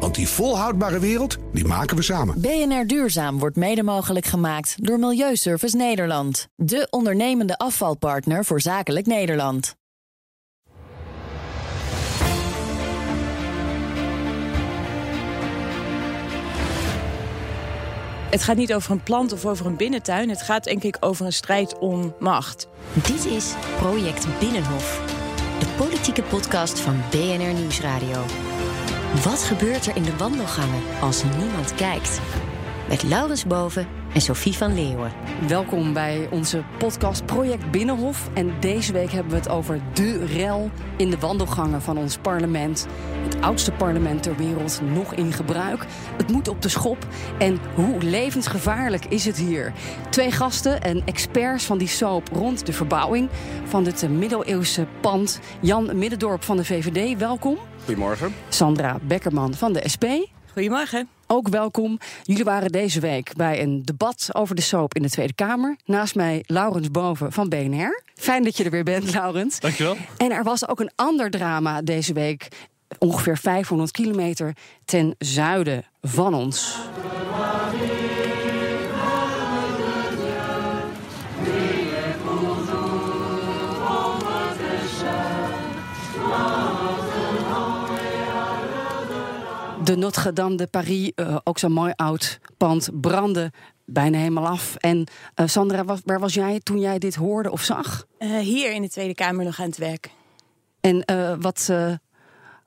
Want 0.00 0.14
die 0.14 0.28
volhoudbare 0.28 0.98
wereld, 0.98 1.36
die 1.52 1.64
maken 1.64 1.96
we 1.96 2.02
samen. 2.02 2.40
BNR 2.40 2.86
Duurzaam 2.86 3.38
wordt 3.38 3.56
mede 3.56 3.82
mogelijk 3.82 4.26
gemaakt 4.26 4.74
door 4.86 4.98
Milieuservice 4.98 5.76
Nederland. 5.76 6.48
De 6.56 6.86
ondernemende 6.90 7.58
afvalpartner 7.58 8.44
voor 8.44 8.60
zakelijk 8.60 9.06
Nederland. 9.06 9.76
Het 18.34 18.42
gaat 18.42 18.56
niet 18.56 18.74
over 18.74 18.90
een 18.90 19.02
plant 19.02 19.32
of 19.32 19.46
over 19.46 19.66
een 19.66 19.76
binnentuin. 19.76 20.28
Het 20.28 20.42
gaat 20.42 20.64
denk 20.64 20.82
ik 20.82 20.96
over 21.00 21.26
een 21.26 21.32
strijd 21.32 21.78
om 21.78 22.14
macht. 22.18 22.68
Dit 22.92 23.26
is 23.26 23.54
Project 23.76 24.26
Binnenhof, 24.38 25.00
de 25.58 25.66
politieke 25.76 26.22
podcast 26.22 26.80
van 26.80 27.02
BNR 27.10 27.52
Nieuwsradio. 27.52 28.24
Wat 29.22 29.42
gebeurt 29.42 29.86
er 29.86 29.96
in 29.96 30.02
de 30.02 30.16
wandelgangen 30.16 30.82
als 31.00 31.22
niemand 31.38 31.74
kijkt? 31.74 32.20
Met 32.88 33.02
Laurens 33.02 33.44
Boven 33.44 33.86
en 34.14 34.20
Sophie 34.20 34.52
van 34.52 34.74
Leeuwen. 34.74 35.12
Welkom 35.48 35.92
bij 35.92 36.28
onze 36.30 36.62
podcast 36.78 37.26
Project 37.26 37.70
Binnenhof. 37.70 38.28
En 38.34 38.52
deze 38.60 38.92
week 38.92 39.10
hebben 39.10 39.32
we 39.32 39.38
het 39.38 39.48
over 39.48 39.80
de 39.92 40.24
rel 40.24 40.70
in 40.96 41.10
de 41.10 41.18
wandelgangen 41.18 41.82
van 41.82 41.98
ons 41.98 42.16
parlement. 42.18 42.86
Het 43.22 43.40
oudste 43.40 43.72
parlement 43.72 44.22
ter 44.22 44.36
wereld, 44.36 44.80
nog 44.92 45.14
in 45.14 45.32
gebruik. 45.32 45.86
Het 46.16 46.30
moet 46.30 46.48
op 46.48 46.62
de 46.62 46.68
schop. 46.68 47.06
En 47.38 47.58
hoe 47.74 48.02
levensgevaarlijk 48.02 49.04
is 49.04 49.24
het 49.24 49.36
hier? 49.36 49.72
Twee 50.10 50.30
gasten 50.30 50.82
en 50.82 51.02
experts 51.04 51.64
van 51.64 51.78
die 51.78 51.88
soap 51.88 52.28
rond 52.32 52.66
de 52.66 52.72
verbouwing 52.72 53.28
van 53.64 53.84
dit 53.84 54.08
middeleeuwse 54.08 54.86
pand. 55.00 55.40
Jan 55.60 55.98
Middendorp 55.98 56.42
van 56.42 56.56
de 56.56 56.64
VVD, 56.64 57.18
welkom. 57.18 57.58
Goedemorgen. 57.84 58.34
Sandra 58.48 58.98
Bekkerman 59.02 59.54
van 59.54 59.72
de 59.72 59.88
SP. 59.94 60.04
Goedemorgen. 60.54 61.08
Ook 61.26 61.48
welkom. 61.48 61.98
Jullie 62.22 62.44
waren 62.44 62.72
deze 62.72 63.00
week 63.00 63.32
bij 63.36 63.62
een 63.62 63.82
debat 63.84 64.28
over 64.32 64.54
de 64.54 64.62
soap 64.62 64.94
in 64.94 65.02
de 65.02 65.10
Tweede 65.10 65.32
Kamer. 65.32 65.76
Naast 65.84 66.14
mij 66.14 66.44
Laurens 66.46 66.90
Boven 66.90 67.32
van 67.32 67.48
BNR. 67.48 68.02
Fijn 68.14 68.44
dat 68.44 68.56
je 68.56 68.64
er 68.64 68.70
weer 68.70 68.84
bent, 68.84 69.14
Laurens. 69.14 69.60
Dankjewel. 69.60 69.96
En 70.16 70.32
er 70.32 70.42
was 70.42 70.68
ook 70.68 70.80
een 70.80 70.90
ander 70.94 71.30
drama 71.30 71.82
deze 71.82 72.12
week. 72.12 72.48
Ongeveer 72.98 73.38
500 73.38 73.90
kilometer 73.90 74.56
ten 74.84 75.14
zuiden 75.18 75.84
van 76.00 76.34
ons. 76.34 76.78
De 89.84 89.96
Notre-Dame 89.96 90.56
de 90.56 90.66
Paris, 90.66 91.12
uh, 91.16 91.36
ook 91.44 91.58
zo'n 91.58 91.72
mooi 91.72 91.92
oud 91.96 92.38
pand, 92.56 92.88
brandde 93.00 93.52
bijna 93.84 94.18
helemaal 94.18 94.46
af. 94.46 94.74
En 94.76 95.06
uh, 95.36 95.46
Sandra, 95.46 95.84
waar 96.04 96.20
was 96.20 96.34
jij 96.34 96.60
toen 96.60 96.80
jij 96.80 96.98
dit 96.98 97.14
hoorde 97.14 97.50
of 97.50 97.62
zag? 97.62 98.06
Uh, 98.18 98.38
hier 98.38 98.72
in 98.72 98.82
de 98.82 98.88
Tweede 98.88 99.14
Kamer 99.14 99.44
nog 99.44 99.60
aan 99.60 99.66
het 99.66 99.76
werk. 99.76 100.10
En 100.80 101.04
wat, 101.40 101.72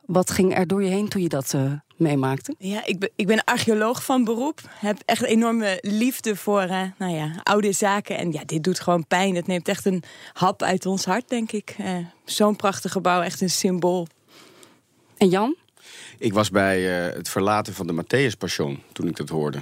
wat 0.05 0.31
ging 0.31 0.57
er 0.57 0.67
door 0.67 0.83
je 0.83 0.89
heen 0.89 1.07
toen 1.07 1.21
je 1.21 1.29
dat 1.29 1.55
meemaakte? 1.95 2.55
Ja, 2.57 2.85
ik 2.85 2.99
ben, 2.99 3.09
ik 3.15 3.27
ben 3.27 3.43
archeoloog 3.43 4.03
van 4.03 4.23
beroep. 4.23 4.61
Heb 4.79 4.97
echt 5.06 5.22
enorme 5.22 5.77
liefde 5.81 6.35
voor 6.35 6.67
nou 6.97 7.13
ja, 7.13 7.31
oude 7.44 7.72
zaken. 7.72 8.17
En 8.17 8.31
ja, 8.31 8.44
dit 8.45 8.63
doet 8.63 8.79
gewoon 8.79 9.07
pijn. 9.07 9.35
Het 9.35 9.47
neemt 9.47 9.67
echt 9.67 9.85
een 9.85 10.03
hap 10.33 10.61
uit 10.61 10.85
ons 10.85 11.06
hart, 11.06 11.29
denk 11.29 11.51
ik. 11.51 11.75
Zo'n 12.25 12.56
prachtig 12.56 12.91
gebouw, 12.91 13.22
echt 13.22 13.41
een 13.41 13.50
symbool. 13.50 14.07
En 15.17 15.29
Jan? 15.29 15.56
Ik 16.18 16.34
was 16.34 16.50
bij 16.50 17.08
uh, 17.08 17.14
het 17.14 17.30
verlaten 17.30 17.74
van 17.74 17.88
de 17.88 18.03
Matthäus 18.03 18.38
Passion 18.38 18.84
toen 18.92 19.08
ik 19.08 19.16
dat 19.16 19.30
hoorde. 19.30 19.62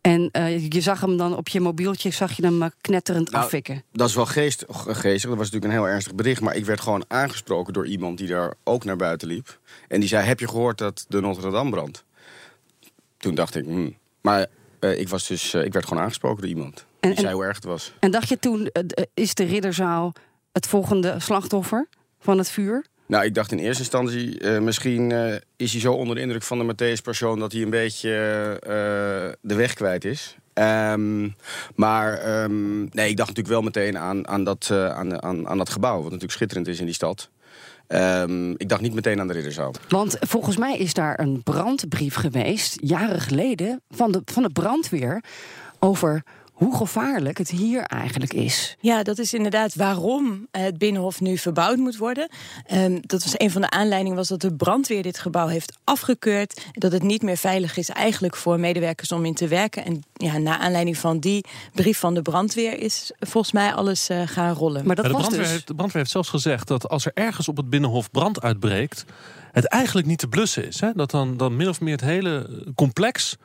En 0.00 0.28
uh, 0.32 0.68
je 0.68 0.80
zag 0.80 1.00
hem 1.00 1.16
dan 1.16 1.36
op 1.36 1.48
je 1.48 1.60
mobieltje, 1.60 2.10
zag 2.10 2.32
je 2.32 2.42
hem 2.44 2.62
uh, 2.62 2.68
knetterend 2.80 3.30
nou, 3.30 3.44
afvikken. 3.44 3.82
Dat 3.92 4.08
is 4.08 4.14
wel 4.14 4.26
geest, 4.26 4.64
geestig. 4.68 5.30
Dat 5.30 5.38
was 5.38 5.50
natuurlijk 5.50 5.64
een 5.64 5.78
heel 5.78 5.88
ernstig 5.88 6.14
bericht. 6.14 6.40
Maar 6.40 6.56
ik 6.56 6.64
werd 6.64 6.80
gewoon 6.80 7.04
aangesproken 7.08 7.72
door 7.72 7.86
iemand 7.86 8.18
die 8.18 8.28
daar 8.28 8.54
ook 8.64 8.84
naar 8.84 8.96
buiten 8.96 9.28
liep. 9.28 9.58
En 9.88 10.00
die 10.00 10.08
zei: 10.08 10.26
Heb 10.26 10.40
je 10.40 10.48
gehoord 10.48 10.78
dat 10.78 11.04
de 11.08 11.20
Notre 11.20 11.50
Dame 11.50 11.70
brandt? 11.70 12.04
Toen 13.16 13.34
dacht 13.34 13.54
ik: 13.54 13.64
hmm. 13.64 13.96
Maar 14.20 14.46
ik, 14.80 15.08
was 15.08 15.26
dus, 15.26 15.54
ik 15.54 15.72
werd 15.72 15.86
gewoon 15.86 16.02
aangesproken 16.02 16.40
door 16.40 16.50
iemand. 16.50 16.84
En, 17.00 17.10
die 17.10 17.20
zei 17.20 17.34
hoe 17.34 17.44
erg 17.44 17.56
het 17.56 17.64
was. 17.64 17.92
En 17.98 18.10
dacht 18.10 18.28
je 18.28 18.38
toen: 18.38 18.70
Is 19.14 19.34
de 19.34 19.44
ridderzaal 19.44 20.12
het 20.52 20.66
volgende 20.66 21.14
slachtoffer 21.18 21.88
van 22.18 22.38
het 22.38 22.50
vuur? 22.50 22.84
Nou, 23.10 23.24
ik 23.24 23.34
dacht 23.34 23.52
in 23.52 23.58
eerste 23.58 23.82
instantie, 23.82 24.40
uh, 24.40 24.58
misschien 24.58 25.10
uh, 25.10 25.34
is 25.56 25.72
hij 25.72 25.80
zo 25.80 25.92
onder 25.92 26.14
de 26.14 26.20
indruk 26.20 26.42
van 26.42 26.58
de 26.58 26.74
Matthäus 26.74 27.02
persoon 27.02 27.38
dat 27.38 27.52
hij 27.52 27.62
een 27.62 27.70
beetje 27.70 28.10
uh, 28.62 28.68
de 29.40 29.54
weg 29.54 29.74
kwijt 29.74 30.04
is. 30.04 30.36
Um, 30.54 31.36
maar 31.74 32.42
um, 32.42 32.88
nee, 32.92 33.08
ik 33.08 33.16
dacht 33.16 33.28
natuurlijk 33.28 33.48
wel 33.48 33.62
meteen 33.62 33.98
aan, 33.98 34.28
aan, 34.28 34.44
dat, 34.44 34.70
aan, 34.70 35.22
aan, 35.22 35.48
aan 35.48 35.58
dat 35.58 35.70
gebouw, 35.70 35.94
wat 35.94 36.04
natuurlijk 36.04 36.32
schitterend 36.32 36.68
is 36.68 36.78
in 36.78 36.84
die 36.84 36.94
stad. 36.94 37.30
Um, 37.88 38.50
ik 38.56 38.68
dacht 38.68 38.80
niet 38.80 38.94
meteen 38.94 39.20
aan 39.20 39.26
de 39.26 39.32
Ridderzaal. 39.32 39.74
Want 39.88 40.16
volgens 40.20 40.56
mij 40.56 40.78
is 40.78 40.94
daar 40.94 41.20
een 41.20 41.42
brandbrief 41.42 42.14
geweest, 42.14 42.78
jaren 42.80 43.20
geleden, 43.20 43.80
van 43.90 44.12
de, 44.12 44.22
van 44.24 44.42
de 44.42 44.50
brandweer 44.50 45.22
over 45.78 46.22
hoe 46.60 46.76
gevaarlijk 46.76 47.38
het 47.38 47.50
hier 47.50 47.82
eigenlijk 47.82 48.32
is. 48.32 48.76
Ja, 48.80 49.02
dat 49.02 49.18
is 49.18 49.34
inderdaad 49.34 49.74
waarom 49.74 50.46
het 50.50 50.78
Binnenhof 50.78 51.20
nu 51.20 51.38
verbouwd 51.38 51.76
moet 51.76 51.96
worden. 51.96 52.28
Um, 52.72 53.00
dat 53.02 53.24
was 53.24 53.34
een 53.36 53.50
van 53.50 53.60
de 53.60 53.70
aanleidingen 53.70 54.16
was 54.16 54.28
dat 54.28 54.40
de 54.40 54.54
brandweer 54.54 55.02
dit 55.02 55.18
gebouw 55.18 55.46
heeft 55.46 55.78
afgekeurd. 55.84 56.66
Dat 56.72 56.92
het 56.92 57.02
niet 57.02 57.22
meer 57.22 57.36
veilig 57.36 57.76
is 57.76 57.88
eigenlijk 57.88 58.36
voor 58.36 58.60
medewerkers 58.60 59.12
om 59.12 59.24
in 59.24 59.34
te 59.34 59.48
werken. 59.48 59.84
En 59.84 60.02
ja, 60.12 60.38
na 60.38 60.58
aanleiding 60.58 60.96
van 60.96 61.18
die 61.18 61.44
brief 61.74 61.98
van 61.98 62.14
de 62.14 62.22
brandweer 62.22 62.78
is 62.78 63.12
volgens 63.18 63.52
mij 63.52 63.74
alles 63.74 64.10
uh, 64.10 64.22
gaan 64.24 64.54
rollen. 64.54 64.86
Maar 64.86 64.96
dat 64.96 65.04
ja, 65.04 65.10
de, 65.10 65.16
brandweer 65.16 65.42
dus... 65.42 65.50
heeft, 65.50 65.66
de 65.66 65.74
brandweer 65.74 66.00
heeft 66.00 66.12
zelfs 66.12 66.28
gezegd 66.28 66.68
dat 66.68 66.88
als 66.88 67.06
er 67.06 67.12
ergens 67.14 67.48
op 67.48 67.56
het 67.56 67.70
Binnenhof 67.70 68.10
brand 68.10 68.42
uitbreekt, 68.42 69.04
het 69.52 69.64
eigenlijk 69.64 70.06
niet 70.06 70.18
te 70.18 70.28
blussen 70.28 70.66
is. 70.66 70.80
Hè? 70.80 70.92
Dat 70.94 71.10
dan, 71.10 71.36
dan 71.36 71.56
min 71.56 71.68
of 71.68 71.80
meer 71.80 71.92
het 71.92 72.00
hele 72.00 72.64
complex 72.74 73.36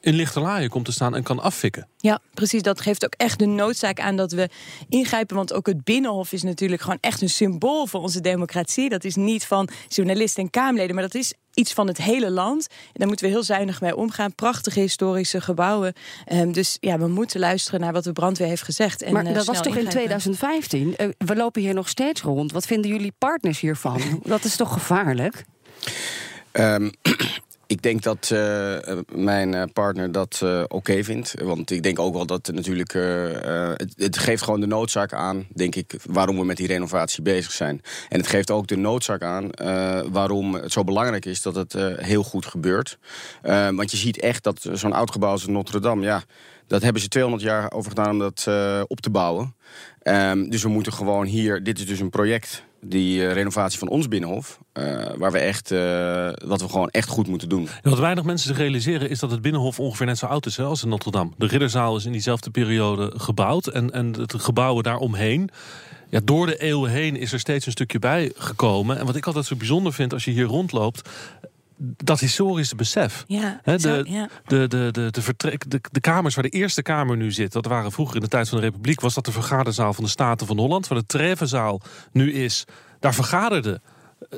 in 0.00 0.14
lichterlaaien 0.14 0.70
komt 0.70 0.84
te 0.84 0.92
staan 0.92 1.14
en 1.14 1.22
kan 1.22 1.40
afvikken. 1.40 1.88
Ja, 1.96 2.20
precies. 2.34 2.62
Dat 2.62 2.80
geeft 2.80 3.04
ook 3.04 3.14
echt 3.16 3.38
de 3.38 3.46
noodzaak 3.46 4.00
aan 4.00 4.16
dat 4.16 4.32
we 4.32 4.48
ingrijpen. 4.88 5.36
Want 5.36 5.52
ook 5.52 5.66
het 5.66 5.84
Binnenhof 5.84 6.32
is 6.32 6.42
natuurlijk 6.42 6.82
gewoon 6.82 6.98
echt 7.00 7.22
een 7.22 7.28
symbool 7.30 7.86
voor 7.86 8.00
onze 8.00 8.20
democratie. 8.20 8.88
Dat 8.88 9.04
is 9.04 9.14
niet 9.14 9.46
van 9.46 9.68
journalisten 9.88 10.42
en 10.42 10.50
Kamerleden, 10.50 10.94
maar 10.94 11.04
dat 11.04 11.14
is 11.14 11.32
iets 11.54 11.72
van 11.72 11.86
het 11.86 11.98
hele 11.98 12.30
land. 12.30 12.66
En 12.68 12.92
daar 12.92 13.06
moeten 13.06 13.26
we 13.26 13.32
heel 13.32 13.42
zuinig 13.42 13.80
mee 13.80 13.96
omgaan. 13.96 14.34
Prachtige 14.34 14.80
historische 14.80 15.40
gebouwen. 15.40 15.92
Um, 16.32 16.52
dus 16.52 16.76
ja, 16.80 16.98
we 16.98 17.08
moeten 17.08 17.40
luisteren 17.40 17.80
naar 17.80 17.92
wat 17.92 18.04
de 18.04 18.12
brandweer 18.12 18.48
heeft 18.48 18.62
gezegd. 18.62 19.02
En, 19.02 19.12
maar 19.12 19.26
uh, 19.26 19.34
dat 19.34 19.46
was 19.46 19.56
toch 19.56 19.76
ingrijpen. 19.76 20.00
in 20.00 20.36
2015? 20.36 20.94
Uh, 20.98 21.08
we 21.18 21.36
lopen 21.36 21.62
hier 21.62 21.74
nog 21.74 21.88
steeds 21.88 22.22
rond. 22.22 22.52
Wat 22.52 22.66
vinden 22.66 22.90
jullie 22.90 23.12
partners 23.18 23.60
hiervan? 23.60 24.00
dat 24.24 24.44
is 24.44 24.56
toch 24.56 24.72
gevaarlijk? 24.72 25.44
Um, 26.52 26.90
Ik 27.68 27.82
denk 27.82 28.02
dat 28.02 28.30
uh, 28.32 28.76
mijn 29.14 29.72
partner 29.72 30.12
dat 30.12 30.40
uh, 30.44 30.64
oké 30.68 31.04
vindt. 31.04 31.34
Want 31.42 31.70
ik 31.70 31.82
denk 31.82 31.98
ook 31.98 32.14
wel 32.14 32.26
dat 32.26 32.46
het 32.46 32.56
natuurlijk. 32.56 32.92
Het, 32.92 33.94
het, 33.96 34.18
geeft 34.18 34.42
gewoon 34.42 34.60
de 34.60 34.66
noodzaak 34.66 35.12
aan, 35.12 35.46
denk 35.54 35.74
ik, 35.74 35.94
waarom 36.06 36.36
we 36.36 36.44
met 36.44 36.56
die 36.56 36.66
renovatie 36.66 37.22
bezig 37.22 37.52
zijn. 37.52 37.82
En 38.08 38.18
het 38.18 38.26
geeft 38.26 38.50
ook 38.50 38.66
de 38.66 38.76
noodzaak 38.76 39.22
aan 39.22 39.50
waarom 40.10 40.54
het 40.54 40.72
zo 40.72 40.84
belangrijk 40.84 41.24
is 41.24 41.42
dat 41.42 41.54
het 41.54 41.72
heel 41.96 42.22
goed 42.22 42.46
gebeurt. 42.46 42.98
want 43.42 43.90
je 43.90 43.96
ziet 43.96 44.20
echt 44.20 44.44
dat 44.44 44.68
zo'n 44.72 44.92
oud 44.92 45.10
gebouw 45.10 45.30
als 45.30 45.46
Notre 45.46 45.80
Dame, 45.80 46.02
ja, 46.02 46.22
dat 46.66 46.82
hebben 46.82 47.02
ze 47.02 47.08
200 47.08 47.44
jaar 47.44 47.72
over 47.72 47.90
gedaan 47.90 48.10
om 48.10 48.18
dat 48.18 48.46
op 48.86 49.00
te 49.00 49.10
bouwen. 49.10 49.54
Um, 50.02 50.50
dus 50.50 50.62
we 50.62 50.68
moeten 50.68 50.92
gewoon 50.92 51.26
hier. 51.26 51.62
Dit 51.62 51.78
is 51.78 51.86
dus 51.86 52.00
een 52.00 52.10
project 52.10 52.66
die 52.80 53.20
uh, 53.20 53.32
renovatie 53.32 53.78
van 53.78 53.88
ons 53.88 54.08
binnenhof. 54.08 54.58
Uh, 54.72 55.06
waar 55.16 55.32
we 55.32 55.38
echt, 55.38 55.70
wat 56.44 56.60
we 56.60 56.68
gewoon 56.68 56.88
echt 56.90 57.08
goed 57.08 57.26
moeten 57.26 57.48
doen. 57.48 57.68
Wat 57.82 57.98
weinig 57.98 58.24
mensen 58.24 58.48
zich 58.48 58.56
realiseren 58.56 59.10
is 59.10 59.18
dat 59.18 59.30
het 59.30 59.42
binnenhof 59.42 59.80
ongeveer 59.80 60.06
net 60.06 60.18
zo 60.18 60.26
oud 60.26 60.46
is 60.46 60.60
als 60.60 60.82
in 60.82 60.88
Notre 60.88 61.10
Dame. 61.10 61.30
De 61.36 61.46
ridderzaal 61.46 61.96
is 61.96 62.04
in 62.04 62.12
diezelfde 62.12 62.50
periode 62.50 63.12
gebouwd 63.16 63.66
en, 63.66 63.90
en 63.90 64.12
het 64.12 64.34
gebouwen 64.36 64.82
daaromheen. 64.82 65.50
Ja, 66.10 66.20
door 66.24 66.46
de 66.46 66.56
eeuwen 66.56 66.90
heen 66.90 67.16
is 67.16 67.32
er 67.32 67.40
steeds 67.40 67.66
een 67.66 67.72
stukje 67.72 67.98
bij 67.98 68.32
gekomen. 68.36 68.98
En 68.98 69.06
wat 69.06 69.16
ik 69.16 69.26
altijd 69.26 69.44
zo 69.44 69.56
bijzonder 69.56 69.92
vind 69.92 70.12
als 70.12 70.24
je 70.24 70.30
hier 70.30 70.44
rondloopt 70.44 71.08
dat 71.80 72.20
historische 72.20 72.74
besef. 72.76 73.24
Ja, 73.26 73.60
zo- 73.64 73.76
de, 73.76 74.10
ja. 74.10 74.28
de, 74.46 74.68
de, 74.68 74.88
de, 74.92 75.10
de, 75.10 75.22
vertrek, 75.22 75.70
de, 75.70 75.80
de 75.90 76.00
kamers 76.00 76.34
waar 76.34 76.44
de 76.44 76.50
Eerste 76.50 76.82
Kamer 76.82 77.16
nu 77.16 77.32
zit, 77.32 77.52
dat 77.52 77.66
waren 77.66 77.92
vroeger 77.92 78.16
in 78.16 78.22
de 78.22 78.28
tijd 78.28 78.48
van 78.48 78.58
de 78.58 78.64
Republiek, 78.64 79.00
was 79.00 79.14
dat 79.14 79.24
de 79.24 79.32
vergaderzaal 79.32 79.94
van 79.94 80.04
de 80.04 80.10
Staten 80.10 80.46
van 80.46 80.58
Holland. 80.58 80.88
Waar 80.88 80.98
de 80.98 81.06
Trevenzaal 81.06 81.80
nu 82.12 82.32
is, 82.32 82.64
daar 83.00 83.14
vergaderde 83.14 83.80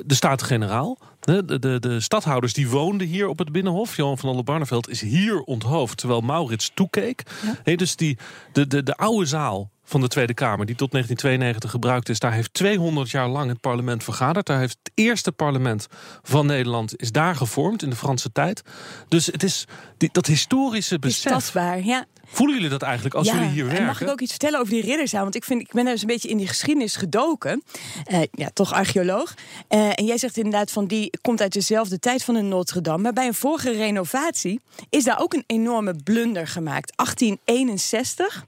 de 0.05 0.15
Staten-Generaal. 0.15 0.97
De, 1.19 1.45
de, 1.45 1.59
de, 1.59 1.79
de 1.79 1.99
stadhouders 1.99 2.53
die 2.53 2.69
woonden 2.69 3.07
hier 3.07 3.27
op 3.27 3.37
het 3.37 3.51
Binnenhof. 3.51 3.95
Johan 3.95 4.17
van 4.17 4.29
Oldenbarneveld 4.29 4.89
is 4.89 5.01
hier 5.01 5.41
onthoofd, 5.41 5.97
terwijl 5.97 6.21
Maurits 6.21 6.71
toekeek. 6.73 7.23
Dus 7.63 7.95
die, 7.95 8.17
de, 8.53 8.67
de, 8.67 8.83
de 8.83 8.95
oude 8.95 9.25
zaal 9.25 9.71
van 9.83 10.01
de 10.01 10.07
Tweede 10.07 10.33
Kamer, 10.33 10.65
die 10.65 10.75
tot 10.75 10.91
1992 10.91 11.71
gebruikt 11.71 12.09
is, 12.09 12.19
daar 12.19 12.33
heeft 12.33 12.53
200 12.53 13.09
jaar 13.09 13.27
lang 13.27 13.49
het 13.49 13.59
parlement 13.59 14.03
vergaderd. 14.03 14.45
Daar 14.45 14.59
heeft 14.59 14.77
het 14.83 14.91
eerste 14.95 15.31
parlement 15.31 15.87
van 16.21 16.45
Nederland 16.45 17.01
is 17.01 17.11
daar 17.11 17.35
gevormd 17.35 17.83
in 17.83 17.89
de 17.89 17.95
Franse 17.95 18.31
tijd. 18.31 18.61
Dus 19.07 19.25
het 19.25 19.43
is 19.43 19.65
die, 19.97 20.09
dat 20.11 20.25
historische 20.25 20.95
Het 20.95 21.05
is 21.05 21.13
besef. 21.13 21.31
tastbaar, 21.31 21.83
ja. 21.83 22.05
Voelen 22.31 22.55
jullie 22.55 22.71
dat 22.71 22.81
eigenlijk 22.81 23.15
als 23.15 23.27
ja, 23.27 23.33
jullie 23.33 23.49
hier 23.49 23.63
werken? 23.63 23.81
En 23.81 23.87
mag 23.87 24.01
ik 24.01 24.09
ook 24.09 24.21
iets 24.21 24.31
vertellen 24.31 24.59
over 24.59 24.73
die 24.73 24.81
ridderzaal? 24.81 25.23
Want 25.23 25.35
ik, 25.35 25.43
vind, 25.43 25.61
ik 25.61 25.71
ben 25.71 25.85
dus 25.85 26.01
een 26.01 26.07
beetje 26.07 26.29
in 26.29 26.37
die 26.37 26.47
geschiedenis 26.47 26.95
gedoken. 26.95 27.63
Eh, 28.05 28.21
ja, 28.31 28.49
toch 28.53 28.73
archeoloog. 28.73 29.33
Eh, 29.67 29.99
en 29.99 30.05
jij 30.05 30.17
zegt 30.17 30.37
inderdaad 30.37 30.71
van 30.71 30.85
die 30.85 31.09
komt 31.21 31.41
uit 31.41 31.53
dezelfde 31.53 31.99
tijd 31.99 32.23
van 32.23 32.33
de 32.33 32.41
Notre 32.41 32.81
Dame. 32.81 33.01
Maar 33.01 33.13
bij 33.13 33.27
een 33.27 33.33
vorige 33.33 33.71
renovatie 33.71 34.59
is 34.89 35.03
daar 35.03 35.19
ook 35.19 35.33
een 35.33 35.43
enorme 35.47 35.95
blunder 36.03 36.47
gemaakt. 36.47 36.93
1861. 36.95 38.45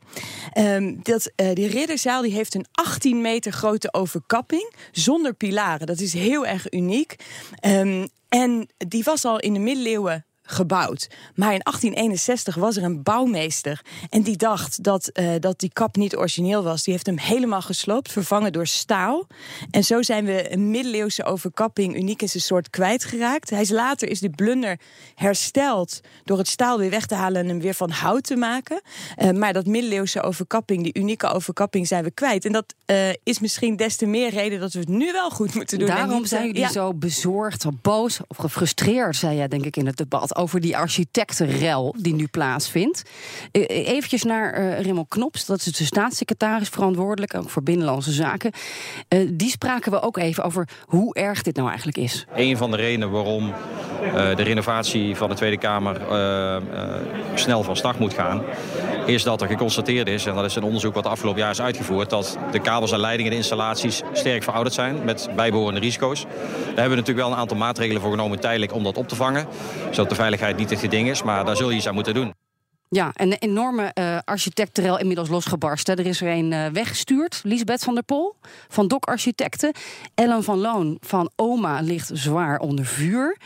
Ehm, 0.53 0.95
dat, 1.01 1.31
eh, 1.35 1.53
die 1.53 1.67
ridderzaal 1.67 2.21
die 2.21 2.33
heeft 2.33 2.55
een 2.55 2.65
18 2.71 3.21
meter 3.21 3.51
grote 3.51 3.93
overkapping 3.93 4.73
zonder 4.91 5.33
pilaren. 5.33 5.87
Dat 5.87 5.99
is 5.99 6.13
heel 6.13 6.45
erg 6.45 6.71
uniek. 6.71 7.15
Ehm, 7.59 8.07
en 8.29 8.67
die 8.77 9.03
was 9.03 9.25
al 9.25 9.39
in 9.39 9.53
de 9.53 9.59
middeleeuwen 9.59 10.25
gebouwd. 10.43 11.07
Maar 11.35 11.53
in 11.53 11.61
1861 11.63 12.55
was 12.55 12.77
er 12.77 12.83
een 12.83 13.03
bouwmeester. 13.03 13.81
En 14.09 14.21
die 14.21 14.37
dacht 14.37 14.83
dat, 14.83 15.07
eh, 15.07 15.29
dat 15.39 15.59
die 15.59 15.69
kap 15.73 15.95
niet 15.95 16.15
origineel 16.15 16.63
was. 16.63 16.83
Die 16.83 16.93
heeft 16.93 17.05
hem 17.05 17.17
helemaal 17.17 17.61
gesloopt, 17.61 18.11
vervangen 18.11 18.51
door 18.51 18.67
staal. 18.67 19.27
En 19.71 19.83
zo 19.83 20.01
zijn 20.01 20.25
we 20.25 20.53
een 20.53 20.69
middeleeuwse 20.69 21.23
overkapping, 21.23 21.95
uniek 21.95 22.21
in 22.21 22.29
zijn 22.29 22.43
soort, 22.43 22.69
kwijtgeraakt. 22.69 23.49
Hij 23.49 23.61
is 23.61 23.69
later 23.69 24.09
is 24.09 24.19
die 24.19 24.29
blunder 24.29 24.79
hersteld 25.15 25.99
door 26.23 26.37
het 26.37 26.47
staal 26.47 26.77
weer 26.77 26.89
weg 26.89 27.05
te 27.05 27.15
halen 27.15 27.41
en 27.41 27.47
hem 27.47 27.59
weer 27.59 27.73
van 27.73 27.89
hout 27.89 28.23
te 28.23 28.35
maken. 28.35 28.81
Eh, 29.15 29.31
maar 29.31 29.53
dat 29.53 29.65
middeleeuwse 29.65 30.21
overkapping, 30.21 30.83
die 30.83 30.97
unieke 30.99 31.27
overkapping, 31.27 31.87
zijn 31.87 32.03
we 32.03 32.11
kwijt. 32.11 32.45
En 32.45 32.51
dat 32.51 32.73
eh, 32.85 33.09
is 33.23 33.39
misschien 33.39 33.75
des 33.75 33.95
te 33.95 34.05
meer 34.05 34.29
reden 34.29 34.59
dat 34.59 34.73
we 34.73 34.79
het 34.79 34.87
nu 34.87 35.11
wel 35.11 35.29
goed 35.29 35.55
moeten 35.55 35.79
doen. 35.79 35.89
en 35.89 35.95
Daarom 35.95 36.25
zijn 36.25 36.45
jullie 36.45 36.61
ja. 36.61 36.71
zo 36.71 36.93
bezorgd, 36.93 37.61
zo 37.61 37.71
boos 37.81 38.19
of 38.27 38.37
gefrustreerd, 38.37 39.15
zei 39.15 39.35
jij 39.35 39.47
denk 39.47 39.65
ik 39.65 39.77
in 39.77 39.85
het 39.85 39.97
debat, 39.97 40.35
over 40.43 40.61
die 40.61 40.77
architectenrel 40.77 41.95
die 41.97 42.13
nu 42.13 42.27
plaatsvindt. 42.27 43.03
Eh, 43.51 43.87
Eventjes 43.87 44.23
naar 44.23 44.53
eh 44.53 44.81
Rimmel 44.81 45.05
Knops, 45.05 45.45
dat 45.45 45.65
is 45.65 45.71
de 45.71 45.85
staatssecretaris 45.85 46.69
verantwoordelijk, 46.69 47.35
ook 47.35 47.49
voor 47.49 47.63
Binnenlandse 47.63 48.11
Zaken. 48.11 48.51
Eh, 49.07 49.19
die 49.31 49.49
spraken 49.49 49.91
we 49.91 50.01
ook 50.01 50.17
even 50.17 50.43
over 50.43 50.67
hoe 50.85 51.15
erg 51.15 51.41
dit 51.41 51.55
nou 51.55 51.67
eigenlijk 51.67 51.97
is. 51.97 52.25
Een 52.35 52.57
van 52.57 52.71
de 52.71 52.77
redenen 52.77 53.11
waarom 53.11 53.53
eh, 54.03 54.35
de 54.35 54.43
renovatie 54.43 55.15
van 55.15 55.29
de 55.29 55.35
Tweede 55.35 55.57
Kamer 55.57 56.01
eh, 56.09 56.55
eh, 56.55 56.61
snel 57.33 57.63
van 57.63 57.75
start 57.75 57.99
moet 57.99 58.13
gaan, 58.13 58.41
is 59.05 59.23
dat 59.23 59.41
er 59.41 59.47
geconstateerd 59.47 60.07
is, 60.07 60.25
en 60.25 60.35
dat 60.35 60.45
is 60.45 60.55
een 60.55 60.63
onderzoek 60.63 60.93
wat 60.93 61.05
afgelopen 61.05 61.41
jaar 61.41 61.51
is 61.51 61.61
uitgevoerd, 61.61 62.09
dat 62.09 62.37
de 62.51 62.59
kabels 62.59 62.91
en 62.91 62.99
leidingen 62.99 63.31
en 63.31 63.37
installaties 63.37 64.01
sterk 64.13 64.43
verouderd 64.43 64.75
zijn 64.75 65.03
met 65.03 65.29
bijbehorende 65.35 65.79
risico's. 65.79 66.21
Daar 66.21 66.65
hebben 66.65 66.89
we 66.89 66.95
natuurlijk 66.95 67.27
wel 67.27 67.31
een 67.31 67.41
aantal 67.41 67.57
maatregelen 67.57 68.01
voor 68.01 68.11
genomen 68.11 68.39
tijdelijk 68.39 68.73
om 68.73 68.83
dat 68.83 68.97
op 68.97 69.07
te 69.07 69.15
vangen, 69.15 69.47
zodat 69.91 70.09
de 70.09 70.15
veiligheid 70.23 70.57
niet 70.57 70.69
het 70.69 70.79
geding 70.79 71.09
is, 71.09 71.23
maar 71.23 71.45
daar 71.45 71.55
zul 71.55 71.69
je 71.69 71.75
iets 71.75 71.87
aan 71.87 71.93
moeten 71.93 72.13
doen. 72.13 72.33
Ja, 72.89 73.11
en 73.13 73.31
een 73.31 73.37
enorme 73.39 73.91
eh 73.93 74.17
architectenrel 74.25 74.99
inmiddels 74.99 75.29
losgebarsten. 75.29 75.97
Er 75.97 76.05
is 76.05 76.21
er 76.21 76.27
een 76.27 76.53
eh, 76.53 76.65
weggestuurd, 76.67 77.41
Lisbeth 77.43 77.83
van 77.83 77.93
der 77.93 78.03
Pol 78.03 78.35
van 78.67 78.87
Dok 78.87 79.05
Architecten. 79.05 79.71
Ellen 80.15 80.43
van 80.43 80.57
Loon 80.57 80.97
van 80.99 81.31
OMA 81.35 81.81
ligt 81.81 82.09
zwaar 82.13 82.59
onder 82.59 82.85
vuur. 82.85 83.37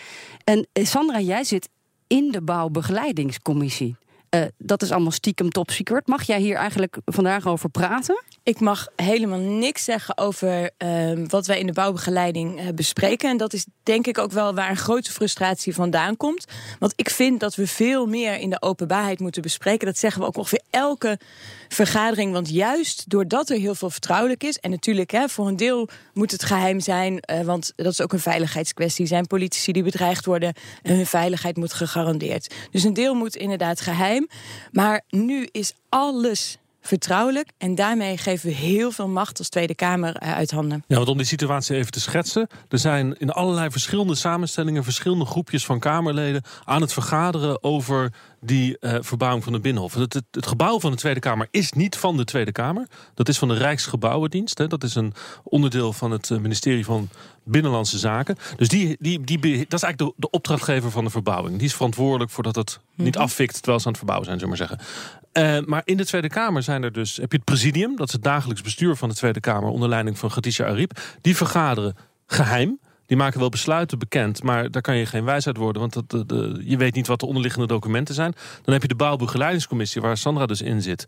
En 0.44 0.68
eh, 0.74 0.86
Sandra, 0.86 1.20
jij 1.20 1.44
zit 1.44 1.70
in 2.08 2.32
de 2.32 2.42
bouwbegeleidingscommissie. 2.42 3.96
Eh, 4.30 4.42
dat 4.58 4.82
is 4.82 4.92
allemaal 4.92 5.12
stiekem 5.12 5.50
top 5.50 5.72
secret. 5.72 6.08
Mag 6.08 6.24
jij 6.24 6.40
hier 6.40 6.56
eigenlijk 6.56 6.98
vandaag 7.06 7.48
over 7.48 7.70
praten? 7.70 8.24
Ik 8.44 8.60
mag 8.60 8.88
helemaal 8.96 9.40
niks 9.40 9.84
zeggen 9.84 10.18
over 10.18 10.70
ehm, 10.78 11.26
wat 11.28 11.46
wij 11.46 11.60
in 11.60 11.66
de 11.66 11.74
bouwbegeleiding 11.74 12.60
eh, 12.60 12.68
bespreken. 12.76 13.30
En 13.30 13.38
dat 13.38 13.54
is 13.54 13.66
denk 13.84 14.08
ik 14.08 14.18
ook 14.18 14.32
wel 14.32 14.54
waar 14.54 14.70
een 14.70 14.78
grote 14.78 15.12
frustratie 15.12 15.74
vandaan 15.74 16.18
komt. 16.18 16.46
Want 16.80 16.94
ik 16.96 17.10
vind 17.10 17.40
dat 17.40 17.56
we 17.56 17.68
veel 17.68 18.06
meer 18.06 18.40
in 18.40 18.50
de 18.50 18.62
openbaarheid 18.62 19.20
moeten 19.20 19.42
bespreken. 19.42 19.88
Dat 19.88 19.98
zeggen 19.98 20.22
we 20.22 20.28
ook 20.28 20.38
ongeveer 20.38 20.62
elke 20.70 21.20
vergadering. 21.68 22.34
Want 22.34 22.50
juist 22.50 23.10
doordat 23.10 23.50
er 23.50 23.58
heel 23.58 23.76
veel 23.76 23.90
vertrouwelijk 23.90 24.44
is. 24.44 24.60
En 24.60 24.70
natuurlijk, 24.70 25.12
hè, 25.12 25.30
voor 25.30 25.48
een 25.48 25.56
deel 25.56 25.90
moet 26.14 26.32
het 26.32 26.44
geheim 26.44 26.80
zijn. 26.80 27.20
eh, 27.20 27.42
want 27.42 27.74
dat 27.76 27.92
is 27.92 28.02
ook 28.02 28.14
een 28.14 28.20
veiligheidskwestie. 28.20 29.06
Zijn 29.06 29.28
politici 29.28 29.72
die 29.72 29.84
bedreigd 29.84 30.26
worden. 30.26 30.54
En 30.82 30.96
hun 30.96 31.06
veiligheid 31.06 31.58
moet 31.58 31.74
gegarandeerd. 31.74 32.54
Dus 32.72 32.84
een 32.84 32.94
deel 32.94 33.14
moet 33.14 33.36
inderdaad 33.36 33.82
geheim. 33.82 34.28
Maar 34.72 35.02
nu 35.10 35.48
is 35.52 35.74
alles 35.90 36.58
vertrouwelijk. 36.88 37.52
En 37.58 37.76
daarmee 37.76 38.18
geven 38.18 38.50
we 38.50 38.56
heel 38.56 38.92
veel 38.92 39.08
macht 39.08 39.40
als 39.40 39.50
Tweede 39.50 39.76
Kamer 39.76 40.16
eh, 40.16 40.34
uit 40.34 40.52
handen. 40.52 40.84
Ja, 40.88 40.96
want 40.96 41.10
om 41.10 41.18
die 41.18 41.26
situatie 41.26 41.76
even 41.76 41.92
te 41.92 42.00
schetsen. 42.00 42.48
Er 42.70 42.80
zijn 42.80 43.18
in 43.18 43.32
allerlei 43.32 43.70
verschillende 43.70 44.16
samenstellingen 44.16 44.84
verschillende 44.84 45.26
groepjes 45.26 45.66
van 45.66 45.80
Kamerleden 45.80 46.44
aan 46.64 46.82
het 46.82 46.94
vergaderen 46.94 47.64
over 47.64 48.14
die 48.42 48.80
eh, 48.80 48.98
verbouwing 49.00 49.44
van 49.44 49.54
de 49.54 49.60
Binnenhof. 49.60 49.94
Het, 49.94 50.14
het, 50.14 50.26
het 50.32 50.48
gebouw 50.48 50.80
van 50.80 50.92
de 50.92 50.98
Tweede 50.98 51.20
Kamer 51.20 51.48
is 51.52 51.72
niet 51.72 51.96
van 51.96 52.18
de 52.18 52.24
Tweede 52.24 52.52
Kamer. 52.52 52.88
Dat 53.14 53.30
is 53.30 53.38
van 53.38 53.48
de 53.48 53.54
Rijksgebouwendienst. 53.54 54.58
Hè. 54.58 54.68
Dat 54.68 54.84
is 54.84 54.96
een 54.96 55.14
onderdeel 55.44 55.94
van 55.94 56.12
het 56.12 56.32
eh, 56.32 56.38
ministerie 56.38 56.86
van 56.86 57.10
Binnenlandse 57.48 57.98
Zaken. 57.98 58.36
Dus 58.58 58.68
die, 58.68 58.96
die, 59.00 59.22
die, 59.24 59.40
dat 59.40 59.74
is 59.74 59.84
eigenlijk 59.84 59.98
de, 59.98 60.14
de 60.18 60.30
opdrachtgever 60.30 60.92
van 60.92 61.04
de 61.04 61.10
verbouwing. 61.10 61.58
Die 61.58 61.68
is 61.68 61.74
verantwoordelijk 61.74 62.32
voor 62.32 62.44
dat 62.44 62.56
het 62.56 62.80
niet 62.96 63.18
afvikt 63.18 63.54
terwijl 63.54 63.80
ze 63.80 63.86
aan 63.86 63.92
het 63.92 63.98
verbouwen 64.04 64.28
zijn, 64.28 64.40
zullen 64.40 64.58
we 64.58 64.60
maar 64.66 64.78
zeggen. 64.78 65.62
Eh, 65.62 65.66
maar 65.70 65.82
in 65.86 65.98
de 65.98 66.06
Tweede 66.06 66.28
Kamer 66.30 66.64
zijn 66.64 66.84
er 66.84 66.92
dus, 66.92 67.16
heb 67.18 67.32
je 67.32 67.38
het 67.38 67.46
presidium, 67.46 67.96
dat 67.96 68.08
is 68.08 68.14
het 68.14 68.24
dagelijks 68.24 68.62
bestuur 68.62 68.96
van 68.96 69.10
de 69.10 69.16
Tweede 69.16 69.40
Kamer 69.40 69.70
onder 69.70 69.90
leiding 69.90 70.18
van 70.20 70.30
Khadija 70.30 70.66
Ariep. 70.66 71.00
Die 71.22 71.36
vergaderen 71.36 71.96
geheim. 72.28 72.80
Die 73.06 73.18
maken 73.18 73.40
wel 73.40 73.50
besluiten 73.50 74.00
bekend, 74.00 74.44
maar 74.44 74.72
daar 74.72 74.82
kan 74.82 74.96
je 74.98 75.06
geen 75.06 75.24
wijsheid 75.24 75.58
worden, 75.58 75.82
want 75.82 75.94
dat, 75.94 76.10
de, 76.10 76.26
de- 76.26 76.62
je 76.66 76.78
weet 76.78 76.96
niet 76.96 77.08
wat 77.08 77.20
de 77.20 77.26
onderliggende 77.26 77.68
documenten 77.68 78.16
zijn. 78.16 78.34
Dan 78.64 78.74
heb 78.74 78.82
je 78.82 78.88
de 78.88 78.96
bouwbegeleidingscommissie, 78.96 80.02
waar 80.02 80.18
Sandra 80.18 80.46
dus 80.46 80.62
in 80.62 80.82
zit, 80.82 81.04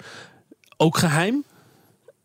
ook 0.77 0.97
geheim. 0.97 1.43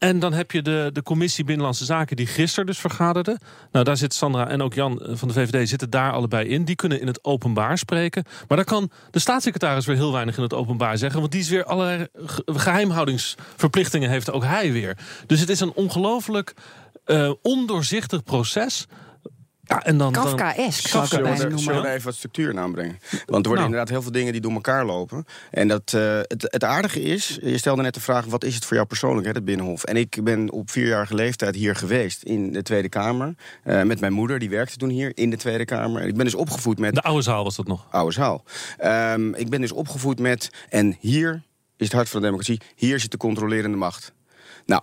En 0.05 0.19
dan 0.19 0.33
heb 0.33 0.51
je 0.51 0.62
de, 0.62 0.91
de 0.93 1.03
commissie 1.03 1.45
Binnenlandse 1.45 1.85
Zaken 1.85 2.17
die 2.17 2.27
gisteren 2.27 2.67
dus 2.67 2.79
vergaderde. 2.79 3.38
Nou, 3.73 3.85
daar 3.85 3.97
zit 3.97 4.14
Sandra 4.14 4.49
en 4.49 4.62
ook 4.62 4.75
Jan 4.75 5.02
eh, 5.02 5.17
van 5.17 5.28
de 5.28 5.35
VVD 5.35 5.69
zitten 5.69 5.90
daar 5.90 6.12
allebei 6.12 6.49
in. 6.49 6.64
Die 6.64 6.75
kunnen 6.75 7.00
in 7.00 7.07
het 7.07 7.25
openbaar 7.25 7.78
spreken. 7.78 8.25
Maar 8.49 8.57
daar 8.57 8.67
kan 8.67 8.90
de 9.11 9.19
staatssecretaris 9.19 9.87
weer 9.87 9.97
heel 9.97 10.12
weinig 10.12 10.37
in 10.37 10.43
het 10.43 10.55
openbaar 10.55 10.99
zeggen. 10.99 11.21
Want 11.21 11.33
die 11.33 11.40
is 11.40 11.49
weer 11.49 11.64
allerlei 11.64 12.07
ge- 12.17 12.43
geheimhoudingsverplichtingen 12.47 14.11
heeft 14.11 14.31
ook 14.31 14.45
hij 14.45 14.73
weer. 14.73 14.97
Dus 15.26 15.40
het 15.40 15.49
is 15.49 15.61
een 15.61 15.73
ongelooflijk 15.73 16.55
eh, 17.05 17.33
ondoorzichtig 17.43 18.23
proces. 18.23 18.87
Ja, 19.66 19.83
en 19.83 19.99
dan, 19.99 20.09
ik 20.09 20.14
het 20.16 20.75
Zullen 20.75 21.37
we, 21.37 21.44
er, 21.44 21.59
zullen 21.59 21.85
even 21.85 22.04
wat 22.04 22.14
structuur 22.14 22.50
in 22.50 22.59
aanbrengen? 22.59 22.99
Want 23.11 23.21
er 23.26 23.26
worden 23.26 23.42
Nou. 23.50 23.64
inderdaad 23.64 23.88
heel 23.88 24.02
veel 24.02 24.12
dingen 24.12 24.33
die 24.33 24.40
door 24.40 24.52
elkaar 24.52 24.85
lopen. 24.85 25.25
En 25.50 25.68
dat, 25.68 25.92
eh, 25.94 26.16
het, 26.16 26.47
het 26.50 26.64
aardige 26.64 27.02
is, 27.02 27.38
je 27.42 27.59
stelde 27.59 27.83
net 27.83 27.94
de 27.94 28.00
vraag... 28.00 28.25
wat 28.25 28.44
is 28.44 28.54
het 28.54 28.64
voor 28.64 28.76
jou 28.76 28.88
persoonlijk, 28.88 29.26
hè, 29.26 29.33
het 29.33 29.44
Binnenhof? 29.44 29.85
En 29.85 29.97
ik 29.97 30.25
ben 30.25 30.50
op 30.50 30.71
vierjarige 30.71 31.14
leeftijd 31.14 31.54
hier 31.54 31.76
geweest 31.76 32.23
in 32.23 32.52
de 32.52 32.62
Tweede 32.62 32.88
Kamer... 32.88 33.35
eh, 33.62 33.83
met 33.83 34.00
mijn 34.00 34.12
moeder, 34.12 34.38
die 34.38 34.50
werkte 34.50 34.76
toen 34.76 34.88
hier 34.88 35.12
in 35.14 35.30
de 35.30 35.37
Tweede 35.37 35.64
Kamer. 35.64 36.02
En 36.02 36.09
ik 36.09 36.14
ben 36.14 36.25
dus 36.25 36.35
opgevoed 36.35 36.78
met... 36.78 36.94
de 36.94 37.02
oude 37.02 37.23
zaal 37.23 37.44
was 37.44 37.56
dat 37.56 37.66
nog. 37.66 37.87
oude 37.90 38.12
zaal. 38.12 38.44
Ehm, 38.78 39.35
ik 39.35 39.49
ben 39.49 39.61
dus 39.61 39.73
opgevoed 39.73 40.18
met... 40.18 40.50
en 40.68 40.97
hier 41.00 41.42
is 41.76 41.87
het 41.87 41.92
hart 41.92 42.09
van 42.09 42.21
de 42.21 42.26
democratie... 42.26 42.61
hier 42.76 43.00
zit 43.00 43.11
de 43.11 43.16
controlerende 43.16 43.76
macht. 43.76 44.12
Nou, 44.66 44.83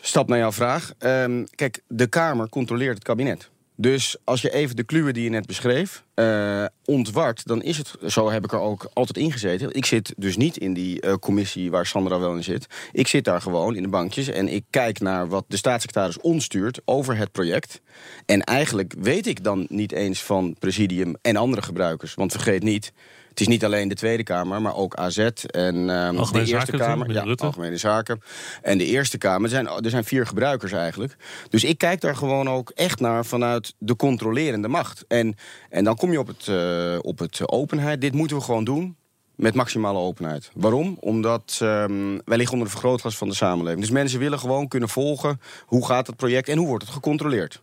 stap 0.00 0.28
naar 0.28 0.38
jouw 0.38 0.52
vraag. 0.52 0.92
Ehm, 0.98 1.44
kijk, 1.54 1.82
de 1.88 2.06
Kamer 2.06 2.48
controleert 2.48 2.94
het 2.94 3.04
kabinet. 3.04 3.50
Dus 3.76 4.16
als 4.24 4.42
je 4.42 4.52
even 4.52 4.76
de 4.76 4.84
kluwen 4.84 5.14
die 5.14 5.24
je 5.24 5.30
net 5.30 5.46
beschreef 5.46 6.04
eh, 6.14 6.64
ontwart, 6.84 7.46
dan 7.46 7.62
is 7.62 7.78
het, 7.78 7.94
zo 8.06 8.30
heb 8.30 8.44
ik 8.44 8.52
er 8.52 8.60
ook 8.60 8.90
altijd 8.92 9.18
in 9.18 9.32
gezeten. 9.32 9.74
Ik 9.74 9.84
zit 9.84 10.14
dus 10.16 10.36
niet 10.36 10.56
in 10.56 10.74
die 10.74 11.00
eh, 11.00 11.14
commissie 11.14 11.70
waar 11.70 11.86
Sandra 11.86 12.18
wel 12.18 12.36
in 12.36 12.44
zit. 12.44 12.66
Ik 12.92 13.06
zit 13.06 13.24
daar 13.24 13.40
gewoon 13.40 13.76
in 13.76 13.82
de 13.82 13.88
bankjes 13.88 14.28
en 14.28 14.48
ik 14.48 14.64
kijk 14.70 15.00
naar 15.00 15.28
wat 15.28 15.44
de 15.48 15.56
staatssecretaris 15.56 16.20
ons 16.20 16.44
stuurt 16.44 16.80
over 16.84 17.16
het 17.16 17.32
project. 17.32 17.80
En 18.26 18.40
eigenlijk 18.40 18.94
weet 18.98 19.26
ik 19.26 19.44
dan 19.44 19.66
niet 19.68 19.92
eens 19.92 20.22
van 20.22 20.56
presidium 20.58 21.14
en 21.22 21.36
andere 21.36 21.62
gebruikers. 21.62 22.14
Want 22.14 22.32
vergeet 22.32 22.62
niet, 22.62 22.92
Het 23.32 23.40
is 23.40 23.48
niet 23.48 23.64
alleen 23.64 23.88
de 23.88 23.94
Tweede 23.94 24.22
Kamer, 24.22 24.62
maar 24.62 24.76
ook 24.76 24.94
AZ 24.94 25.18
en 25.18 25.90
ehm, 25.90 26.14
de 26.14 26.38
Eerste 26.38 26.46
Zaken, 26.46 26.78
Kamer. 26.78 27.12
Ja, 27.12 27.22
Rutte. 27.22 27.44
Algemene 27.44 27.76
Zaken. 27.76 28.22
En 28.62 28.78
de 28.78 28.86
Eerste 28.86 29.18
Kamer. 29.18 29.42
Er 29.42 29.48
zijn, 29.48 29.66
er 29.66 29.90
zijn 29.90 30.04
vier 30.04 30.26
gebruikers 30.26 30.72
eigenlijk. 30.72 31.16
Dus 31.48 31.64
ik 31.64 31.78
kijk 31.78 32.00
daar 32.00 32.16
gewoon 32.16 32.48
ook 32.48 32.70
echt 32.74 33.00
naar 33.00 33.24
vanuit 33.24 33.74
de 33.78 33.96
controlerende 33.96 34.68
macht. 34.68 35.04
En, 35.08 35.36
en 35.70 35.84
dan 35.84 35.96
kom 35.96 36.12
je 36.12 36.18
op 36.18 36.26
het, 36.26 36.48
eh, 36.48 36.98
op 37.00 37.18
het 37.18 37.48
openheid. 37.48 38.00
Dit 38.00 38.14
moeten 38.14 38.36
we 38.36 38.42
gewoon 38.42 38.64
doen. 38.64 38.96
Met 39.36 39.54
maximale 39.54 39.98
openheid. 39.98 40.50
Waarom? 40.54 40.96
Omdat 41.00 41.58
ehm, 41.62 42.18
wij 42.24 42.36
liggen 42.36 42.52
onder 42.52 42.66
de 42.66 42.72
vergrootglas 42.72 43.16
van 43.16 43.28
de 43.28 43.34
samenleving. 43.34 43.80
Dus 43.80 43.90
mensen 43.90 44.18
willen 44.18 44.38
gewoon 44.38 44.68
kunnen 44.68 44.88
volgen 44.88 45.40
hoe 45.66 45.86
gaat 45.86 46.06
het 46.06 46.16
project 46.16 46.48
en 46.48 46.58
hoe 46.58 46.66
wordt 46.66 46.84
het 46.84 46.92
gecontroleerd. 46.92 47.62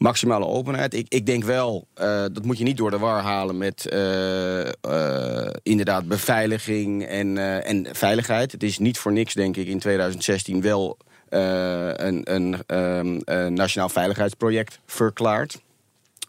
Maximale 0.00 0.46
openheid. 0.46 0.94
Ik, 0.94 1.06
ik 1.08 1.26
denk 1.26 1.44
wel, 1.44 1.86
eh, 1.94 2.24
dat 2.32 2.44
moet 2.44 2.58
je 2.58 2.64
niet 2.64 2.76
door 2.76 2.90
de 2.90 2.98
war 2.98 3.22
halen 3.22 3.58
met 3.58 3.88
eh, 3.88 4.68
eh, 4.68 5.52
inderdaad 5.62 6.08
beveiliging 6.08 7.06
en, 7.06 7.62
en 7.64 7.86
veiligheid. 7.92 8.52
Het 8.52 8.62
is 8.62 8.78
niet 8.78 8.98
voor 8.98 9.12
niks, 9.12 9.34
denk 9.34 9.56
ik, 9.56 9.66
in 9.66 9.78
2016 9.78 10.60
wel 10.60 10.96
een, 11.28 12.24
ehm, 12.66 13.20
een 13.24 13.54
nationaal 13.54 13.88
veiligheidsproject 13.88 14.78
verklaard. 14.86 15.60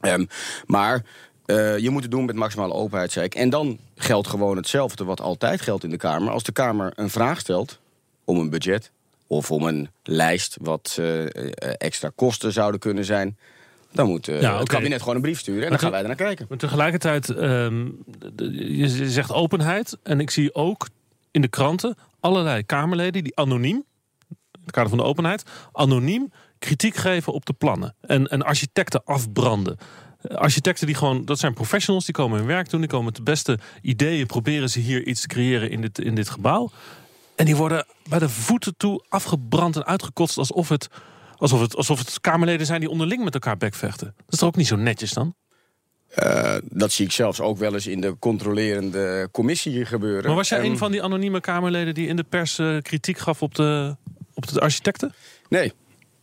Ehm, 0.02 0.26
maar 0.66 1.04
je 1.78 1.90
moet 1.90 2.02
het 2.02 2.12
doen 2.12 2.26
met 2.26 2.36
maximale 2.36 2.74
openheid, 2.74 3.12
zei 3.12 3.26
ik. 3.26 3.36
En 3.36 3.50
dan 3.50 3.80
geldt 3.96 4.28
gewoon 4.28 4.58
hetzelfde 4.58 5.04
wat 5.04 5.22
altijd 5.22 5.62
geldt 5.62 5.84
in 5.84 5.90
de 5.90 5.98
Kamer. 5.98 6.32
Als 6.32 6.44
de 6.44 6.52
Kamer 6.52 6.92
een 6.96 7.10
vraag 7.10 7.40
stelt 7.40 7.80
om 8.26 8.40
een 8.40 8.50
budget 8.50 8.92
of 9.28 9.52
om 9.52 9.64
een 9.64 9.90
lijst 10.04 10.58
wat 10.62 11.00
extra 11.78 12.12
kosten 12.16 12.52
zouden 12.52 12.80
kunnen 12.80 13.06
zijn, 13.06 13.38
dan 13.92 14.08
moet 14.08 14.28
eh, 14.28 14.42
Ja, 14.42 14.60
het 14.60 14.70
kabinet 14.70 15.00
gewoon 15.00 15.16
een 15.16 15.22
brief 15.22 15.40
sturen 15.40 15.64
en 15.64 15.70
dan 15.70 15.80
gaan 15.80 15.92
wij 15.92 16.02
er 16.02 16.08
naar 16.08 16.16
kijken. 16.16 16.46
Maar 16.50 16.58
tegelijkertijd, 16.58 17.30
ehm, 17.30 17.86
je 18.52 19.10
zegt 19.10 19.32
openheid. 19.32 19.98
En 20.04 20.20
ik 20.20 20.30
zie 20.30 20.56
ook 20.56 20.88
in 21.32 21.42
de 21.42 21.48
kranten 21.48 21.96
allerlei 22.20 22.64
Kamerleden 22.66 23.24
die 23.24 23.36
anoniem, 23.36 23.76
in 24.30 24.62
het 24.64 24.72
kader 24.72 24.90
van 24.90 24.98
de 24.98 25.04
openheid, 25.04 25.44
anoniem 25.72 26.32
kritiek 26.60 26.96
geven 26.96 27.34
op 27.34 27.46
de 27.46 27.54
plannen. 27.54 27.96
En, 28.02 28.28
en 28.28 28.42
architecten 28.42 29.02
afbranden. 29.06 29.78
Architecten 30.28 30.86
die 30.86 30.96
gewoon, 30.96 31.26
dat 31.26 31.40
zijn 31.40 31.54
professionals, 31.54 32.06
die 32.06 32.14
komen 32.14 32.38
hun 32.38 32.48
werk 32.48 32.70
doen, 32.70 32.80
die 32.80 32.90
komen 32.90 33.06
met 33.06 33.16
de 33.16 33.24
beste 33.24 33.60
ideeën, 33.82 34.26
proberen 34.26 34.70
ze 34.70 34.80
hier 34.80 35.08
iets 35.08 35.22
te 35.22 35.28
creëren 35.28 35.70
in 35.70 35.82
dit, 35.82 36.00
in 36.00 36.16
dit 36.16 36.30
gebouw. 36.30 36.72
En 37.36 37.46
die 37.46 37.56
worden 37.56 37.86
bij 38.10 38.20
de 38.20 38.30
voeten 38.30 38.78
toe 38.78 39.06
afgebrand 39.10 39.76
en 39.76 39.86
uitgekotst 39.86 40.38
alsof 40.38 40.70
het, 40.70 40.88
alsof 41.42 41.62
het, 41.62 41.76
alsof 41.76 42.00
het 42.00 42.22
Kamerleden 42.22 42.66
zijn 42.66 42.80
die 42.80 42.90
onderling 42.90 43.24
met 43.24 43.34
elkaar 43.34 43.58
bekvechten. 43.58 44.14
Dat 44.18 44.34
is 44.34 44.38
toch 44.38 44.48
ook 44.48 44.56
niet 44.56 44.68
zo 44.68 44.76
netjes 44.76 45.14
dan? 45.14 45.36
Eh, 46.08 46.56
dat 46.64 46.92
zie 46.92 47.06
ik 47.06 47.12
zelfs 47.12 47.42
ook 47.42 47.58
wel 47.58 47.74
eens 47.74 47.88
in 47.88 48.02
de 48.02 48.16
controlerende 48.20 49.30
commissie 49.32 49.86
gebeuren. 49.86 50.26
Maar 50.26 50.36
was 50.36 50.50
jij 50.50 50.60
Ehm, 50.60 50.72
een 50.72 50.78
van 50.78 50.92
die 50.92 51.04
anonieme 51.04 51.42
Kamerleden 51.42 51.94
die 51.94 52.08
in 52.08 52.16
de 52.16 52.24
pers 52.24 52.60
eh, 52.60 52.78
kritiek 52.82 53.18
gaf 53.18 53.42
op 53.42 53.56
de, 53.56 53.96
op 54.34 54.48
de 54.48 54.60
architecten? 54.60 55.14
Nee. 55.50 55.74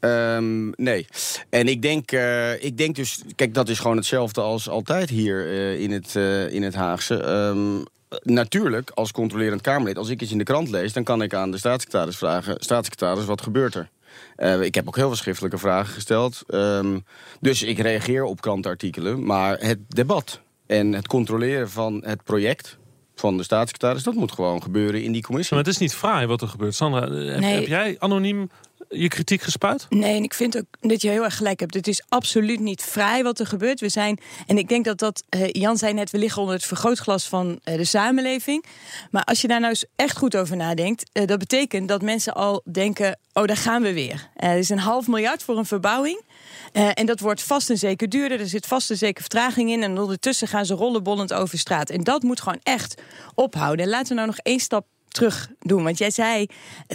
Ehm, 0.01 0.71
nee. 0.71 1.07
En 1.51 1.69
ik 1.69 1.83
denk, 1.83 2.13
eh, 2.13 2.65
ik 2.65 2.77
denk 2.77 2.97
dus, 2.97 3.23
kijk, 3.35 3.55
dat 3.55 3.69
is 3.69 3.79
gewoon 3.79 3.97
hetzelfde 3.97 4.41
als 4.41 4.69
altijd 4.69 5.09
hier 5.09 5.47
in, 5.79 5.93
het, 5.93 6.15
in 6.53 6.63
het 6.63 6.75
Haagse. 6.75 7.23
Ehm, 7.23 7.83
natuurlijk, 8.23 8.91
als 8.91 9.13
controlerend 9.13 9.61
Kamerlid, 9.61 9.99
als 9.99 10.09
ik 10.09 10.23
iets 10.23 10.33
in 10.33 10.39
de 10.39 10.45
krant 10.45 10.71
lees, 10.71 10.93
dan 10.93 11.05
kan 11.05 11.23
ik 11.23 11.35
aan 11.35 11.51
de 11.51 11.59
staatssecretaris 11.59 12.17
vragen: 12.17 12.55
staatssecretaris, 12.59 13.25
wat 13.25 13.43
gebeurt 13.43 13.75
er? 13.75 13.89
Eh, 14.37 14.61
ik 14.63 14.75
heb 14.75 14.87
ook 14.87 14.97
heel 14.97 15.07
veel 15.07 15.17
schriftelijke 15.17 15.59
vragen 15.59 15.95
gesteld. 15.95 16.43
Ehm, 16.47 16.99
dus 17.41 17.63
ik 17.63 17.79
reageer 17.79 18.25
op 18.25 18.41
krantartikelen. 18.41 19.25
Maar 19.27 19.59
het 19.59 19.79
debat 19.89 20.41
en 20.67 20.93
het 20.93 21.07
controleren 21.07 21.71
van 21.71 22.03
het 22.05 22.25
project 22.25 22.79
van 23.15 23.37
de 23.37 23.43
staatssecretaris, 23.43 24.03
dat 24.03 24.15
moet 24.15 24.33
gewoon 24.33 24.63
gebeuren 24.63 25.03
in 25.03 25.13
die 25.13 25.23
commissie. 25.23 25.57
Maar 25.57 25.65
het 25.65 25.75
is 25.75 25.81
niet 25.81 25.95
fraai 25.95 26.27
wat 26.27 26.43
er 26.43 26.49
gebeurt. 26.49 26.75
Sandra, 26.75 27.03
eh, 27.03 27.31
heb, 27.33 27.41
Nee. 27.41 27.55
heb 27.55 27.67
jij 27.67 27.97
anoniem 27.99 28.51
je 28.89 29.09
kritiek 29.09 29.43
gespuit? 29.43 29.87
Nee, 29.89 30.17
en 30.17 30.23
ik 30.23 30.35
vind 30.35 30.57
ook 30.57 30.65
dat 30.81 31.03
je 31.03 31.09
heel 31.09 31.25
erg 31.25 31.37
gelijk 31.37 31.61
hebt. 31.61 31.75
Het 31.75 31.89
is 31.89 32.03
absoluut 32.09 32.61
niet 32.61 32.83
vrij 32.83 33.23
wat 33.23 33.39
er 33.39 33.47
gebeurt. 33.47 33.81
We 33.81 33.89
zijn, 33.89 34.19
en 34.47 34.59
ik 34.59 34.69
denk 34.69 34.85
dat 34.85 34.99
dat, 34.99 35.23
eh, 35.29 35.49
Jan 35.49 35.77
zei 35.77 35.93
net, 35.93 36.11
we 36.11 36.19
liggen 36.19 36.41
onder 36.41 36.57
het 36.57 36.67
vergrootglas 36.67 37.29
van 37.29 37.61
eh, 37.65 37.77
de 37.77 37.85
samenleving. 37.85 38.65
Maar 39.11 39.25
als 39.25 39.41
je 39.41 39.49
daar 39.49 39.61
nou 39.61 39.71
eens 39.71 39.85
echt 39.97 40.17
goed 40.17 40.37
over 40.37 40.57
nadenkt, 40.57 41.11
eh, 41.13 41.27
dat 41.27 41.39
betekent 41.39 41.89
dat 41.89 42.03
mensen 42.03 42.35
al 42.35 42.63
denken: 42.71 43.19
oh, 43.33 43.45
daar 43.45 43.57
gaan 43.57 43.83
we 43.83 43.93
weer. 43.93 44.29
Er 44.37 44.59
is 44.59 44.69
een 44.69 44.79
half 44.79 45.07
miljard 45.07 45.43
voor 45.43 45.59
een 45.59 45.67
verbouwing. 45.67 46.27
En 46.73 47.07
dat 47.07 47.21
wordt 47.21 47.43
vast 47.43 47.71
en 47.71 47.79
zeker 47.79 48.09
duurder. 48.09 48.41
Er 48.41 48.49
zit 48.49 48.67
vast 48.67 48.91
en 48.91 48.97
zeker 48.97 49.21
vertraging 49.21 49.71
in. 49.71 49.83
En 49.83 49.99
ondertussen 49.99 50.49
gaan 50.49 50.67
ze 50.67 50.75
rollenbollend 50.75 51.33
over 51.33 51.59
straat. 51.59 51.91
En 51.91 52.05
dat 52.05 52.23
moet 52.23 52.41
gewoon 52.41 52.61
echt 52.63 53.03
ophouden. 53.35 53.85
En 53.85 53.91
laten 53.91 54.09
we 54.09 54.15
nou 54.15 54.27
nog 54.27 54.39
één 54.39 54.61
stap 54.61 54.87
terug 55.09 55.49
doen. 55.59 55.85
Want 55.85 55.99
jij 55.99 56.11
zei 56.11 56.47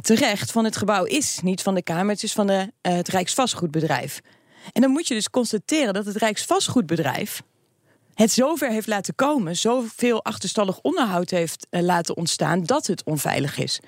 terecht, 0.02 0.52
van 0.52 0.64
het 0.64 0.78
gebouw 0.78 1.04
is 1.04 1.40
niet 1.44 1.62
van 1.62 1.74
de 1.74 1.84
Kamer, 1.84 2.14
het 2.14 2.24
is 2.24 2.34
van 2.34 2.48
de, 2.48 2.72
eh, 2.82 2.94
het 2.94 3.08
Rijksvastgoedbedrijf. 3.08 4.22
En 4.72 4.82
dan 4.82 4.92
moet 4.92 5.08
je 5.08 5.14
dus 5.14 5.30
constateren 5.30 5.94
dat 5.94 6.06
het 6.06 6.16
Rijksvastgoedbedrijf 6.16 7.42
het 8.14 8.32
zover 8.32 8.70
heeft 8.70 8.88
laten 8.88 9.16
komen, 9.16 9.56
zoveel 9.56 10.24
achterstallig 10.24 10.80
onderhoud 10.82 11.30
heeft 11.30 11.68
eh, 11.70 11.82
laten 11.82 12.18
ontstaan, 12.18 12.64
dat 12.64 12.88
het 12.88 13.04
onveilig 13.04 13.58
is. 13.58 13.80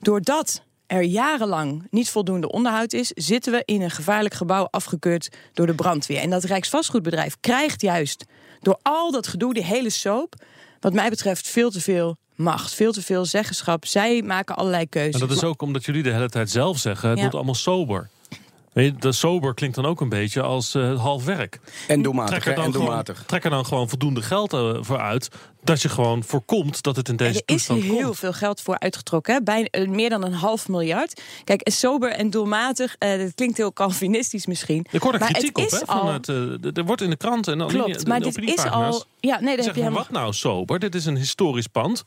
Doordat 0.00 0.62
er 0.86 1.02
jarenlang 1.02 1.86
niet 1.90 2.10
voldoende 2.10 2.50
onderhoud 2.50 2.92
is, 2.92 3.08
zitten 3.08 3.52
we 3.52 3.62
in 3.64 3.82
een 3.82 3.90
gevaarlijk 3.90 4.34
gebouw 4.34 4.68
afgekeurd 4.70 5.28
door 5.52 5.66
de 5.66 5.74
brandweer. 5.74 6.20
En 6.20 6.30
dat 6.30 6.44
Rijksvastgoedbedrijf 6.44 7.36
krijgt 7.40 7.80
juist 7.80 8.24
door 8.60 8.78
al 8.82 9.10
dat 9.10 9.26
gedoe, 9.26 9.54
die 9.54 9.64
hele 9.64 9.90
soap, 9.90 10.34
wat 10.80 10.92
mij 10.92 11.10
betreft 11.10 11.48
veel 11.48 11.70
te 11.70 11.80
veel 11.80 12.16
macht, 12.36 12.74
veel 12.74 12.92
te 12.92 13.02
veel 13.02 13.24
zeggenschap. 13.24 13.86
Zij 13.86 14.22
maken 14.22 14.56
allerlei 14.56 14.88
keuzes. 14.88 15.20
En 15.20 15.28
dat 15.28 15.36
is 15.36 15.44
ook 15.44 15.62
omdat 15.62 15.84
jullie 15.84 16.02
de 16.02 16.12
hele 16.12 16.28
tijd 16.28 16.50
zelf 16.50 16.78
zeggen: 16.78 17.08
het 17.08 17.16
Ja. 17.16 17.22
wordt 17.22 17.36
allemaal 17.36 17.54
sober. 17.54 18.08
De 18.98 19.12
sober 19.12 19.54
klinkt 19.54 19.76
dan 19.76 19.86
ook 19.86 20.00
een 20.00 20.08
beetje 20.08 20.42
als 20.42 20.74
eh, 20.74 21.00
half 21.00 21.24
werk. 21.24 21.60
En 21.88 22.02
doelmatig, 22.02 22.30
Trek 22.42 22.46
er, 22.46 22.54
dan 22.54 22.64
en 22.64 22.72
gewoon, 22.72 23.04
trek 23.26 23.44
er 23.44 23.50
dan 23.50 23.66
gewoon 23.66 23.88
voldoende 23.88 24.22
geld 24.22 24.52
eh, 24.52 24.76
voor 24.80 24.98
uit. 25.00 25.28
Dat 25.64 25.82
je 25.82 25.88
gewoon 25.88 26.24
voorkomt 26.24 26.82
dat 26.82 26.96
het 26.96 27.08
in 27.08 27.16
deze 27.16 27.30
er 27.32 27.54
is 27.54 27.66
toestand 27.66 27.82
heel 27.82 28.02
komt. 28.04 28.18
veel 28.18 28.32
geld 28.32 28.60
voor 28.60 28.78
uitgetrokken. 28.78 29.34
Hè? 29.34 29.42
Bijna, 29.42 29.66
eh, 29.70 29.88
meer 29.88 30.10
dan 30.10 30.24
een 30.24 30.32
half 30.32 30.68
miljard. 30.68 31.22
Kijk, 31.44 31.60
en 31.60 31.72
sober 31.72 32.10
en 32.10 32.30
doelmatig, 32.30 32.96
eh, 32.98 33.18
dat 33.18 33.34
klinkt 33.34 33.56
heel 33.56 33.72
Calvinistisch 33.72 34.46
misschien. 34.46 34.86
Ik 34.90 35.02
hoor 35.02 35.12
er 35.12 35.18
Maar 35.20 35.32
kritiek 35.32 35.56
het 35.56 35.66
op. 35.66 35.72
is 35.72 35.78
Hè, 35.80 35.86
van 35.86 36.00
al- 36.00 36.72
er 36.74 36.84
wordt 36.84 37.02
in 37.02 37.10
de 37.10 37.16
kranten 37.16 37.52
en 37.52 37.58
de 37.58 37.66
Klopt, 37.66 38.06
maar 38.06 38.20
de 38.20 38.30
dit 38.30 38.58
is 38.58 38.64
al... 38.64 39.04
Ja, 39.20 39.40
nee, 39.40 39.56
daar 39.56 39.64
heb 39.64 39.74
je 39.74 39.80
helemaal 39.80 40.02
wat 40.02 40.10
nou 40.12 40.32
sober? 40.32 40.78
Dit 40.78 40.94
is 40.94 41.06
een 41.06 41.16
historisch 41.16 41.66
pand. 41.66 42.04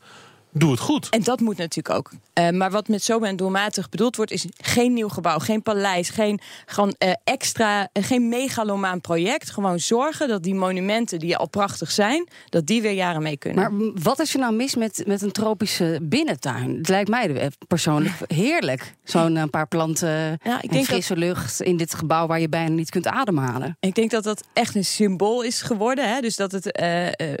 Doe 0.52 0.70
het 0.70 0.80
goed. 0.80 1.08
En 1.08 1.22
dat 1.22 1.40
moet 1.40 1.56
natuurlijk 1.56 1.94
ook. 1.94 2.10
Eh, 2.32 2.50
maar 2.50 2.70
wat 2.70 2.88
met 2.88 3.02
sober 3.02 3.28
en 3.28 3.36
doelmatig 3.36 3.88
bedoeld 3.88 4.16
wordt, 4.16 4.30
is 4.30 4.46
geen 4.60 4.92
nieuw 4.92 5.08
gebouw, 5.08 5.38
geen 5.38 5.62
paleis, 5.62 6.08
geen 6.10 6.40
gewoon, 6.66 6.94
eh, 6.98 7.12
extra, 7.24 7.88
eh, 7.92 8.04
geen 8.04 8.28
megalomaan 8.28 9.00
project. 9.00 9.50
Gewoon 9.50 9.78
zorgen 9.78 10.28
dat 10.28 10.42
die 10.42 10.54
monumenten 10.54 11.18
die 11.18 11.36
al 11.36 11.48
prachtig 11.48 11.90
zijn, 11.90 12.28
dat 12.48 12.66
die 12.66 12.82
weer 12.82 12.92
jaren 12.92 13.22
mee 13.22 13.36
kunnen. 13.36 13.74
Maar 13.74 13.92
wat 14.02 14.18
is 14.18 14.34
er 14.34 14.40
nou 14.40 14.54
mis 14.54 14.74
met, 14.74 15.02
met 15.06 15.22
een 15.22 15.32
tropische 15.32 15.98
binnentuin? 16.02 16.76
Het 16.76 16.88
lijkt 16.88 17.08
mij 17.08 17.50
persoonlijk 17.68 18.14
heerlijk. 18.42 18.94
Zo'n 19.04 19.36
eh, 19.36 19.44
paar 19.50 19.68
planten 19.68 20.08
Ja, 20.42 20.56
ik 20.56 20.62
en 20.62 20.68
denk 20.68 20.84
frisse 20.84 21.16
lucht 21.16 21.60
in 21.60 21.76
dit 21.76 21.94
gebouw 21.94 22.26
waar 22.26 22.40
je 22.40 22.48
bijna 22.48 22.74
niet 22.74 22.90
kunt 22.90 23.06
ademhalen. 23.06 23.76
Ik 23.80 23.94
denk 23.94 24.10
dat 24.10 24.24
dat 24.24 24.44
echt 24.52 24.74
een 24.74 24.84
symbool 24.84 25.42
is 25.42 25.62
geworden. 25.62 26.14
Hè? 26.14 26.20
Dus 26.20 26.36
dat 26.36 26.52
het 26.52 26.80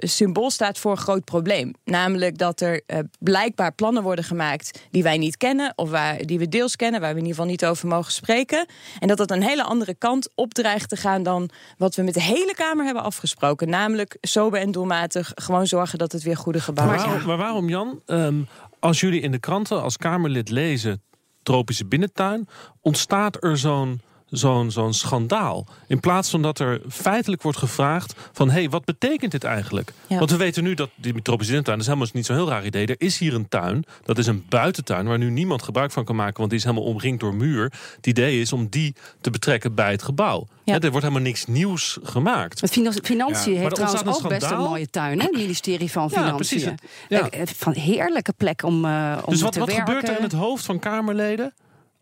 een 0.00 0.08
symbool 0.08 0.50
staat 0.50 0.78
voor 0.78 0.90
een 0.90 0.96
groot 0.96 1.24
probleem. 1.24 1.74
Namelijk 1.84 2.38
dat 2.38 2.60
er 2.60 2.82
blijkbaar 3.18 3.72
plannen 3.72 4.02
worden 4.02 4.24
gemaakt 4.24 4.80
die 4.90 5.02
wij 5.02 5.18
niet 5.18 5.36
kennen. 5.36 5.72
Of 5.76 5.90
waar, 5.90 6.26
die 6.26 6.38
we 6.38 6.48
deels 6.48 6.76
kennen, 6.76 7.00
waar 7.00 7.14
we 7.14 7.20
in 7.20 7.26
ieder 7.26 7.36
geval 7.36 7.50
niet 7.50 7.64
over 7.64 7.88
mogen 7.88 8.12
spreken. 8.12 8.66
En 8.98 9.08
dat 9.08 9.16
dat 9.16 9.30
een 9.30 9.42
hele 9.42 9.62
andere 9.62 9.94
kant 9.94 10.28
op 10.34 10.54
dreigt 10.54 10.88
te 10.88 10.96
gaan 10.96 11.22
dan 11.22 11.50
wat 11.78 11.94
we 11.94 12.02
met 12.02 12.14
de 12.14 12.22
hele 12.22 12.54
Kamer 12.54 12.84
hebben 12.84 13.02
afgesproken. 13.02 13.68
Namelijk 13.68 14.16
sober 14.20 14.60
en 14.60 14.70
doelmatig 14.72 15.32
gewoon 15.34 15.66
zorgen 15.66 15.98
dat 15.98 16.12
het 16.12 16.22
weer 16.22 16.36
goede 16.36 16.58
Maar 16.58 16.66
gebouwen 16.66 16.98
zijn. 16.98 17.10
waarom, 17.10 17.28
maar 17.28 17.36
waarom, 17.36 17.68
Jan? 17.68 18.02
Ehm, 18.06 18.42
als 18.78 19.00
jullie 19.00 19.20
in 19.20 19.30
de 19.30 19.38
kranten 19.38 19.82
als 19.82 19.96
Kamerlid 19.96 20.50
lezen 20.50 21.02
tropische 21.42 21.86
binnentuin, 21.86 22.48
ontstaat 22.80 23.44
er 23.44 23.58
zo'n 23.58 24.00
zo'n 24.30 24.70
zo'n 24.70 24.94
schandaal. 24.94 25.66
In 25.86 26.00
plaats 26.00 26.30
van 26.30 26.42
dat 26.42 26.58
er 26.58 26.80
feitelijk 26.88 27.42
wordt 27.42 27.58
gevraagd 27.58 28.14
van... 28.32 28.48
hé, 28.50 28.54
hey, 28.60 28.68
wat 28.70 28.84
betekent 28.84 29.32
dit 29.32 29.44
eigenlijk? 29.44 29.92
Ja. 30.06 30.18
Want 30.18 30.30
we 30.30 30.36
weten 30.36 30.62
nu 30.62 30.74
dat 30.74 30.90
die 30.94 31.12
tropische 31.22 31.52
binnentuin... 31.52 31.78
dat 31.78 31.86
is 31.86 31.92
helemaal 31.92 32.08
niet 32.12 32.26
zo'n 32.26 32.36
heel 32.36 32.48
raar 32.48 32.64
idee. 32.66 32.86
Er 32.86 32.94
is 32.98 33.18
hier 33.18 33.34
een 33.34 33.48
tuin, 33.48 33.84
dat 34.04 34.18
is 34.18 34.26
een 34.26 34.44
buitentuin... 34.48 35.06
waar 35.06 35.18
nu 35.18 35.30
niemand 35.30 35.62
gebruik 35.62 35.90
van 35.90 36.04
kan 36.04 36.16
maken... 36.16 36.36
want 36.38 36.50
die 36.50 36.58
is 36.58 36.64
helemaal 36.64 36.84
omringd 36.86 37.20
door 37.20 37.34
muur. 37.34 37.72
Het 37.96 38.06
idee 38.06 38.40
is 38.40 38.52
om 38.52 38.66
die 38.68 38.94
te 39.20 39.30
betrekken 39.30 39.74
bij 39.74 39.90
het 39.90 40.02
gebouw. 40.02 40.46
Ja. 40.64 40.72
Hè, 40.72 40.82
er 40.82 40.90
wordt 40.90 41.06
helemaal 41.06 41.26
niks 41.26 41.46
nieuws 41.46 41.98
gemaakt. 42.02 42.60
Het 42.60 42.70
Finan- 42.70 42.92
Financiën 43.02 43.52
Maar 43.52 43.62
heeft 43.62 43.74
trouwens 43.74 44.02
een 44.02 44.08
ook 44.08 44.22
best 44.28 44.32
een 44.42 44.48
schandaal. 44.48 44.68
mooie 44.68 44.90
tuin, 44.90 45.18
hè? 45.18 45.24
Het 45.24 45.36
ministerie 45.36 45.90
van 45.90 46.02
Ja, 46.02 46.08
Financiën. 46.22 46.36
precies. 46.36 46.64
Ja. 47.08 47.28
Eh, 47.30 47.46
Van 47.56 47.72
heerlijke 47.74 48.32
plek 48.36 48.62
om, 48.62 48.84
eh 48.84 49.18
om 49.24 49.32
Dus 49.32 49.42
wat, 49.42 49.52
te 49.52 49.58
wat 49.58 49.68
werken. 49.68 49.86
gebeurt 49.86 50.08
er 50.08 50.16
in 50.16 50.22
het 50.22 50.32
hoofd 50.32 50.64
van 50.64 50.78
Kamerleden 50.78 51.52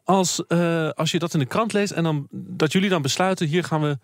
als, 0.09 0.47
eh, 0.47 0.89
als 0.91 1.11
je 1.11 1.19
dat 1.19 1.33
in 1.33 1.39
de 1.39 1.47
krant 1.47 1.73
leest 1.73 1.93
en 1.93 2.03
dan, 2.03 2.27
dat 2.31 2.73
jullie 2.73 2.89
dan 2.89 3.03
besluiten: 3.03 3.47
hier 3.47 3.65
gaan 3.65 3.81
we 3.81 3.99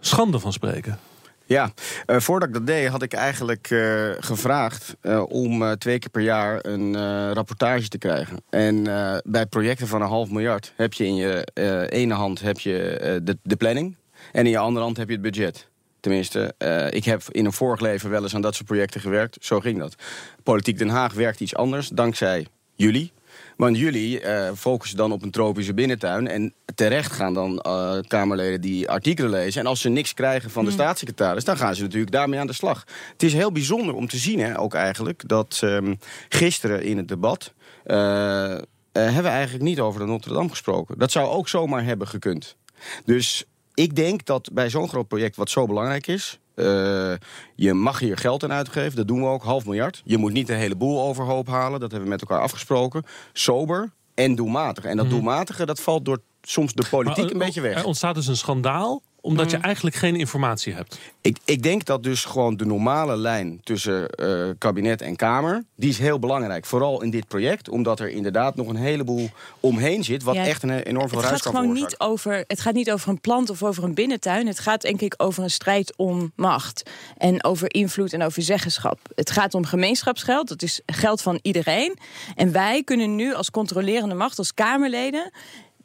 schande 0.00 0.38
van 0.38 0.52
spreken? 0.52 0.98
Ja, 1.44 1.72
uh, 2.06 2.20
voordat 2.20 2.48
ik 2.48 2.54
dat 2.54 2.66
deed 2.66 2.88
had 2.88 3.02
ik 3.02 3.12
eigenlijk 3.12 3.70
uh, 3.70 4.10
gevraagd 4.18 4.96
om 5.28 5.76
twee 5.76 5.98
keer 5.98 6.10
per 6.10 6.22
jaar 6.22 6.66
een 6.66 6.94
rapportage 7.32 7.88
te 7.88 7.98
krijgen. 7.98 8.42
En 8.50 8.82
bij 9.24 9.46
projecten 9.46 9.86
van 9.86 10.02
een 10.02 10.08
half 10.08 10.30
miljard 10.30 10.72
heb 10.76 10.92
je 10.92 11.04
in 11.04 11.14
je 11.14 11.48
ene 11.90 12.14
hand 12.14 12.40
heb 12.40 12.58
je 12.58 13.20
de, 13.24 13.38
de 13.42 13.56
planning 13.56 13.96
en 14.32 14.44
in 14.44 14.50
je 14.50 14.58
andere 14.58 14.84
hand 14.84 14.96
heb 14.96 15.08
je 15.08 15.12
het 15.12 15.22
budget. 15.22 15.68
Tenminste, 16.00 16.54
ik 16.90 17.04
heb 17.04 17.22
in 17.30 17.44
een 17.44 17.52
vorig 17.52 17.80
leven 17.80 18.10
wel 18.10 18.22
eens 18.22 18.34
aan 18.34 18.40
dat 18.40 18.54
soort 18.54 18.66
projecten 18.66 19.00
gewerkt. 19.00 19.36
Zo 19.40 19.60
ging 19.60 19.78
dat. 19.78 19.94
Politiek 20.42 20.78
Den 20.78 20.88
Haag 20.88 21.12
werkt 21.12 21.40
iets 21.40 21.54
anders, 21.54 21.88
dankzij 21.88 22.46
jullie. 22.74 23.12
Want 23.58 23.78
jullie 23.78 24.22
uh, 24.22 24.50
focussen 24.56 24.96
dan 24.96 25.12
op 25.12 25.22
een 25.22 25.30
tropische 25.30 25.74
binnentuin. 25.74 26.28
En 26.28 26.54
terecht 26.74 27.12
gaan 27.12 27.34
dan 27.34 27.64
uh, 27.66 27.98
Kamerleden 28.06 28.60
die 28.60 28.90
artikelen 28.90 29.30
lezen. 29.30 29.60
En 29.60 29.66
als 29.66 29.80
ze 29.80 29.88
niks 29.88 30.14
krijgen 30.14 30.50
van 30.50 30.64
de 30.64 30.70
hmm. 30.70 30.78
staatssecretaris, 30.78 31.44
dan 31.44 31.56
gaan 31.56 31.74
ze 31.74 31.82
natuurlijk 31.82 32.12
daarmee 32.12 32.40
aan 32.40 32.46
de 32.46 32.52
slag. 32.52 32.84
Het 33.12 33.22
is 33.22 33.32
heel 33.32 33.52
bijzonder 33.52 33.94
om 33.94 34.08
te 34.08 34.16
zien, 34.16 34.40
hè, 34.40 34.60
ook 34.60 34.74
eigenlijk, 34.74 35.28
dat 35.28 35.60
um, 35.64 35.98
gisteren 36.28 36.82
in 36.82 36.96
het 36.96 37.08
debat. 37.08 37.52
Uh, 37.86 37.96
hebben 38.92 39.22
we 39.22 39.28
eigenlijk 39.28 39.64
niet 39.64 39.80
over 39.80 40.00
de 40.00 40.06
Notre 40.06 40.32
Dame 40.32 40.48
gesproken. 40.48 40.98
Dat 40.98 41.10
zou 41.10 41.28
ook 41.28 41.48
zomaar 41.48 41.84
hebben 41.84 42.08
gekund. 42.08 42.56
Dus 43.04 43.44
ik 43.74 43.96
denk 43.96 44.24
dat 44.24 44.50
bij 44.52 44.70
zo'n 44.70 44.88
groot 44.88 45.08
project, 45.08 45.36
wat 45.36 45.50
zo 45.50 45.66
belangrijk 45.66 46.06
is. 46.06 46.38
Uh, 46.58 47.14
je 47.54 47.74
mag 47.74 47.98
hier 47.98 48.16
geld 48.16 48.44
aan 48.44 48.52
uitgeven, 48.52 48.96
dat 48.96 49.08
doen 49.08 49.20
we 49.20 49.26
ook, 49.26 49.42
half 49.42 49.64
miljard. 49.64 50.02
Je 50.04 50.18
moet 50.18 50.32
niet 50.32 50.46
de 50.46 50.54
hele 50.54 50.76
boel 50.76 51.00
overhoop 51.02 51.46
halen, 51.46 51.80
dat 51.80 51.90
hebben 51.90 52.08
we 52.08 52.14
met 52.14 52.20
elkaar 52.20 52.40
afgesproken. 52.40 53.02
Sober 53.32 53.90
en 54.14 54.34
doelmatig. 54.34 54.84
En 54.84 54.96
dat 54.96 55.04
mm. 55.04 55.10
doelmatige, 55.10 55.66
dat 55.66 55.80
valt 55.80 56.04
door 56.04 56.18
soms 56.42 56.72
de 56.72 56.86
politiek 56.90 57.24
een 57.24 57.40
eh, 57.40 57.46
beetje 57.46 57.60
weg. 57.60 57.78
Er 57.78 57.84
ontstaat 57.84 58.14
dus 58.14 58.26
een 58.26 58.36
schandaal 58.36 59.02
omdat 59.28 59.50
je 59.50 59.56
mm. 59.56 59.62
eigenlijk 59.62 59.96
geen 59.96 60.16
informatie 60.16 60.74
hebt. 60.74 60.98
Ik, 61.20 61.38
ik 61.44 61.62
denk 61.62 61.84
dat 61.84 62.02
dus 62.02 62.24
gewoon 62.24 62.56
de 62.56 62.66
normale 62.66 63.16
lijn 63.16 63.60
tussen 63.62 64.08
uh, 64.16 64.50
kabinet 64.58 65.02
en 65.02 65.16
Kamer... 65.16 65.64
die 65.76 65.88
is 65.88 65.98
heel 65.98 66.18
belangrijk, 66.18 66.66
vooral 66.66 67.02
in 67.02 67.10
dit 67.10 67.28
project. 67.28 67.68
Omdat 67.68 68.00
er 68.00 68.08
inderdaad 68.08 68.56
nog 68.56 68.68
een 68.68 68.76
heleboel 68.76 69.30
omheen 69.60 70.04
zit... 70.04 70.22
wat 70.22 70.36
echt 70.36 70.62
een 70.62 70.70
enorm 70.70 71.08
veel 71.08 71.22
ruis 71.22 71.42
kan 71.42 71.54
gewoon 71.54 71.72
niet 71.72 71.94
over, 71.98 72.44
Het 72.46 72.60
gaat 72.60 72.74
niet 72.74 72.92
over 72.92 73.08
een 73.08 73.20
plant 73.20 73.50
of 73.50 73.62
over 73.62 73.84
een 73.84 73.94
binnentuin. 73.94 74.46
Het 74.46 74.58
gaat 74.58 74.82
denk 74.82 75.00
ik 75.00 75.14
over 75.16 75.42
een 75.42 75.50
strijd 75.50 75.96
om 75.96 76.32
macht. 76.34 76.90
En 77.16 77.44
over 77.44 77.74
invloed 77.74 78.12
en 78.12 78.22
over 78.22 78.42
zeggenschap. 78.42 78.98
Het 79.14 79.30
gaat 79.30 79.54
om 79.54 79.64
gemeenschapsgeld, 79.64 80.48
dat 80.48 80.62
is 80.62 80.80
geld 80.86 81.22
van 81.22 81.38
iedereen. 81.42 81.96
En 82.36 82.52
wij 82.52 82.82
kunnen 82.82 83.14
nu 83.14 83.34
als 83.34 83.50
controlerende 83.50 84.14
macht, 84.14 84.38
als 84.38 84.54
Kamerleden 84.54 85.30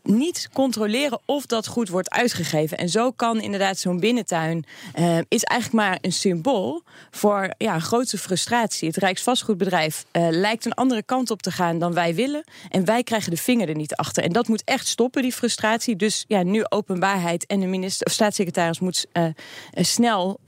niet 0.04 0.50
controleren 0.54 1.20
of 1.26 1.46
dat 1.46 1.68
goed 1.68 1.90
wordt 1.90 2.10
uitgegeven. 2.10 2.78
En 2.78 2.90
zo 2.90 3.12
kan 3.12 3.42
inderdaad 3.42 3.78
zo'n 3.78 4.00
binnentuin 4.00 4.66
uh, 5.00 5.18
is 5.28 5.44
eigenlijk 5.44 5.86
maar 5.86 5.98
een 6.02 6.14
symbool 6.14 6.84
voor 7.12 7.54
ja, 7.58 7.80
grote 7.80 8.18
frustratie. 8.18 8.88
Het 8.88 8.98
Rijksvastgoedbedrijf 8.98 10.06
uh, 10.12 10.28
lijkt 10.30 10.66
een 10.66 10.74
andere 10.74 11.04
kant 11.04 11.32
op 11.32 11.42
te 11.42 11.52
gaan 11.52 11.80
dan 11.80 11.94
wij 11.94 12.16
willen. 12.16 12.44
En 12.70 12.86
wij 12.86 13.04
krijgen 13.04 13.32
de 13.32 13.38
vinger 13.38 13.70
er 13.70 13.76
niet 13.76 13.96
achter. 13.96 14.24
En 14.24 14.32
dat 14.32 14.48
moet 14.48 14.64
echt 14.64 14.88
stoppen, 14.88 15.22
die 15.22 15.34
frustratie. 15.34 15.96
Dus 15.96 16.26
ja, 16.28 16.44
nu 16.44 16.64
openbaarheid 16.70 17.46
en 17.46 17.60
de 17.60 17.66
minister 17.68 18.08
of 18.08 18.14
staatssecretaris 18.14 18.80
moet 18.80 19.06
uh, 19.14 19.26
snel 19.74 20.40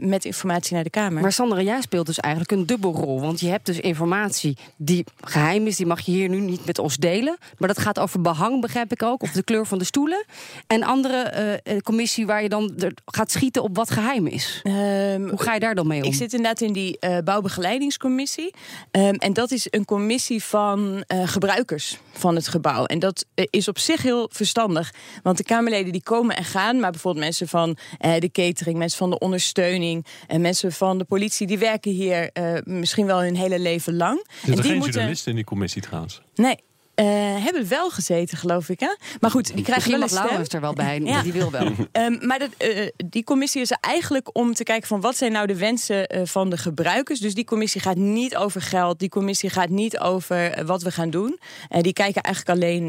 met 0.00 0.24
informatie 0.24 0.74
naar 0.74 0.84
de 0.84 0.90
Kamer. 0.90 1.22
Maar 1.22 1.32
Sandra, 1.32 1.60
jij 1.60 1.80
speelt 1.80 2.06
dus 2.06 2.18
eigenlijk 2.18 2.52
een 2.52 2.66
dubbelrol. 2.66 3.20
Want 3.20 3.40
je 3.40 3.48
hebt 3.48 3.66
dus 3.66 3.80
informatie 3.80 4.56
die 4.76 5.04
geheim 5.20 5.66
is, 5.66 5.76
die 5.76 5.86
mag 5.86 6.00
je 6.00 6.12
hier 6.12 6.28
nu 6.28 6.40
niet 6.40 6.66
met 6.66 6.78
ons 6.78 6.96
delen. 6.96 7.38
Maar 7.58 7.68
dat 7.68 7.78
gaat 7.78 7.98
over 7.98 8.20
behang, 8.20 8.60
begrijp 8.60 8.89
ik 8.92 9.02
ook, 9.02 9.22
of 9.22 9.30
de 9.30 9.42
kleur 9.42 9.66
van 9.66 9.78
de 9.78 9.84
stoelen. 9.84 10.24
En 10.66 10.82
andere 10.82 11.62
uh, 11.64 11.78
commissie 11.78 12.26
waar 12.26 12.42
je 12.42 12.48
dan 12.48 12.72
gaat 13.04 13.30
schieten 13.30 13.62
op 13.62 13.76
wat 13.76 13.90
geheim 13.90 14.26
is. 14.26 14.60
Um, 14.64 15.28
Hoe 15.28 15.42
ga 15.42 15.54
je 15.54 15.60
daar 15.60 15.74
dan 15.74 15.86
mee 15.86 16.02
om? 16.02 16.08
Ik 16.08 16.14
zit 16.14 16.32
inderdaad 16.32 16.60
in 16.60 16.72
die 16.72 16.96
uh, 17.00 17.18
bouwbegeleidingscommissie. 17.24 18.54
Um, 18.90 19.14
en 19.14 19.32
dat 19.32 19.50
is 19.50 19.66
een 19.70 19.84
commissie 19.84 20.44
van 20.44 21.04
uh, 21.08 21.28
gebruikers 21.28 21.98
van 22.12 22.34
het 22.34 22.48
gebouw. 22.48 22.84
En 22.84 22.98
dat 22.98 23.24
is 23.34 23.68
op 23.68 23.78
zich 23.78 24.02
heel 24.02 24.28
verstandig. 24.32 24.92
Want 25.22 25.36
de 25.36 25.44
Kamerleden 25.44 25.92
die 25.92 26.02
komen 26.02 26.36
en 26.36 26.44
gaan. 26.44 26.80
Maar 26.80 26.90
bijvoorbeeld 26.90 27.24
mensen 27.24 27.48
van 27.48 27.76
de 27.98 28.30
catering, 28.32 28.78
mensen 28.78 28.98
van 28.98 29.10
de 29.10 29.18
ondersteuning... 29.18 30.06
en 30.26 30.40
mensen 30.40 30.72
van 30.72 30.98
de 30.98 31.04
politie, 31.04 31.46
die 31.46 31.58
werken 31.58 31.90
hier 31.90 32.30
misschien 32.64 33.06
wel 33.06 33.22
hun 33.22 33.36
hele 33.36 33.58
leven 33.58 33.96
lang. 33.96 34.18
Er 34.18 34.48
en 34.48 34.54
die 34.54 34.62
geen 34.62 34.74
moeten... 34.74 34.92
journalisten 34.92 35.30
in 35.30 35.36
die 35.36 35.44
commissie 35.44 35.82
trouwens? 35.82 36.20
Nee, 36.34 36.56
uh, 37.00 37.44
hebben 37.44 37.68
wel 37.68 37.90
gezeten, 37.90 38.38
geloof 38.38 38.68
ik. 38.68 38.80
Hè? 38.80 38.94
Maar 39.20 39.30
goed, 39.30 39.54
die 39.54 39.64
krijgen 39.64 39.90
wel 39.90 40.02
een 40.02 40.08
stem. 40.08 40.44
er 40.48 40.60
wel 40.60 40.72
bij, 40.72 41.00
ja. 41.04 41.22
die 41.22 41.32
wil 41.32 41.50
wel. 41.50 41.66
um, 41.92 42.26
maar 42.26 42.38
dat, 42.38 42.48
uh, 42.58 42.86
die 43.06 43.24
commissie 43.24 43.60
is 43.60 43.70
er 43.70 43.78
eigenlijk 43.80 44.36
om 44.36 44.54
te 44.54 44.62
kijken 44.62 44.88
van 44.88 45.00
wat 45.00 45.16
zijn 45.16 45.32
nou 45.32 45.46
de 45.46 45.56
wensen 45.56 46.16
uh, 46.16 46.22
van 46.24 46.50
de 46.50 46.56
gebruikers. 46.56 47.20
Dus 47.20 47.34
die 47.34 47.44
commissie 47.44 47.80
gaat 47.80 47.96
niet 47.96 48.36
over 48.36 48.62
geld. 48.62 48.98
Die 48.98 49.08
commissie 49.08 49.50
gaat 49.50 49.68
niet 49.68 49.98
over 49.98 50.66
wat 50.66 50.82
we 50.82 50.90
gaan 50.90 51.10
doen. 51.10 51.38
die 51.80 51.92
kijken 51.92 52.22
eigenlijk 52.22 52.56
alleen 52.56 52.84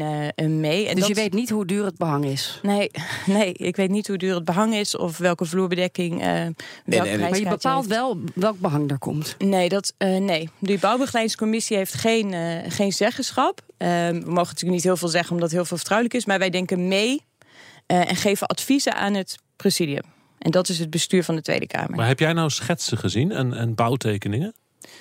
mee. 0.60 0.88
En 0.88 0.94
dus 0.94 1.06
je 1.06 1.14
weet 1.14 1.32
niet 1.32 1.50
hoe 1.50 1.66
duur 1.66 1.84
het 1.84 1.96
behang 1.96 2.24
is? 2.24 2.60
Nee, 2.62 2.90
nee, 3.26 3.52
ik 3.52 3.76
weet 3.76 3.90
niet 3.90 4.08
hoe 4.08 4.16
duur 4.16 4.34
het 4.34 4.44
behang 4.44 4.74
is 4.74 4.96
of 4.96 5.18
welke 5.18 5.44
vloerbedekking. 5.44 6.22
en, 6.22 6.56
maar 6.84 7.38
je 7.38 7.48
bepaalt 7.48 7.86
wel 7.86 8.20
welk 8.34 8.58
behang 8.58 8.90
er 8.90 8.98
komt? 8.98 9.34
Nee, 9.38 9.68
dat, 9.68 9.94
nee. 9.98 10.50
die 10.58 10.78
bouwbegeleidingscommissie 10.78 11.76
heeft 11.76 11.94
geen, 11.94 12.34
geen 12.68 12.92
zeggenschap. 12.92 13.60
Ehm, 13.82 14.12
we 14.12 14.30
mogen 14.30 14.34
natuurlijk 14.34 14.72
niet 14.72 14.82
heel 14.82 14.96
veel 14.96 15.08
zeggen 15.08 15.34
omdat 15.34 15.50
heel 15.50 15.64
veel 15.64 15.76
vertrouwelijk 15.76 16.16
is. 16.16 16.26
Maar 16.26 16.38
wij 16.38 16.50
denken 16.50 16.88
mee 16.88 17.12
uh, 17.12 18.10
en 18.10 18.16
geven 18.16 18.46
adviezen 18.46 18.94
aan 18.94 19.14
het 19.14 19.38
presidium. 19.56 20.04
En 20.38 20.50
dat 20.50 20.68
is 20.68 20.78
het 20.78 20.90
bestuur 20.90 21.24
van 21.24 21.34
de 21.34 21.42
Tweede 21.42 21.66
Kamer. 21.66 21.96
Maar 21.96 22.06
heb 22.06 22.18
jij 22.18 22.32
nou 22.32 22.50
schetsen 22.50 22.98
gezien 22.98 23.32
en, 23.32 23.54
en 23.54 23.74
bouwtekeningen? 23.74 24.54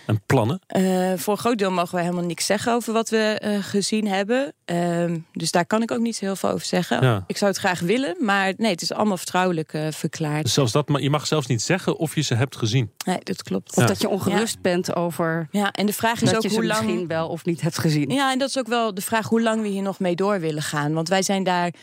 En 0.06 0.22
plannen? 0.26 0.62
Uh, 0.78 1.14
voor 1.16 1.34
een 1.34 1.40
groot 1.40 1.58
deel 1.58 1.72
mogen 1.72 1.96
we 1.96 2.02
helemaal 2.02 2.26
niks 2.26 2.46
zeggen 2.46 2.74
over 2.74 2.94
wat 2.94 3.10
we 3.10 3.42
uh, 3.46 3.64
gezien 3.64 4.08
hebben. 4.08 4.54
Uh, 4.66 5.16
dus 5.34 5.52
daar 5.52 5.66
kan 5.66 5.82
ik 5.82 5.92
ook 5.92 6.00
niet 6.00 6.20
heel 6.20 6.36
veel 6.36 6.50
over 6.50 6.66
zeggen. 6.66 7.04
Ja. 7.04 7.24
Ik 7.28 7.38
zou 7.38 7.52
het 7.52 7.60
graag 7.60 7.80
willen, 7.80 8.16
maar 8.20 8.54
nee, 8.58 8.72
het 8.72 8.82
is 8.82 8.94
allemaal 8.94 9.18
vertrouwelijk 9.18 9.74
eh, 9.74 9.88
verklaard. 9.92 10.44
Dus 10.44 10.54
zelfs 10.54 10.72
dat, 10.72 10.88
maar 10.88 11.02
je 11.02 11.10
mag 11.10 11.28
zelfs 11.28 11.48
niet 11.48 11.62
zeggen 11.62 11.98
of 11.98 12.16
je 12.16 12.22
ze 12.22 12.36
hebt 12.36 12.56
gezien. 12.56 12.92
Nee, 13.06 13.20
dat 13.24 13.44
klopt. 13.44 13.78
Of 13.78 13.86
dat 13.86 14.02
je 14.02 14.10
ongerust 14.10 14.56
ja. 14.56 14.62
bent 14.62 14.96
over. 14.96 15.48
Ja, 15.52 15.72
en 15.72 15.86
de 15.86 15.94
vraag 15.94 16.22
is 16.22 16.36
ook 16.36 16.44
hoe 16.44 16.66
lang. 16.66 16.86
misschien 16.86 17.08
wel 17.08 17.28
of 17.28 17.46
niet 17.46 17.62
hebt 17.62 17.78
gezien. 17.78 18.10
Ja, 18.10 18.32
en 18.32 18.40
dat 18.40 18.50
is 18.50 18.58
ook 18.58 18.68
wel 18.68 18.94
de 18.94 19.02
vraag 19.02 19.28
hoe 19.28 19.42
lang 19.42 19.62
we 19.62 19.68
hier 19.68 19.82
nog 19.82 20.00
mee 20.00 20.16
door 20.16 20.40
willen 20.40 20.64
gaan. 20.64 20.94
Want 20.94 21.08
wij 21.08 21.22
zijn 21.22 21.44
daar 21.44 21.74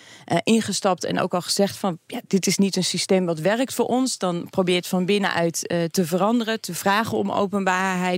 ingestapt 0.42 1.04
en 1.04 1.20
ook 1.20 1.34
al 1.34 1.40
gezegd 1.40 1.76
van 1.76 1.98
ja, 2.06 2.20
dit 2.26 2.46
is 2.46 2.58
niet 2.58 2.76
een 2.76 2.84
systeem 2.84 3.26
wat 3.26 3.38
werkt 3.38 3.74
voor 3.74 3.86
ons. 3.86 4.18
Dan 4.18 4.46
probeer 4.50 4.76
het 4.76 4.86
van 4.86 5.04
binnenuit 5.04 5.74
te 5.90 6.06
veranderen, 6.06 6.60
te 6.60 6.74
vragen 6.74 7.18
om 7.18 7.30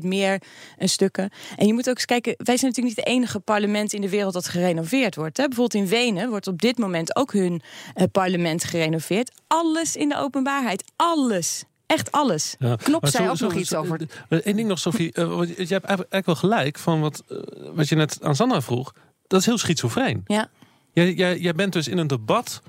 meer 0.03 0.43
een 0.79 0.89
stukken. 0.89 1.31
En 1.57 1.67
je 1.67 1.73
moet 1.73 1.89
ook 1.89 1.95
eens 1.95 2.05
kijken, 2.05 2.35
wij 2.37 2.57
zijn 2.57 2.71
natuurlijk 2.71 2.97
niet 2.97 3.07
het 3.07 3.15
enige 3.15 3.41
parlement 3.41 3.93
in 3.93 4.01
de 4.01 4.09
wereld 4.09 4.33
dat 4.33 4.49
gerenoveerd 4.49 5.15
wordt. 5.15 5.37
Hè. 5.37 5.49
Bijvoorbeeld 5.49 5.83
in 5.85 5.91
Wenen 5.91 6.29
wordt 6.29 6.47
op 6.47 6.61
dit 6.61 6.79
moment 6.79 7.17
ook 7.17 7.33
hun 7.33 7.63
uh, 7.97 8.05
parlement 8.13 8.65
gerenoveerd. 8.65 9.33
Alles 9.47 9.97
in 9.97 10.09
de 10.09 10.17
openbaarheid, 10.17 10.93
alles. 10.97 11.65
Echt 11.87 12.13
alles. 12.13 12.55
Ja. 12.59 12.77
Knop 12.77 13.07
zei 13.07 13.29
ook 13.29 13.41
nog 13.41 13.55
iets 13.55 13.75
over. 13.75 14.01
Eén 14.29 14.57
ding 14.57 14.69
nog, 14.69 14.79
Sophie. 14.79 15.11
Uh, 15.15 15.43
je 15.57 15.67
hebt 15.67 15.85
eigenlijk 15.85 16.27
wel 16.27 16.35
gelijk 16.35 16.79
van 16.79 17.01
wat, 17.01 17.23
uh, 17.29 17.39
wat 17.75 17.89
je 17.89 17.95
net 17.95 18.19
aan 18.23 18.37
Sandra 18.37 18.63
vroeg. 18.63 18.95
Dat 19.27 19.41
is 19.41 19.47
heel 19.47 19.59
schizofreen. 19.59 20.23
Ja. 20.27 20.51
Jij, 20.93 21.13
jij, 21.13 21.39
jij 21.39 21.53
bent 21.53 21.73
dus 21.73 21.89
in 21.89 21.99
een 21.99 22.07
debat. 22.07 22.63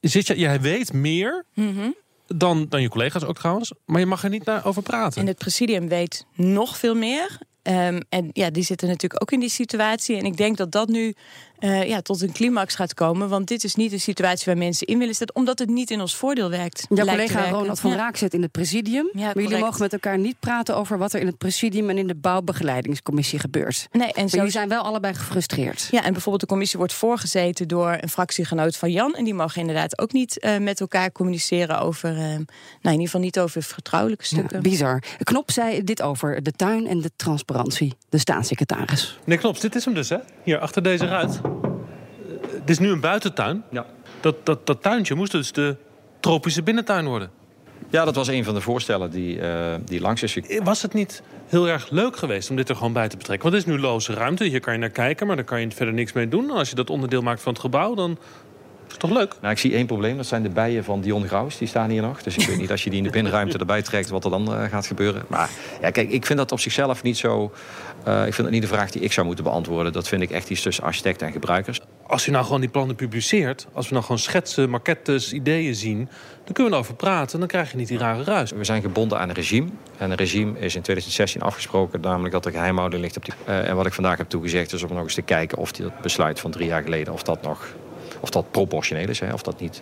Zit 0.00 0.26
je, 0.26 0.38
jij 0.38 0.60
weet 0.60 0.92
meer. 0.92 1.44
Mm 1.54 1.76
-hmm 1.76 1.94
dan, 2.26 2.66
dan 2.68 2.82
je 2.82 2.88
collega's 2.88 3.24
ook 3.24 3.36
trouwens. 3.36 3.72
Maar 3.86 4.00
je 4.00 4.06
mag 4.06 4.24
er 4.24 4.30
niet 4.30 4.44
naar 4.44 4.66
over 4.66 4.82
praten. 4.82 5.20
En 5.20 5.26
het 5.26 5.38
presidium 5.38 5.88
weet 5.88 6.26
nog 6.34 6.76
veel 6.78 6.94
meer. 6.94 7.38
Um, 7.62 8.00
en 8.08 8.30
ja, 8.32 8.50
die 8.50 8.62
zitten 8.62 8.88
natuurlijk 8.88 9.22
ook 9.22 9.32
in 9.32 9.40
die 9.40 9.48
situatie. 9.48 10.16
En 10.16 10.24
ik 10.24 10.36
denk 10.36 10.56
dat 10.56 10.72
dat 10.72 10.88
nu 10.88 11.14
uh, 11.64 11.88
ja, 11.88 12.00
tot 12.00 12.22
een 12.22 12.32
climax 12.32 12.74
gaat 12.74 12.94
komen. 12.94 13.28
Want 13.28 13.48
dit 13.48 13.64
is 13.64 13.74
niet 13.74 13.92
een 13.92 14.00
situatie 14.00 14.44
waar 14.44 14.56
mensen 14.56 14.86
in 14.86 14.98
willen 14.98 15.14
zitten, 15.14 15.36
omdat 15.36 15.58
het 15.58 15.68
niet 15.68 15.90
in 15.90 16.00
ons 16.00 16.16
voordeel 16.16 16.50
werkt. 16.50 16.86
Jouw 16.88 17.06
collega 17.06 17.48
Ronald 17.48 17.80
van 17.80 17.90
ja. 17.90 17.96
Raak 17.96 18.16
zit 18.16 18.34
in 18.34 18.42
het 18.42 18.50
presidium. 18.50 19.08
Ja, 19.12 19.24
maar 19.34 19.42
jullie 19.42 19.58
mogen 19.58 19.80
met 19.80 19.92
elkaar 19.92 20.18
niet 20.18 20.36
praten 20.40 20.76
over 20.76 20.98
wat 20.98 21.12
er 21.12 21.20
in 21.20 21.26
het 21.26 21.38
presidium 21.38 21.90
en 21.90 21.98
in 21.98 22.06
de 22.06 22.14
bouwbegeleidingscommissie 22.14 23.38
gebeurt. 23.38 23.88
Nee, 23.92 24.12
en 24.12 24.28
zo... 24.28 24.36
jullie 24.36 24.52
zijn 24.52 24.68
wel 24.68 24.82
allebei 24.82 25.14
gefrustreerd. 25.14 25.88
Ja, 25.90 26.04
en 26.04 26.12
bijvoorbeeld 26.12 26.40
de 26.40 26.46
commissie 26.46 26.78
wordt 26.78 26.92
voorgezeten 26.92 27.68
door 27.68 27.98
een 28.00 28.08
fractiegenoot 28.08 28.76
van 28.76 28.90
Jan. 28.90 29.14
En 29.14 29.24
die 29.24 29.34
mogen 29.34 29.60
inderdaad 29.60 29.98
ook 29.98 30.12
niet 30.12 30.38
uh, 30.40 30.58
met 30.58 30.80
elkaar 30.80 31.12
communiceren 31.12 31.80
over, 31.80 32.10
uh, 32.10 32.18
nou 32.18 32.36
in 32.82 32.90
ieder 32.90 33.04
geval 33.04 33.20
niet 33.20 33.38
over 33.38 33.62
vertrouwelijke 33.62 34.24
stukken. 34.24 34.56
Ja, 34.56 34.62
bizar. 34.62 35.02
Knop 35.22 35.50
zei 35.50 35.84
dit 35.84 36.02
over 36.02 36.42
de 36.42 36.52
tuin 36.52 36.86
en 36.86 37.00
de 37.00 37.10
transparantie, 37.16 37.94
de 38.08 38.18
staatssecretaris. 38.18 39.18
Nee, 39.24 39.38
Knops, 39.38 39.60
dit 39.60 39.74
is 39.74 39.84
hem 39.84 39.94
dus, 39.94 40.08
hè? 40.08 40.16
Hier 40.44 40.58
achter 40.58 40.82
deze 40.82 41.06
ruit. 41.06 41.40
Het 42.64 42.72
is 42.72 42.78
nu 42.78 42.90
een 42.90 43.00
buitentuin. 43.00 43.62
Ja. 43.70 43.86
Dat, 44.20 44.46
dat, 44.46 44.66
dat 44.66 44.82
tuintje 44.82 45.14
moest 45.14 45.32
dus 45.32 45.52
de 45.52 45.76
tropische 46.20 46.62
binnentuin 46.62 47.06
worden. 47.06 47.30
Ja, 47.88 48.04
dat 48.04 48.14
was 48.14 48.28
een 48.28 48.44
van 48.44 48.54
de 48.54 48.60
voorstellen 48.60 49.10
die, 49.10 49.36
uh, 49.36 49.74
die 49.84 50.00
langs 50.00 50.22
is. 50.22 50.38
Was 50.62 50.82
het 50.82 50.92
niet 50.92 51.22
heel 51.46 51.68
erg 51.68 51.90
leuk 51.90 52.16
geweest 52.16 52.50
om 52.50 52.56
dit 52.56 52.68
er 52.68 52.76
gewoon 52.76 52.92
bij 52.92 53.08
te 53.08 53.16
betrekken? 53.16 53.50
Want 53.50 53.62
het 53.62 53.72
is 53.72 53.74
nu 53.74 53.80
loze 53.82 54.12
ruimte, 54.12 54.44
hier 54.44 54.60
kan 54.60 54.72
je 54.72 54.78
naar 54.78 54.90
kijken... 54.90 55.26
maar 55.26 55.36
daar 55.36 55.44
kan 55.44 55.60
je 55.60 55.70
verder 55.70 55.94
niks 55.94 56.12
mee 56.12 56.28
doen. 56.28 56.50
Als 56.50 56.68
je 56.68 56.74
dat 56.74 56.90
onderdeel 56.90 57.22
maakt 57.22 57.42
van 57.42 57.52
het 57.52 57.60
gebouw, 57.60 57.94
dan 57.94 58.18
is 58.88 58.96
toch 58.96 59.10
leuk? 59.10 59.34
Nou, 59.40 59.52
ik 59.52 59.58
zie 59.58 59.72
één 59.72 59.86
probleem. 59.86 60.16
Dat 60.16 60.26
zijn 60.26 60.42
de 60.42 60.48
bijen 60.48 60.84
van 60.84 61.00
Dion 61.00 61.26
Graus. 61.26 61.58
Die 61.58 61.68
staan 61.68 61.90
hier 61.90 62.02
nog. 62.02 62.22
Dus 62.22 62.36
ik 62.36 62.46
weet 62.46 62.58
niet 62.58 62.70
als 62.70 62.84
je 62.84 62.90
die 62.90 62.98
in 62.98 63.04
de 63.04 63.10
binnenruimte 63.10 63.58
erbij 63.58 63.82
trekt... 63.82 64.10
wat 64.10 64.24
er 64.24 64.30
dan 64.30 64.52
uh, 64.52 64.64
gaat 64.64 64.86
gebeuren. 64.86 65.24
Maar 65.28 65.50
ja, 65.80 65.90
kijk, 65.90 66.10
ik 66.10 66.26
vind 66.26 66.38
dat 66.38 66.52
op 66.52 66.60
zichzelf 66.60 67.02
niet 67.02 67.16
zo... 67.16 67.52
Uh, 68.08 68.26
ik 68.26 68.34
vind 68.34 68.42
dat 68.42 68.50
niet 68.50 68.62
de 68.62 68.68
vraag 68.68 68.90
die 68.90 69.02
ik 69.02 69.12
zou 69.12 69.26
moeten 69.26 69.44
beantwoorden. 69.44 69.92
Dat 69.92 70.08
vind 70.08 70.22
ik 70.22 70.30
echt 70.30 70.50
iets 70.50 70.62
tussen 70.62 70.84
architect 70.84 71.22
en 71.22 71.32
gebruikers. 71.32 71.80
Als 72.06 72.24
je 72.24 72.30
nou 72.30 72.44
gewoon 72.44 72.60
die 72.60 72.70
plannen 72.70 72.96
publiceert... 72.96 73.66
als 73.72 73.86
we 73.86 73.92
nou 73.92 74.04
gewoon 74.04 74.20
schetsen, 74.20 74.70
maquettes, 74.70 75.32
ideeën 75.32 75.74
zien... 75.74 76.08
dan 76.44 76.52
kunnen 76.52 76.72
we 76.72 76.78
erover 76.78 76.94
praten 76.94 77.32
en 77.32 77.38
dan 77.38 77.48
krijg 77.48 77.70
je 77.70 77.76
niet 77.76 77.88
die 77.88 77.98
rare 77.98 78.24
ruis. 78.24 78.50
We 78.50 78.64
zijn 78.64 78.82
gebonden 78.82 79.18
aan 79.18 79.28
een 79.28 79.34
regime. 79.34 79.68
En 79.98 80.10
een 80.10 80.16
regime 80.16 80.58
is 80.58 80.74
in 80.74 80.82
2016 80.82 81.40
afgesproken... 81.40 82.00
namelijk 82.00 82.32
dat 82.32 82.46
er 82.46 82.52
geheimhouding 82.52 83.02
ligt 83.02 83.16
op 83.16 83.24
die... 83.24 83.34
Uh, 83.48 83.68
en 83.68 83.76
wat 83.76 83.86
ik 83.86 83.92
vandaag 83.92 84.18
heb 84.18 84.28
toegezegd 84.28 84.72
is 84.72 84.82
om 84.82 84.92
nog 84.92 85.02
eens 85.02 85.14
te 85.14 85.22
kijken... 85.22 85.58
of 85.58 85.72
dat 85.72 86.00
besluit 86.00 86.40
van 86.40 86.50
drie 86.50 86.66
jaar 86.66 86.82
geleden... 86.82 87.12
of 87.12 87.22
dat 87.22 87.42
nog 87.42 87.74
of 88.20 88.30
dat 88.30 88.50
proportioneel 88.50 89.08
is, 89.08 89.20
hè, 89.20 89.32
of 89.32 89.42
dat 89.42 89.60
niet 89.60 89.80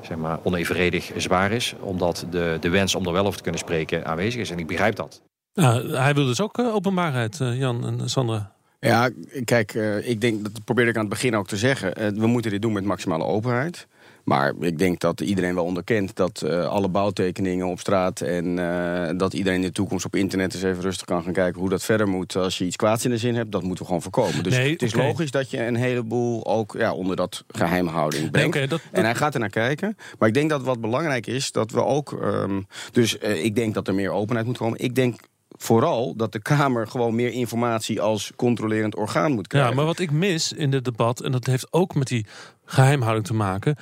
zeg 0.00 0.16
maar, 0.16 0.38
onevenredig 0.42 1.10
zwaar 1.16 1.52
is. 1.52 1.74
Omdat 1.80 2.26
de, 2.30 2.56
de 2.60 2.68
wens 2.68 2.94
om 2.94 3.06
er 3.06 3.12
wel 3.12 3.24
over 3.24 3.36
te 3.36 3.42
kunnen 3.42 3.60
spreken 3.60 4.06
aanwezig 4.06 4.40
is. 4.40 4.50
En 4.50 4.58
ik 4.58 4.66
begrijp 4.66 4.96
dat. 4.96 5.22
Nou, 5.54 5.96
hij 5.96 6.14
wil 6.14 6.26
dus 6.26 6.40
ook 6.40 6.58
uh, 6.58 6.74
openbaarheid, 6.74 7.38
uh, 7.40 7.58
Jan 7.58 7.86
en 7.86 8.10
Sandra. 8.10 8.52
Ja, 8.80 9.10
kijk, 9.44 9.74
uh, 9.74 10.08
ik 10.08 10.20
denk, 10.20 10.42
dat 10.42 10.64
probeerde 10.64 10.90
ik 10.90 10.96
aan 10.96 11.04
het 11.04 11.12
begin 11.12 11.36
ook 11.36 11.46
te 11.46 11.56
zeggen. 11.56 12.14
we 12.20 12.26
moeten 12.26 12.50
dit 12.50 12.62
doen 12.62 12.72
met 12.72 12.84
maximale 12.84 13.24
openheid. 13.24 13.86
Maar 14.24 14.52
ik 14.60 14.78
denk 14.78 15.00
dat 15.00 15.20
iedereen 15.20 15.54
wel 15.54 15.64
onderkent 15.64 16.16
dat 16.16 16.42
uh, 16.44 16.66
alle 16.66 16.88
bouwtekeningen 16.88 17.66
op 17.66 17.80
straat... 17.80 18.20
en 18.20 18.58
uh, 18.58 19.08
dat 19.16 19.32
iedereen 19.32 19.58
in 19.58 19.66
de 19.66 19.72
toekomst 19.72 20.04
op 20.04 20.16
internet 20.16 20.54
eens 20.54 20.62
even 20.62 20.82
rustig 20.82 21.06
kan 21.06 21.22
gaan 21.22 21.32
kijken... 21.32 21.60
hoe 21.60 21.68
dat 21.68 21.82
verder 21.82 22.08
moet 22.08 22.36
als 22.36 22.58
je 22.58 22.64
iets 22.64 22.76
kwaads 22.76 23.04
in 23.04 23.10
de 23.10 23.18
zin 23.18 23.34
hebt. 23.34 23.52
Dat 23.52 23.62
moeten 23.62 23.78
we 23.78 23.84
gewoon 23.84 24.02
voorkomen. 24.02 24.42
Dus 24.42 24.56
nee, 24.56 24.72
het 24.72 24.82
is 24.82 24.94
okay. 24.94 25.06
logisch 25.06 25.30
dat 25.30 25.50
je 25.50 25.66
een 25.66 25.74
heleboel 25.74 26.46
ook 26.46 26.74
ja, 26.78 26.92
onder 26.92 27.16
dat 27.16 27.44
geheimhouding 27.48 28.30
brengt. 28.30 28.36
Nee, 28.36 28.46
okay, 28.46 28.60
dat, 28.66 28.70
dat... 28.70 29.00
En 29.00 29.04
hij 29.04 29.14
gaat 29.14 29.34
er 29.34 29.40
naar 29.40 29.48
kijken. 29.48 29.96
Maar 30.18 30.28
ik 30.28 30.34
denk 30.34 30.50
dat 30.50 30.62
wat 30.62 30.80
belangrijk 30.80 31.26
is, 31.26 31.52
dat 31.52 31.70
we 31.70 31.84
ook... 31.84 32.12
Um, 32.12 32.66
dus 32.92 33.18
uh, 33.22 33.44
ik 33.44 33.54
denk 33.54 33.74
dat 33.74 33.88
er 33.88 33.94
meer 33.94 34.10
openheid 34.10 34.46
moet 34.46 34.58
komen. 34.58 34.78
Ik 34.78 34.94
denk 34.94 35.20
vooral 35.58 36.16
dat 36.16 36.32
de 36.32 36.42
Kamer 36.42 36.86
gewoon 36.86 37.14
meer 37.14 37.30
informatie 37.30 38.00
als 38.00 38.32
controlerend 38.36 38.96
orgaan 38.96 39.32
moet 39.32 39.46
krijgen. 39.46 39.70
Ja, 39.70 39.76
maar 39.76 39.86
wat 39.86 39.98
ik 39.98 40.10
mis 40.10 40.52
in 40.52 40.70
dit 40.70 40.84
debat, 40.84 41.20
en 41.20 41.32
dat 41.32 41.46
heeft 41.46 41.72
ook 41.72 41.94
met 41.94 42.06
die 42.06 42.26
geheimhouding 42.64 43.26
te 43.26 43.34
maken, 43.34 43.76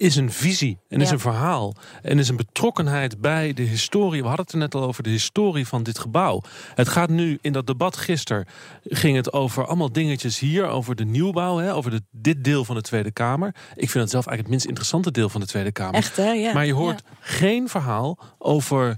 is 0.00 0.16
een 0.16 0.32
visie 0.32 0.78
en 0.88 0.98
ja. 0.98 1.04
is 1.04 1.10
een 1.10 1.20
verhaal. 1.20 1.74
En 2.02 2.18
is 2.18 2.28
een 2.28 2.36
betrokkenheid 2.36 3.20
bij 3.20 3.52
de 3.52 3.62
historie. 3.62 4.20
We 4.20 4.26
hadden 4.26 4.44
het 4.44 4.54
er 4.54 4.60
net 4.60 4.74
al 4.74 4.82
over 4.82 5.02
de 5.02 5.10
historie 5.10 5.66
van 5.66 5.82
dit 5.82 5.98
gebouw. 5.98 6.42
Het 6.74 6.88
gaat 6.88 7.08
nu, 7.08 7.38
in 7.40 7.52
dat 7.52 7.66
debat 7.66 7.96
gisteren, 7.96 8.46
ging 8.84 9.16
het 9.16 9.32
over 9.32 9.66
allemaal 9.66 9.92
dingetjes 9.92 10.38
hier, 10.38 10.66
over 10.66 10.96
de 10.96 11.04
nieuwbouw, 11.04 11.56
hè, 11.56 11.74
over 11.74 11.90
de, 11.90 12.02
dit 12.10 12.44
deel 12.44 12.64
van 12.64 12.74
de 12.74 12.82
Tweede 12.82 13.10
Kamer. 13.10 13.54
Ik 13.74 13.90
vind 13.90 14.02
het 14.02 14.10
zelf 14.10 14.26
eigenlijk 14.26 14.38
het 14.38 14.48
minst 14.48 14.66
interessante 14.66 15.10
deel 15.10 15.28
van 15.28 15.40
de 15.40 15.46
Tweede 15.46 15.72
Kamer. 15.72 15.94
Echt, 15.94 16.16
hè? 16.16 16.30
Ja. 16.30 16.52
Maar 16.52 16.66
je 16.66 16.74
hoort 16.74 17.02
ja. 17.04 17.16
geen 17.20 17.68
verhaal 17.68 18.18
over 18.38 18.96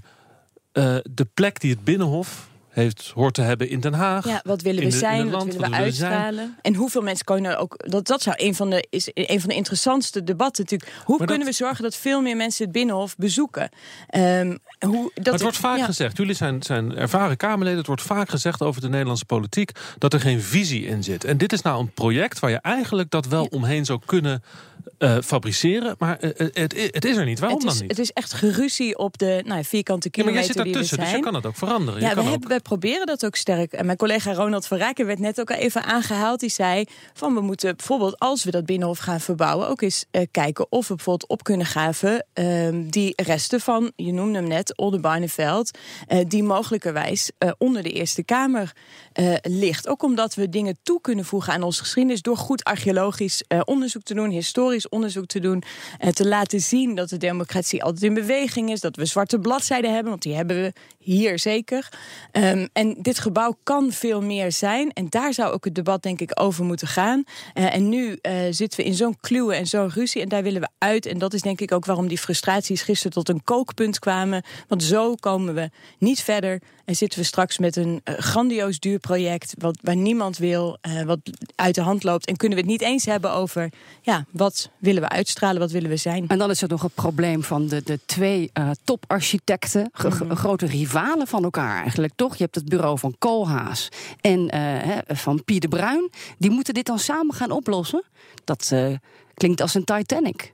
uh, 0.73 0.95
de 1.11 1.27
plek 1.33 1.59
die 1.59 1.71
het 1.71 1.83
Binnenhof 1.83 2.51
heeft, 2.73 3.11
hoort 3.15 3.33
te 3.33 3.41
hebben 3.41 3.69
in 3.69 3.79
Den 3.79 3.93
Haag. 3.93 4.25
Ja, 4.25 4.41
wat 4.43 4.61
willen 4.61 4.83
we 4.83 4.89
de, 4.89 4.97
zijn, 4.97 5.29
land, 5.29 5.43
wat 5.43 5.53
willen 5.53 5.69
we 5.69 5.75
uitstralen? 5.75 6.57
En 6.61 6.75
hoeveel 6.75 7.01
mensen 7.01 7.25
kunnen 7.25 7.57
ook... 7.57 7.89
Dat, 7.89 8.07
dat 8.07 8.21
zou 8.21 8.35
een 8.39 8.55
van, 8.55 8.69
de, 8.69 8.87
is 8.89 9.09
een 9.13 9.39
van 9.39 9.49
de 9.49 9.55
interessantste 9.55 10.23
debatten 10.23 10.63
natuurlijk. 10.63 10.91
Hoe 11.05 11.17
maar 11.17 11.27
kunnen 11.27 11.45
dat, 11.45 11.55
we 11.55 11.63
zorgen 11.63 11.83
dat 11.83 11.95
veel 11.95 12.21
meer 12.21 12.35
mensen 12.35 12.63
het 12.63 12.73
Binnenhof 12.73 13.15
bezoeken? 13.15 13.69
Um, 14.17 14.57
hoe, 14.79 15.11
dat 15.13 15.33
het 15.33 15.41
wordt 15.41 15.57
vaak 15.57 15.77
ja. 15.77 15.85
gezegd, 15.85 16.17
jullie 16.17 16.35
zijn, 16.35 16.63
zijn 16.63 16.95
ervaren 16.95 17.37
Kamerleden... 17.37 17.77
het 17.77 17.87
wordt 17.87 18.01
vaak 18.01 18.29
gezegd 18.29 18.61
over 18.61 18.81
de 18.81 18.89
Nederlandse 18.89 19.25
politiek... 19.25 19.71
dat 19.97 20.13
er 20.13 20.19
geen 20.19 20.41
visie 20.41 20.85
in 20.85 21.03
zit. 21.03 21.23
En 21.23 21.37
dit 21.37 21.53
is 21.53 21.61
nou 21.61 21.79
een 21.79 21.93
project 21.93 22.39
waar 22.39 22.51
je 22.51 22.61
eigenlijk 22.61 23.09
dat 23.09 23.25
wel 23.25 23.43
ja. 23.43 23.57
omheen 23.57 23.85
zou 23.85 23.99
kunnen... 24.05 24.43
Uh, 25.03 25.17
fabriceren, 25.23 25.95
maar 25.97 26.23
uh, 26.23 26.31
het, 26.37 26.89
het, 26.91 27.05
is 27.05 27.15
er 27.15 27.25
niet. 27.25 27.39
Waarom 27.39 27.57
het 27.57 27.67
is, 27.67 27.73
dan 27.73 27.81
niet? 27.81 27.91
Het 27.97 27.99
is 27.99 28.11
echt 28.11 28.33
geruzie 28.33 28.97
op 28.97 29.17
de 29.17 29.43
nou, 29.45 29.63
vierkante 29.63 30.09
kilometer 30.09 30.41
ja, 30.41 30.47
maar 30.47 30.55
jij 30.55 30.63
zit 30.63 30.73
daartussen, 30.73 30.99
dus 30.99 31.11
je 31.11 31.19
kan 31.19 31.33
het 31.33 31.45
ook 31.45 31.55
veranderen. 31.55 32.01
Ja, 32.01 32.09
je 32.09 32.15
we, 32.15 32.21
kan 32.21 32.31
hebben, 32.31 32.49
we 32.49 32.59
proberen 32.59 33.05
dat 33.05 33.25
ook 33.25 33.35
sterk. 33.35 33.73
En 33.73 33.85
mijn 33.85 33.97
collega 33.97 34.33
Ronald 34.33 34.67
van 34.67 34.77
Rijken 34.77 35.05
werd 35.05 35.19
net 35.19 35.39
ook 35.39 35.51
al 35.51 35.57
even 35.57 35.83
aangehaald. 35.83 36.39
Die 36.39 36.49
zei 36.49 36.85
van 37.13 37.33
we 37.33 37.41
moeten 37.41 37.75
bijvoorbeeld 37.75 38.19
als 38.19 38.43
we 38.43 38.51
dat 38.51 38.65
Binnenhof 38.65 38.97
gaan 38.97 39.19
verbouwen... 39.19 39.67
ook 39.67 39.81
eens 39.81 40.05
kijken 40.31 40.65
of 40.69 40.87
we 40.87 40.95
bijvoorbeeld 40.95 41.29
op 41.29 41.43
kunnen 41.43 41.65
gaven... 41.65 42.25
die 42.89 43.13
resten 43.15 43.59
van, 43.59 43.91
je 43.95 44.13
noemde 44.13 44.37
hem 44.39 44.47
net, 44.47 44.77
Oldenbarneveld... 44.77 45.77
die 46.27 46.43
mogelijkerwijs 46.43 47.31
onder 47.57 47.83
de 47.83 47.91
Eerste 47.91 48.23
Kamer 48.23 48.73
ligt. 49.41 49.87
Ook 49.87 50.03
omdat 50.03 50.35
we 50.35 50.49
dingen 50.49 50.77
toe 50.83 51.01
kunnen 51.01 51.25
voegen 51.25 51.53
aan 51.53 51.63
onze 51.63 51.81
geschiedenis... 51.81 52.21
door 52.21 52.37
goed 52.37 52.63
archeologisch 52.63 53.43
onderzoek 53.65 54.03
te 54.03 54.13
doen, 54.13 54.29
historisch 54.29 54.91
onderzoek 54.93 55.25
te 55.25 55.39
doen... 55.39 55.63
en 55.99 56.13
te 56.13 56.27
laten 56.27 56.59
zien 56.59 56.95
dat 56.95 57.09
de 57.09 57.17
democratie 57.17 57.83
altijd 57.83 58.03
in 58.03 58.13
beweging 58.13 58.71
is... 58.71 58.81
dat 58.81 58.95
we 58.95 59.05
zwarte 59.05 59.39
bladzijden 59.39 59.91
hebben, 59.91 60.09
want 60.09 60.21
die 60.21 60.35
hebben 60.35 60.61
we 60.61 60.73
hier 60.97 61.39
zeker. 61.39 61.89
Um, 62.31 62.69
en 62.73 62.95
dit 63.01 63.19
gebouw 63.19 63.57
kan 63.63 63.91
veel 63.91 64.21
meer 64.21 64.51
zijn. 64.51 64.91
En 64.91 65.07
daar 65.09 65.33
zou 65.33 65.53
ook 65.53 65.65
het 65.65 65.75
debat 65.75 66.03
denk 66.03 66.21
ik 66.21 66.41
over 66.41 66.65
moeten 66.65 66.87
gaan. 66.87 67.23
Uh, 67.53 67.75
en 67.75 67.89
nu 67.89 68.19
uh, 68.21 68.33
zitten 68.49 68.79
we 68.79 68.85
in 68.85 68.93
zo'n 68.93 69.17
kluwe 69.21 69.55
en 69.55 69.67
zo'n 69.67 69.89
ruzie. 69.89 70.21
En 70.21 70.29
daar 70.29 70.43
willen 70.43 70.61
we 70.61 70.69
uit. 70.77 71.05
En 71.05 71.17
dat 71.17 71.33
is 71.33 71.41
denk 71.41 71.61
ik 71.61 71.71
ook 71.71 71.85
waarom 71.85 72.07
die 72.07 72.17
frustraties 72.17 72.81
gisteren 72.81 73.11
tot 73.11 73.29
een 73.29 73.43
kookpunt 73.43 73.99
kwamen. 73.99 74.43
Want 74.67 74.83
zo 74.83 75.15
komen 75.15 75.53
we 75.53 75.69
niet 75.97 76.21
verder. 76.21 76.61
En 76.85 76.95
zitten 76.95 77.19
we 77.19 77.25
straks 77.25 77.57
met 77.57 77.75
een 77.75 78.01
grandioos 78.03 78.79
duur 78.79 78.99
project... 78.99 79.53
Wat, 79.57 79.77
waar 79.81 79.95
niemand 79.95 80.37
wil, 80.37 80.77
wat 81.05 81.19
uit 81.55 81.75
de 81.75 81.81
hand 81.81 82.03
loopt. 82.03 82.25
En 82.25 82.37
kunnen 82.37 82.57
we 82.57 82.63
het 82.63 82.71
niet 82.71 82.81
eens 82.81 83.05
hebben 83.05 83.31
over... 83.31 83.71
ja, 84.01 84.25
wat 84.31 84.69
willen 84.83 85.01
we 85.01 85.09
uitstralen, 85.09 85.59
wat 85.59 85.71
willen 85.71 85.89
we 85.89 85.97
zijn. 85.97 86.27
En 86.27 86.37
dan 86.37 86.49
is 86.49 86.61
er 86.61 86.69
nog 86.69 86.81
het 86.81 86.93
probleem 86.93 87.43
van 87.43 87.67
de, 87.67 87.81
de 87.83 87.99
twee 88.05 88.51
uh, 88.59 88.69
toparchitecten... 88.83 89.91
Mm 90.03 90.11
-hmm. 90.11 90.35
grote 90.35 90.65
rivalen 90.65 91.27
van 91.27 91.43
elkaar 91.43 91.81
eigenlijk, 91.81 92.13
toch? 92.15 92.35
Je 92.35 92.43
hebt 92.43 92.55
het 92.55 92.69
bureau 92.69 92.99
van 92.99 93.15
Koolhaas 93.19 93.89
en 94.21 94.55
he, 94.55 95.15
van 95.15 95.43
Pieter 95.43 95.69
Bruin. 95.69 96.09
Die 96.37 96.51
moeten 96.51 96.73
dit 96.73 96.85
dan 96.85 96.99
samen 96.99 97.35
gaan 97.35 97.51
oplossen. 97.51 98.03
Dat 98.43 98.73
klinkt 99.33 99.61
als 99.61 99.73
een 99.73 99.83
Titanic. 99.83 100.53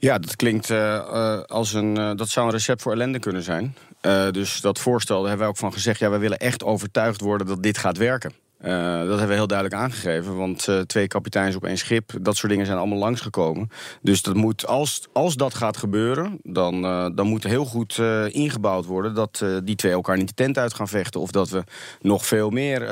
Ja, 0.00 0.18
dat 0.18 0.36
klinkt 0.36 0.68
uh, 0.68 1.42
als 1.42 1.72
een. 1.72 1.98
Uh, 1.98 2.10
dat 2.14 2.28
zou 2.28 2.46
een 2.46 2.52
recept 2.52 2.82
voor 2.82 2.92
ellende 2.92 3.18
kunnen 3.18 3.42
zijn. 3.42 3.76
Uh, 4.02 4.30
dus 4.30 4.60
dat 4.60 4.78
voorstel, 4.78 5.18
daar 5.18 5.28
hebben 5.28 5.46
wij 5.46 5.48
ook 5.48 5.60
van 5.60 5.72
gezegd. 5.72 5.98
Ja, 5.98 6.10
wij 6.10 6.18
willen 6.18 6.38
echt 6.38 6.64
overtuigd 6.64 7.20
worden 7.20 7.46
dat 7.46 7.62
dit 7.62 7.78
gaat 7.78 7.96
werken. 7.96 8.32
Uh, 8.64 8.98
dat 8.98 9.08
hebben 9.08 9.28
we 9.28 9.34
heel 9.34 9.46
duidelijk 9.46 9.82
aangegeven. 9.82 10.36
Want 10.36 10.66
uh, 10.68 10.80
twee 10.80 11.06
kapiteins 11.06 11.56
op 11.56 11.64
één 11.64 11.78
schip, 11.78 12.12
dat 12.20 12.36
soort 12.36 12.52
dingen 12.52 12.66
zijn 12.66 12.78
allemaal 12.78 12.98
langsgekomen. 12.98 13.68
Dus 14.02 14.22
dat 14.22 14.34
moet, 14.34 14.66
als, 14.66 15.08
als 15.12 15.34
dat 15.34 15.54
gaat 15.54 15.76
gebeuren, 15.76 16.38
dan, 16.42 16.84
uh, 16.84 17.06
dan 17.14 17.26
moet 17.26 17.44
heel 17.44 17.64
goed 17.64 17.98
ingebouwd 18.28 18.84
worden 18.84 19.14
dat 19.14 19.44
die 19.64 19.74
twee 19.74 19.92
elkaar 19.92 20.16
niet 20.16 20.28
de 20.28 20.34
tent 20.34 20.58
uit 20.58 20.74
gaan 20.74 20.88
vechten. 20.88 21.20
Of 21.20 21.30
dat 21.30 21.48
we 21.48 21.64
nog 22.00 22.26
veel 22.26 22.50
meer 22.50 22.84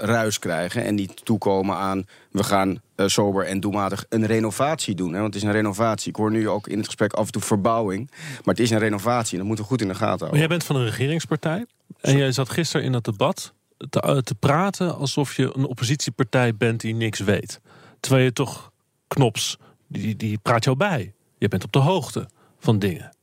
ruis 0.00 0.38
krijgen 0.38 0.84
en 0.84 0.94
niet 0.94 1.24
toekomen 1.24 1.76
aan 1.76 2.06
we 2.30 2.42
gaan 2.42 2.80
sober 2.96 3.44
en 3.44 3.60
doelmatig 3.60 4.04
een 4.08 4.26
renovatie 4.26 4.94
doen. 4.94 5.12
Hè? 5.12 5.20
Want 5.20 5.34
het 5.34 5.42
is 5.42 5.48
een 5.48 5.54
renovatie. 5.54 6.08
Ik 6.08 6.16
hoor 6.16 6.30
nu 6.30 6.48
ook 6.48 6.66
in 6.66 6.76
het 6.76 6.86
gesprek 6.86 7.12
af 7.12 7.26
en 7.26 7.32
toe 7.32 7.42
verbouwing. 7.42 8.10
Maar 8.10 8.54
het 8.54 8.60
is 8.60 8.70
een 8.70 8.78
renovatie 8.78 9.32
en 9.32 9.38
dat 9.38 9.46
moeten 9.46 9.64
we 9.64 9.70
goed 9.70 9.80
in 9.80 9.88
de 9.88 9.94
gaten 9.94 10.08
houden. 10.08 10.28
Maar 10.28 10.38
jij 10.38 10.48
bent 10.48 10.64
van 10.64 10.76
een 10.76 10.84
regeringspartij. 10.84 11.66
En 12.00 12.16
jij 12.16 12.32
zat 12.32 12.50
gisteren 12.50 12.86
in 12.86 12.92
dat 12.92 13.04
debat 13.04 13.52
te, 13.90 14.22
te, 14.24 14.34
praten 14.34 14.96
alsof 14.96 15.36
je 15.36 15.52
een 15.56 15.66
oppositiepartij 15.66 16.56
bent 16.56 16.80
die 16.80 16.94
niks 16.94 17.20
weet. 17.20 17.60
Terwijl 18.00 18.24
je 18.24 18.32
toch, 18.32 18.72
Knops, 19.06 19.58
die, 19.86 20.16
die 20.16 20.38
praat 20.38 20.64
jou 20.64 20.76
bij. 20.76 21.12
Je 21.38 21.48
bent 21.48 21.64
op 21.64 21.72
de 21.72 21.78
hoogte 21.78 22.28
van 22.58 22.78
dingen. 22.78 23.16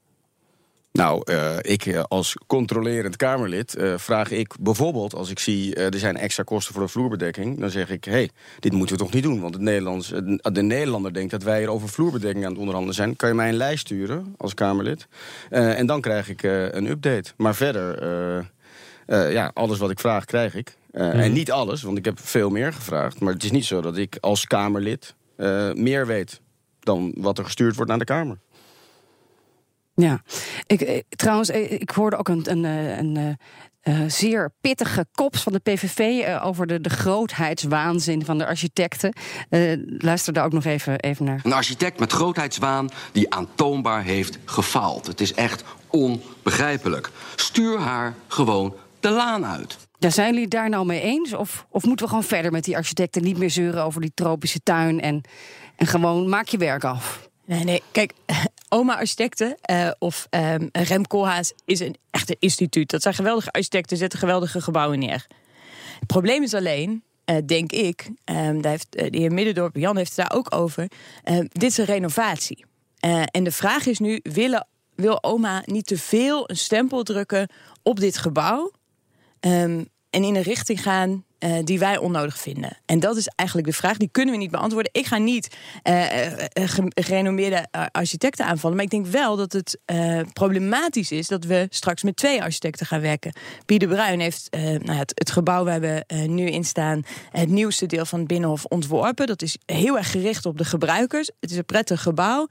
Nou, 0.92 1.32
uh, 1.32 1.56
ik 1.62 1.96
als 2.08 2.38
controlerend 2.48 3.16
Kamerlid 3.16 3.76
vraag 3.96 4.32
ik 4.32 4.56
bijvoorbeeld... 4.60 5.16
als 5.16 5.30
ik 5.30 5.40
zie 5.40 5.76
er 5.76 6.00
zijn 6.00 6.18
extra 6.18 6.44
kosten 6.44 6.74
voor 6.74 6.84
de 6.84 6.90
vloerbedekking... 6.90 7.60
dan 7.60 7.70
zeg 7.70 7.90
ik, 7.90 8.04
hé, 8.04 8.12
hey, 8.12 8.30
dit 8.60 8.72
moeten 8.72 8.98
we 8.98 9.04
toch 9.04 9.14
niet 9.14 9.24
doen? 9.24 9.42
Want 9.42 9.54
het 9.54 9.64
Nederlands, 9.64 10.10
de 10.52 10.62
Nederlander 10.62 11.14
denkt 11.14 11.32
dat 11.32 11.44
wij 11.44 11.60
hier 11.60 11.70
over 11.70 11.90
vloerbedekking 11.90 12.44
aan 12.44 12.50
het 12.50 12.60
onderhandelen 12.60 12.96
zijn. 12.96 13.16
Kan 13.16 13.30
je 13.30 13.36
mij 13.36 13.50
een 13.50 13.56
lijst 13.56 13.80
sturen 13.80 14.36
als 14.38 14.54
Kamerlid? 14.54 15.08
en 15.50 15.86
dan 15.86 16.02
krijg 16.02 16.30
ik 16.30 16.44
een 16.44 16.86
update. 16.86 17.34
Maar 17.38 17.56
verder... 17.56 18.54
Uh, 19.08 19.32
ja, 19.32 19.52
alles 19.54 19.78
wat 19.78 19.90
ik 19.90 20.00
vraag, 20.00 20.26
krijg 20.26 20.56
ik. 20.56 20.78
Uh, 20.92 21.14
mm. 21.14 21.20
En 21.20 21.34
niet 21.34 21.52
alles, 21.52 21.82
want 21.82 21.98
ik 21.98 22.06
heb 22.06 22.20
veel 22.20 22.50
meer 22.50 22.74
gevraagd. 22.74 23.20
Maar 23.20 23.34
het 23.34 23.44
is 23.44 23.52
niet 23.52 23.66
zo 23.66 23.82
dat 23.82 23.98
ik 23.98 24.18
als 24.20 24.46
Kamerlid 24.46 25.16
uh, 25.38 25.74
meer 25.74 26.08
weet 26.08 26.42
dan 26.80 27.14
wat 27.18 27.38
er 27.38 27.44
gestuurd 27.44 27.76
wordt 27.76 27.90
naar 27.90 28.00
de 28.00 28.06
Kamer. 28.06 28.38
Ja, 29.96 30.22
ik, 30.66 31.04
trouwens, 31.10 31.50
ik 31.50 31.90
hoorde 31.90 32.16
ook 32.16 32.28
een, 32.28 32.52
een, 32.52 32.64
een 32.64 33.38
uh, 33.88 34.00
zeer 34.08 34.52
pittige 34.62 35.06
kops 35.12 35.44
van 35.44 35.54
de 35.54 35.60
PVV 35.60 36.00
uh, 36.00 36.46
over 36.46 36.68
de, 36.68 36.82
de 36.82 36.90
grootheidswaanzin 36.90 38.26
van 38.26 38.38
de 38.38 38.46
architecten. 38.46 39.14
Uh, 39.50 39.78
luister 39.98 40.34
daar 40.34 40.46
ook 40.46 40.54
nog 40.54 40.66
even, 40.66 41.00
even 41.00 41.26
naar. 41.26 41.40
Een 41.44 41.54
architect 41.54 42.00
met 42.00 42.12
grootheidswaan 42.12 42.90
die 43.12 43.34
aantoonbaar 43.34 44.04
heeft 44.04 44.38
gefaald. 44.46 45.08
Het 45.08 45.22
is 45.22 45.34
echt 45.34 45.64
onbegrijpelijk. 45.90 47.10
Stuur 47.36 47.80
haar 47.80 48.16
gewoon 48.28 48.76
de 49.06 49.12
laan 49.12 49.46
uit. 49.46 49.78
Ja, 50.00 50.10
zijn 50.10 50.28
jullie 50.28 50.42
het 50.42 50.52
daar 50.52 50.70
nou 50.70 50.86
mee 50.86 51.02
eens? 51.02 51.34
Of, 51.34 51.66
of 51.70 51.84
moeten 51.84 52.06
we 52.06 52.12
gewoon 52.12 52.28
verder 52.28 52.52
met 52.52 52.64
die 52.64 52.76
architecten 52.76 53.24
niet 53.24 53.38
meer 53.38 53.50
zeuren 53.50 53.84
over 53.84 54.02
die 54.02 54.12
tropische 54.14 54.60
tuin 54.64 55.02
en, 55.02 55.22
en 55.76 55.88
gewoon 55.88 56.30
maak 56.30 56.48
je 56.48 56.58
werk 56.58 56.84
af? 56.84 57.30
Nee, 57.46 57.64
nee. 57.64 57.82
Kijk, 57.92 58.14
Oma 58.70 58.96
Architecten 58.96 59.58
uh, 59.72 59.92
of 60.00 60.28
um, 60.30 60.70
Rem 60.72 61.08
Koolhaas 61.08 61.54
is 61.66 61.80
een 61.80 61.96
echte 62.12 62.36
instituut. 62.40 62.90
Dat 62.90 63.02
zijn 63.02 63.14
geweldige 63.14 63.52
architecten, 63.52 63.98
zetten 63.98 64.20
geweldige 64.20 64.62
gebouwen 64.62 65.00
neer. 65.00 65.28
Het 66.00 66.08
probleem 66.08 66.44
is 66.44 66.54
alleen, 66.54 67.04
uh, 67.26 67.38
denk 67.46 67.72
ik, 67.72 68.10
um, 68.26 68.62
daar 68.62 68.72
heeft 68.72 68.96
uh, 68.96 69.12
de 69.12 69.18
heer 69.18 69.32
Middendorp, 69.32 69.76
Jan 69.76 69.98
heeft 69.98 70.16
het 70.16 70.28
daar 70.28 70.38
ook 70.38 70.56
over. 70.56 70.88
dit 71.50 71.64
is 71.64 71.78
een 71.78 71.86
renovatie. 71.86 72.66
en 73.32 73.44
de 73.44 73.52
vraag 73.52 73.86
is 73.86 74.00
nu: 74.00 74.20
willen, 74.24 74.68
wil 74.96 75.24
oma 75.24 75.64
niet 75.66 75.86
te 75.86 75.98
veel 75.98 76.50
een 76.50 76.58
stempel 76.58 77.04
drukken 77.04 77.50
op 77.84 78.00
dit 78.00 78.18
gebouw? 78.18 78.72
Um, 79.46 79.88
en 80.10 80.24
in 80.24 80.36
een 80.36 80.42
richting 80.42 80.82
gaan 80.82 81.25
uh, 81.40 81.58
die 81.64 81.80
wij 81.80 81.98
onnodig 81.98 82.38
vinden? 82.38 82.78
En 82.86 83.00
dat 83.00 83.18
is 83.18 83.28
eigenlijk 83.28 83.70
de 83.70 83.74
vraag. 83.74 83.98
Die 83.98 84.10
kunnen 84.12 84.34
we 84.34 84.40
niet 84.40 84.52
beantwoorden. 84.52 84.92
Ik 84.94 85.06
ga 85.06 85.18
niet 85.18 85.58
uh, 85.84 86.06
gerenommeerde 86.94 87.68
architecten 87.92 88.46
aanvallen. 88.46 88.76
Maar 88.76 88.86
ik 88.86 88.92
denk 88.92 89.06
wel 89.06 89.36
dat 89.36 89.54
het 89.54 89.80
problematisch 90.34 91.12
is 91.12 91.28
dat 91.28 91.44
we 91.44 91.68
straks 91.70 92.04
met 92.04 92.16
twee 92.16 92.42
architecten 92.42 92.86
gaan 92.86 93.02
werken. 93.02 93.34
Pieter 93.66 93.88
Bruin 93.88 94.20
heeft 94.20 94.48
nou, 94.52 94.92
het, 94.92 95.12
het, 95.16 95.32
gebouw 95.32 95.64
waar 95.64 95.80
we 95.80 96.04
nu 96.28 96.46
in 96.46 96.64
staan, 96.64 97.02
het 97.32 97.50
nieuwste 97.50 97.86
deel 97.86 98.06
van 98.06 98.20
het 98.20 98.28
Binnenhof 98.28 98.66
ontworpen. 98.66 99.28
Dat 99.28 99.42
is 99.42 99.58
heel 99.66 99.98
erg 99.98 100.12
gericht 100.12 100.46
op 100.46 100.58
de 100.58 100.66
gebruikers. 100.66 101.32
Het 101.40 101.52
is 101.52 101.58
een 101.58 101.66
prettig 101.66 102.02
gebouw. 102.02 102.48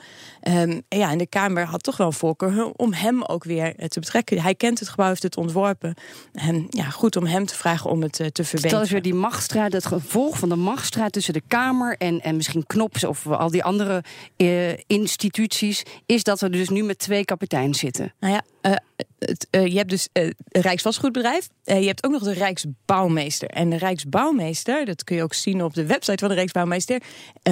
Um, 0.49 0.83
ja, 0.89 1.11
en 1.11 1.19
de 1.19 1.27
Kamer 1.27 1.65
had 1.65 1.83
toch 1.83 1.97
wel 1.97 2.13
voorkeur 2.13 2.73
om 2.73 2.93
hem 2.93 3.23
ook 3.23 3.45
weer 3.45 3.75
te 3.89 4.01
betrekken. 4.01 4.41
Hij 4.41 4.55
kent 4.55 4.79
het 4.79 4.89
gebouw, 4.89 5.09
heeft 5.09 5.23
het 5.23 5.37
ontworpen. 5.37 5.95
En 6.33 6.67
ja, 6.71 6.91
goed 6.91 7.17
om 7.17 7.27
hem 7.27 7.47
te 7.47 7.55
vragen 7.55 7.91
om 7.91 8.03
het 8.03 8.13
te 8.13 8.45
verbeteren 8.45 8.74
dat 8.75 8.85
is 8.85 8.91
weer 8.91 9.03
die 9.03 9.15
machtsstrijd, 9.15 9.73
het 9.73 9.87
gevolg 9.87 10.39
van 10.39 10.49
de 10.49 10.57
machtsstrijd 10.57 11.13
tussen 11.13 11.33
de 11.33 11.43
Kamer 11.49 11.97
en, 11.99 12.21
en 12.21 12.37
misschien 12.37 12.67
Knops 12.67 13.05
of 13.05 13.27
al 13.27 13.51
die 13.51 13.65
andere 13.65 14.05
uh, 14.37 14.73
instituties, 14.87 15.83
is 16.07 16.23
dat 16.23 16.41
we 16.41 16.51
dus 16.51 16.69
nu 16.69 16.83
met 16.83 16.99
twee 16.99 17.25
kapiteins 17.25 17.79
zitten. 17.79 18.13
Nou 18.21 18.33
ja, 18.33 18.43
uh, 18.71 18.77
het, 19.19 19.47
uh, 19.51 19.67
je 19.67 19.77
hebt 19.77 19.91
dus 19.91 20.09
het 20.13 20.35
Rijksvastgoedbedrijf. 20.49 21.49
je 21.65 21.73
hebt 21.73 22.05
ook 22.05 22.13
nog 22.13 22.23
de 22.23 22.33
Rijksbouwmeester. 22.33 23.49
En 23.49 23.71
de 23.71 23.77
Rijksbouwmeester, 23.77 24.85
dat 24.85 25.05
kun 25.05 25.17
je 25.17 25.23
ook 25.23 25.35
zien 25.35 25.65
op 25.65 25.75
de 25.75 25.87
website 25.87 26.19
van 26.19 26.29
de 26.29 26.35
Rijksbouwmeester, 26.35 27.03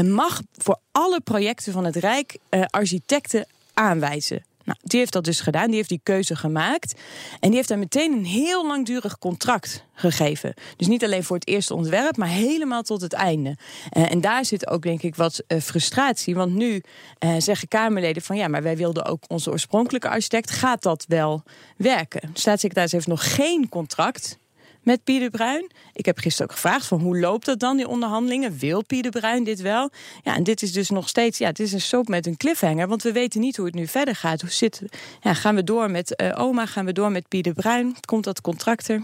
mag 0.05 0.41
voor 0.53 0.79
alle 0.93 1.21
projecten 1.21 1.73
van 1.73 1.85
het 1.85 1.97
Rijk 1.97 2.39
architecten 2.71 3.47
aanwijzen. 3.75 4.45
Nou, 4.65 4.79
die 4.83 4.99
heeft 4.99 5.13
dat 5.13 5.25
dus 5.25 5.41
gedaan, 5.41 5.67
die 5.67 5.77
heeft 5.77 5.89
die 5.89 6.01
keuze 6.03 6.37
gemaakt. 6.37 7.01
En 7.41 7.49
die 7.49 7.57
heeft 7.57 7.69
daar 7.69 7.79
meteen 7.79 8.13
een 8.13 8.25
heel 8.25 8.67
langdurig 8.67 9.19
contract 9.19 9.85
gegeven. 9.95 10.55
Dus 10.77 10.87
niet 10.87 11.05
alleen 11.05 11.25
voor 11.25 11.37
het 11.37 11.49
eerste 11.49 11.75
ontwerp, 11.75 12.17
maar 12.17 12.29
helemaal 12.29 12.83
tot 12.83 13.01
het 13.01 13.13
einde. 13.13 13.57
Uh, 13.97 14.13
en 14.13 14.21
daar 14.21 14.45
zit 14.45 14.69
ook, 14.69 14.83
denk 14.83 15.03
ik, 15.03 15.15
wat 15.15 15.43
uh, 15.49 15.61
frustratie. 15.61 16.35
Want 16.35 16.55
nu 16.55 16.83
uh, 17.25 17.35
zeggen 17.39 17.69
Kamerleden 17.69 18.23
van 18.23 18.37
ja, 18.37 18.49
maar 18.49 18.63
wij 18.63 18.77
wilden 18.77 19.05
ook 19.05 19.25
onze 19.29 19.51
oorspronkelijke 19.51 20.09
architect. 20.09 20.51
Gaat 20.51 20.83
dat 20.83 21.05
wel 21.09 21.43
werken? 21.77 22.21
De 22.33 22.41
staatssecretaris 22.41 22.93
heeft 22.93 23.07
nog 23.07 23.35
geen 23.35 23.69
contract 23.69 24.41
met 24.83 25.05
Pieter 25.05 25.31
Bruin. 25.31 25.71
Ik 25.93 26.07
heb 26.07 26.19
gisteren 26.19 26.51
ook 26.51 26.57
gevraagd 26.57 26.87
van 26.87 27.01
hoe 27.01 27.19
loopt 27.19 27.47
dat 27.47 27.61
dan, 27.61 27.77
die 27.77 27.89
onderhandelingen? 27.89 28.59
Wil 28.59 28.85
Pieter 28.85 29.11
Bruin 29.11 29.45
dit 29.45 29.61
wel? 29.61 29.91
Ja, 30.23 30.37
en 30.37 30.43
dit 30.43 30.63
is 30.63 30.73
dus 30.73 30.91
nog 30.91 31.09
steeds, 31.09 31.39
ja, 31.39 31.47
het 31.47 31.61
is 31.61 31.73
een 31.73 31.81
soap 31.81 32.09
met 32.09 32.27
een 32.27 32.37
cliffhanger, 32.37 32.89
want 32.89 33.03
we 33.03 33.13
weten 33.13 33.41
niet 33.41 33.57
hoe 33.57 33.67
het 33.67 33.75
nu 33.75 33.87
verder 33.87 34.17
gaat. 34.17 34.41
Hoe 34.41 34.51
zit, 34.51 34.83
ja, 35.21 35.35
gaan 35.35 35.55
we 35.55 35.65
door 35.65 35.91
met 35.91 36.23
uh, 36.23 36.41
oma, 36.41 36.67
gaan 36.67 36.85
we 36.85 36.93
door 36.93 37.11
met 37.11 37.29
Pieter 37.29 37.53
Bruin? 37.53 37.97
Komt 38.05 38.25
dat 38.25 38.41
contract 38.41 38.89
er? 38.89 39.03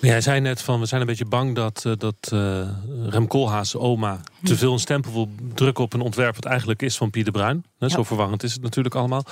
Jij 0.00 0.20
zei 0.20 0.40
net 0.40 0.62
van, 0.62 0.80
we 0.80 0.86
zijn 0.86 1.00
een 1.00 1.06
beetje 1.06 1.24
bang 1.24 1.54
dat, 1.54 1.84
uh, 1.86 1.92
dat 1.98 2.30
uh, 2.32 2.68
Rem 3.08 3.26
Koolhaas, 3.26 3.76
oma, 3.76 4.20
te 4.42 4.56
veel 4.56 4.72
een 4.72 4.78
stempel 4.78 5.12
wil 5.12 5.28
drukken 5.54 5.84
op 5.84 5.92
een 5.92 6.00
ontwerp 6.00 6.34
wat 6.34 6.44
eigenlijk 6.44 6.82
is 6.82 6.96
van 6.96 7.10
Pieter 7.10 7.32
Bruin. 7.32 7.64
Ja. 7.78 7.88
Zo 7.88 8.02
verwarrend 8.02 8.42
is 8.42 8.52
het 8.52 8.62
natuurlijk 8.62 8.94
allemaal. 8.94 9.24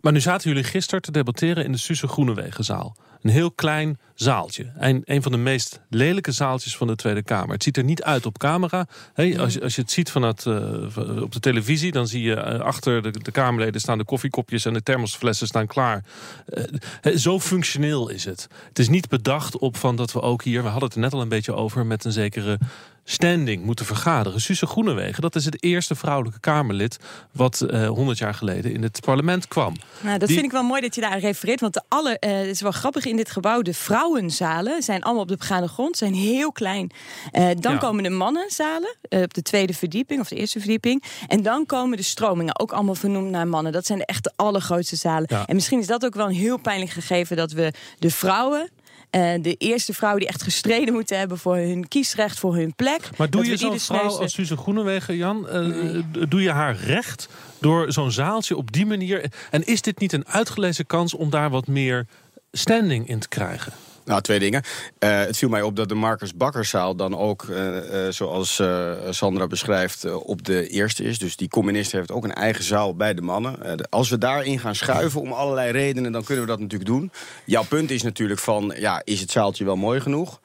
Maar 0.00 0.12
nu 0.12 0.20
zaten 0.20 0.48
jullie 0.48 0.64
gisteren 0.64 1.02
te 1.02 1.10
debatteren 1.10 1.64
in 1.64 1.72
de 1.72 1.78
Suze 1.78 2.08
Groenewegenzaal. 2.08 2.96
Een 3.22 3.30
heel 3.30 3.50
klein 3.50 3.98
zaaltje. 4.14 4.72
Een, 4.78 5.02
een 5.04 5.22
van 5.22 5.32
de 5.32 5.38
meest 5.38 5.80
lelijke 5.88 6.32
zaaltjes 6.32 6.76
van 6.76 6.86
de 6.86 6.96
Tweede 6.96 7.22
Kamer. 7.22 7.52
Het 7.52 7.62
ziet 7.62 7.76
er 7.76 7.84
niet 7.84 8.02
uit 8.02 8.26
op 8.26 8.38
camera. 8.38 8.86
Hey, 9.14 9.38
als, 9.38 9.54
je, 9.54 9.62
als 9.62 9.74
je 9.74 9.80
het 9.80 9.90
ziet 9.90 10.10
van 10.10 10.22
het, 10.22 10.44
uh, 10.44 11.22
op 11.22 11.32
de 11.32 11.40
televisie, 11.40 11.92
dan 11.92 12.06
zie 12.06 12.22
je 12.22 12.36
uh, 12.36 12.60
achter 12.60 13.02
de, 13.02 13.10
de, 13.10 13.30
Kamerleden 13.30 13.80
staan 13.80 13.98
de 13.98 14.04
koffiekopjes 14.04 14.64
en 14.64 14.72
de 14.72 14.82
thermosflessen 14.82 15.46
staan 15.46 15.66
klaar. 15.66 16.04
Uh, 17.02 17.16
zo 17.16 17.40
functioneel 17.40 18.08
is 18.08 18.24
het. 18.24 18.48
Het 18.68 18.78
is 18.78 18.88
niet 18.88 19.08
bedacht 19.08 19.58
op 19.58 19.76
van 19.76 19.96
dat 19.96 20.12
we 20.12 20.20
ook 20.20 20.42
hier, 20.42 20.62
we 20.62 20.68
hadden 20.68 20.88
het 20.88 20.96
er 20.96 21.02
net 21.02 21.12
al 21.12 21.20
een 21.20 21.28
beetje 21.28 21.54
over, 21.54 21.86
met 21.86 22.04
een 22.04 22.12
zekere 22.12 22.58
standing 23.10 23.64
moeten 23.64 23.86
vergaderen. 23.86 24.40
Suze 24.40 24.66
Groenewegen, 24.66 25.22
dat 25.22 25.34
is 25.34 25.44
het 25.44 25.62
eerste 25.62 25.94
vrouwelijke 25.94 26.40
Kamerlid... 26.40 26.98
wat 27.32 27.66
uh, 27.70 27.88
100 27.88 28.18
jaar 28.18 28.34
geleden 28.34 28.72
in 28.72 28.82
het 28.82 29.00
parlement 29.00 29.48
kwam. 29.48 29.74
Nou, 30.00 30.18
dat 30.18 30.28
Die... 30.28 30.36
vind 30.36 30.48
ik 30.48 30.52
wel 30.52 30.62
mooi 30.62 30.80
dat 30.80 30.94
je 30.94 31.00
daar 31.00 31.18
refereert. 31.18 31.60
Want 31.60 31.74
de 31.74 31.82
alle, 31.88 32.16
uh, 32.20 32.30
het 32.30 32.46
is 32.46 32.60
wel 32.60 32.70
grappig 32.70 33.04
in 33.04 33.16
dit 33.18 33.30
gebouw... 33.30 33.62
de 33.62 33.74
vrouwenzalen 33.74 34.82
zijn 34.82 35.02
allemaal 35.02 35.22
op 35.22 35.28
de 35.28 35.36
begaande 35.36 35.68
grond, 35.68 35.96
zijn 35.96 36.14
heel 36.14 36.52
klein. 36.52 36.90
Uh, 37.32 37.48
dan 37.60 37.72
ja. 37.72 37.78
komen 37.78 38.02
de 38.02 38.10
mannenzalen 38.10 38.96
op 39.10 39.34
de 39.34 39.42
tweede 39.42 39.74
verdieping... 39.74 40.20
of 40.20 40.28
de 40.28 40.36
eerste 40.36 40.58
verdieping. 40.58 41.02
En 41.26 41.42
dan 41.42 41.66
komen 41.66 41.96
de 41.96 42.02
stromingen, 42.02 42.60
ook 42.60 42.72
allemaal 42.72 42.94
vernoemd 42.94 43.30
naar 43.30 43.48
mannen. 43.48 43.72
Dat 43.72 43.86
zijn 43.86 43.98
de 43.98 44.06
echt 44.06 44.24
de 44.24 44.32
allergrootste 44.36 44.96
zalen. 44.96 45.26
Ja. 45.30 45.46
En 45.46 45.54
misschien 45.54 45.78
is 45.78 45.86
dat 45.86 46.04
ook 46.04 46.14
wel 46.14 46.26
een 46.26 46.34
heel 46.34 46.58
pijnlijk 46.58 46.90
gegeven... 46.90 47.36
dat 47.36 47.52
we 47.52 47.72
de 47.98 48.10
vrouwen 48.10 48.70
uh, 49.10 49.32
de 49.40 49.54
eerste 49.54 49.94
vrouwen 49.94 50.20
die 50.20 50.28
echt 50.28 50.42
gestreden 50.42 50.94
moeten 50.94 51.18
hebben 51.18 51.38
voor 51.38 51.56
hun 51.56 51.88
kiesrecht, 51.88 52.38
voor 52.38 52.54
hun 52.56 52.74
plek. 52.74 53.10
Maar 53.16 53.30
doe 53.30 53.46
je 53.46 53.56
zo'n 53.56 53.78
vrouw 53.78 54.02
neuze... 54.02 54.18
als 54.18 54.32
Suze 54.32 54.56
Groenewegen, 54.56 55.16
Jan, 55.16 55.46
uh, 55.46 55.52
nee. 55.52 56.28
doe 56.28 56.42
je 56.42 56.50
haar 56.50 56.76
recht 56.76 57.28
door 57.58 57.92
zo'n 57.92 58.10
zaaltje 58.10 58.56
op 58.56 58.72
die 58.72 58.86
manier? 58.86 59.32
En 59.50 59.66
is 59.66 59.82
dit 59.82 59.98
niet 59.98 60.12
een 60.12 60.26
uitgelezen 60.26 60.86
kans 60.86 61.14
om 61.14 61.30
daar 61.30 61.50
wat 61.50 61.66
meer 61.66 62.06
standing 62.52 63.08
in 63.08 63.18
te 63.18 63.28
krijgen? 63.28 63.72
Nou, 64.08 64.20
twee 64.20 64.38
dingen. 64.38 64.62
Uh, 64.98 65.18
het 65.18 65.36
viel 65.36 65.48
mij 65.48 65.62
op 65.62 65.76
dat 65.76 65.88
de 65.88 65.94
Marcus 65.94 66.34
Bakkerszaal 66.34 66.96
dan 66.96 67.16
ook, 67.16 67.42
uh, 67.42 67.76
uh, 67.76 68.08
zoals 68.08 68.62
Sandra 69.10 69.46
beschrijft, 69.46 70.14
op 70.22 70.44
de 70.44 70.68
eerste 70.68 71.04
is. 71.04 71.18
Dus 71.18 71.36
die 71.36 71.48
communist 71.48 71.92
heeft 71.92 72.12
ook 72.12 72.24
een 72.24 72.32
eigen 72.32 72.64
zaal 72.64 72.96
bij 72.96 73.14
de 73.14 73.22
mannen. 73.22 73.86
als 73.88 74.08
we 74.08 74.18
daarin 74.18 74.58
gaan 74.58 74.74
schuiven 74.74 75.20
om 75.20 75.32
allerlei 75.32 75.70
redenen, 75.70 76.12
dan 76.12 76.24
kunnen 76.24 76.44
we 76.44 76.50
dat 76.50 76.60
natuurlijk 76.60 76.90
doen. 76.90 77.10
Jouw 77.44 77.64
punt 77.64 77.90
is 77.90 78.02
natuurlijk 78.02 78.40
van, 78.40 78.74
ja, 78.78 79.02
is 79.04 79.20
het 79.20 79.30
zaaltje 79.30 79.64
wel 79.64 79.76
mooi 79.76 80.00
genoeg? 80.00 80.40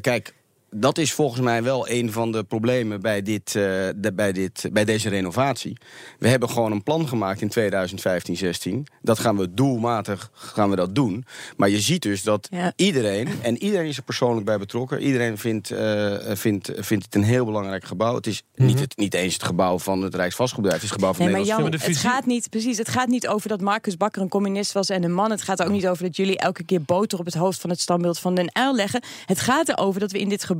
kijk, 0.00 0.34
dat 0.70 0.98
is 0.98 1.12
volgens 1.12 1.40
mij 1.40 1.62
wel 1.62 1.88
een 1.88 2.12
van 2.12 2.32
de 2.32 2.44
problemen 2.44 3.00
bij, 3.00 3.22
dit, 3.22 3.54
uh, 3.54 3.62
de, 3.96 4.12
bij, 4.14 4.32
dit, 4.32 4.68
bij 4.72 4.84
deze 4.84 5.08
renovatie. 5.08 5.76
We 6.18 6.28
hebben 6.28 6.50
gewoon 6.50 6.72
een 6.72 6.82
plan 6.82 7.08
gemaakt 7.08 7.40
in 7.40 7.48
2015, 7.48 8.36
16. 8.36 8.86
Dat 9.02 9.18
gaan 9.18 9.36
we 9.36 9.54
doelmatig 9.54 10.30
gaan 10.32 10.70
we 10.70 10.76
dat 10.76 10.94
doen. 10.94 11.24
Maar 11.56 11.68
je 11.68 11.80
ziet 11.80 12.02
dus 12.02 12.22
dat 12.22 12.48
ja. 12.50 12.72
iedereen, 12.76 13.28
en 13.42 13.62
iedereen 13.62 13.86
is 13.86 13.96
er 13.96 14.02
persoonlijk 14.02 14.46
bij 14.46 14.58
betrokken. 14.58 15.00
Iedereen 15.00 15.38
vindt, 15.38 15.70
uh, 15.70 16.14
vindt, 16.32 16.72
vindt 16.74 17.04
het 17.04 17.14
een 17.14 17.22
heel 17.22 17.44
belangrijk 17.44 17.84
gebouw. 17.84 18.14
Het 18.14 18.26
is 18.26 18.42
mm 18.42 18.48
-hmm. 18.54 18.66
niet, 18.66 18.80
het, 18.80 18.96
niet 18.96 19.14
eens 19.14 19.34
het 19.34 19.42
gebouw 19.42 19.78
van 19.78 20.02
het 20.02 20.14
Rijksvastgoedbedrijf. 20.14 20.82
Het 20.82 20.90
is 20.90 20.96
het 20.96 21.04
gebouw 21.04 21.16
van 21.16 21.24
nee, 21.24 21.34
maar 21.34 21.44
Jan, 21.44 21.72
Het 21.72 21.96
gaat 21.96 22.26
niet, 22.26 22.50
precies, 22.50 22.78
het 22.78 22.88
gaat 22.88 23.08
niet 23.08 23.28
over 23.28 23.48
dat 23.48 23.60
Marcus 23.60 23.96
Bakker 23.96 24.22
een 24.22 24.28
communist 24.28 24.72
was 24.72 24.88
en 24.88 25.04
een 25.04 25.14
man. 25.14 25.30
Het 25.30 25.42
gaat 25.42 25.62
ook 25.62 25.70
niet 25.70 25.88
over 25.88 26.04
dat 26.04 26.16
jullie 26.16 26.38
elke 26.38 26.64
keer 26.64 26.82
boter 26.82 27.18
op 27.18 27.24
het 27.24 27.34
hoofd 27.34 27.60
van 27.60 27.70
het 27.70 27.80
standbeeld 27.80 28.18
van 28.18 28.34
Den 28.34 28.50
Uyl 28.58 28.74
leggen. 28.74 29.02
Het 29.26 29.40
gaat 29.40 29.68
erover 29.68 30.00
dat 30.00 30.12
we 30.12 30.18
in 30.18 30.28
dit 30.28 30.44
gebouw 30.44 30.54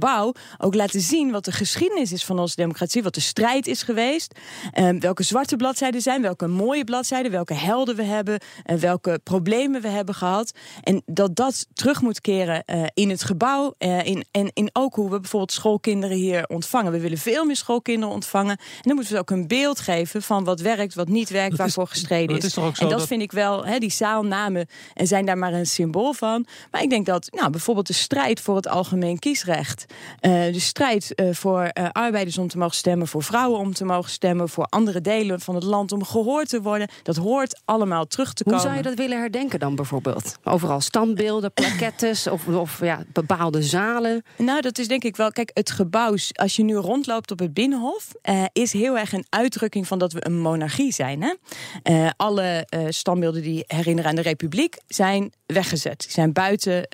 ook 0.58 0.74
laten 0.74 1.00
zien 1.00 1.30
wat 1.30 1.44
de 1.44 1.52
geschiedenis 1.52 2.12
is 2.12 2.24
van 2.24 2.38
onze 2.38 2.56
democratie, 2.56 3.02
wat 3.02 3.14
de 3.14 3.20
strijd 3.20 3.66
is 3.66 3.82
geweest, 3.82 4.38
um, 4.78 5.00
welke 5.00 5.22
zwarte 5.22 5.56
bladzijden 5.56 6.00
zijn, 6.00 6.22
welke 6.22 6.46
mooie 6.46 6.84
bladzijden, 6.84 7.30
welke 7.30 7.54
helden 7.54 7.96
we 7.96 8.02
hebben, 8.02 8.40
en 8.62 8.80
welke 8.80 9.20
problemen 9.22 9.80
we 9.80 9.88
hebben 9.88 10.14
gehad. 10.14 10.52
En 10.82 11.02
dat 11.06 11.36
dat 11.36 11.66
terug 11.72 12.02
moet 12.02 12.20
keren 12.20 12.62
uh, 12.66 12.82
in 12.94 13.10
het 13.10 13.24
gebouw 13.24 13.74
uh, 13.78 14.06
in, 14.06 14.24
en 14.30 14.50
in 14.54 14.70
ook 14.72 14.94
hoe 14.94 15.10
we 15.10 15.20
bijvoorbeeld 15.20 15.52
schoolkinderen 15.52 16.16
hier 16.16 16.46
ontvangen. 16.46 16.92
We 16.92 17.00
willen 17.00 17.18
veel 17.18 17.44
meer 17.44 17.56
schoolkinderen 17.56 18.14
ontvangen. 18.14 18.56
En 18.56 18.82
dan 18.82 18.94
moeten 18.94 19.12
we 19.12 19.18
ook 19.18 19.30
een 19.30 19.48
beeld 19.48 19.80
geven 19.80 20.22
van 20.22 20.44
wat 20.44 20.60
werkt, 20.60 20.94
wat 20.94 21.08
niet 21.08 21.30
werkt, 21.30 21.50
dat 21.50 21.58
waarvoor 21.58 21.84
is, 21.84 21.90
gestreden 21.90 22.36
is. 22.36 22.44
is 22.44 22.56
en 22.56 22.72
dat, 22.78 22.90
dat, 22.90 23.06
vind 23.06 23.22
ik 23.22 23.32
wel, 23.32 23.66
he, 23.66 23.78
die 23.78 23.90
zaalnamen 23.90 24.66
zijn 24.94 25.26
daar 25.26 25.38
maar 25.38 25.52
een 25.52 25.66
symbool 25.66 26.12
van. 26.12 26.46
Maar 26.70 26.82
ik 26.82 26.90
denk 26.90 27.06
dat 27.06 27.28
nou, 27.30 27.50
bijvoorbeeld 27.50 27.86
de 27.86 27.92
strijd 27.92 28.40
voor 28.40 28.56
het 28.56 28.68
algemeen 28.68 29.18
kiesrecht 29.18 29.85
Uh, 30.20 30.32
de 30.52 30.60
strijd 30.60 31.12
uh, 31.14 31.28
voor 31.32 31.62
uh, 31.62 31.88
arbeiders 31.92 32.38
om 32.38 32.48
te 32.48 32.58
mogen 32.58 32.74
stemmen, 32.74 33.08
voor 33.08 33.22
vrouwen 33.22 33.58
om 33.60 33.74
te 33.74 33.84
mogen 33.84 34.10
stemmen, 34.10 34.48
voor 34.48 34.64
andere 34.64 35.00
delen 35.00 35.40
van 35.40 35.54
het 35.54 35.64
land 35.64 35.92
om 35.92 36.04
gehoord 36.04 36.48
te 36.48 36.62
worden. 36.62 36.88
Dat 37.02 37.16
hoort 37.16 37.60
allemaal 37.64 38.06
terug 38.06 38.32
te 38.32 38.44
komen. 38.44 38.60
Hoe 38.60 38.68
zou 38.68 38.82
je 38.82 38.88
dat 38.88 38.98
willen 38.98 39.18
herdenken 39.18 39.58
dan 39.58 39.74
bijvoorbeeld? 39.74 40.36
Overal 40.44 40.80
standbeelden, 40.80 41.52
plaquettes 41.52 42.26
of, 42.26 42.48
of 42.48 42.80
ja, 42.80 43.02
bepaalde 43.12 43.62
zalen? 43.62 44.22
Nou, 44.36 44.60
dat 44.60 44.78
is 44.78 44.88
denk 44.88 45.04
ik 45.04 45.16
wel. 45.16 45.30
Kijk, 45.30 45.50
het 45.54 45.70
gebouw, 45.70 46.14
als 46.32 46.56
je 46.56 46.62
nu 46.62 46.74
rondloopt 46.74 47.30
op 47.30 47.38
het 47.38 47.54
Binnenhof, 47.54 48.12
is 48.52 48.72
heel 48.72 48.98
erg 48.98 49.12
een 49.12 49.26
uitdrukking 49.28 49.86
van 49.86 49.98
dat 49.98 50.12
we 50.12 50.26
een 50.26 50.40
monarchie 50.40 50.92
zijn. 50.92 51.22
Hè? 51.22 51.34
alle 52.16 52.66
standbeelden 52.88 53.42
die 53.42 53.64
herinneren 53.66 54.10
aan 54.10 54.16
de 54.16 54.22
Republiek 54.22 54.76
zijn 54.86 55.32
weggezet. 55.46 56.00
Die 56.00 56.10
zijn 56.10 56.32
buiten 56.32 56.86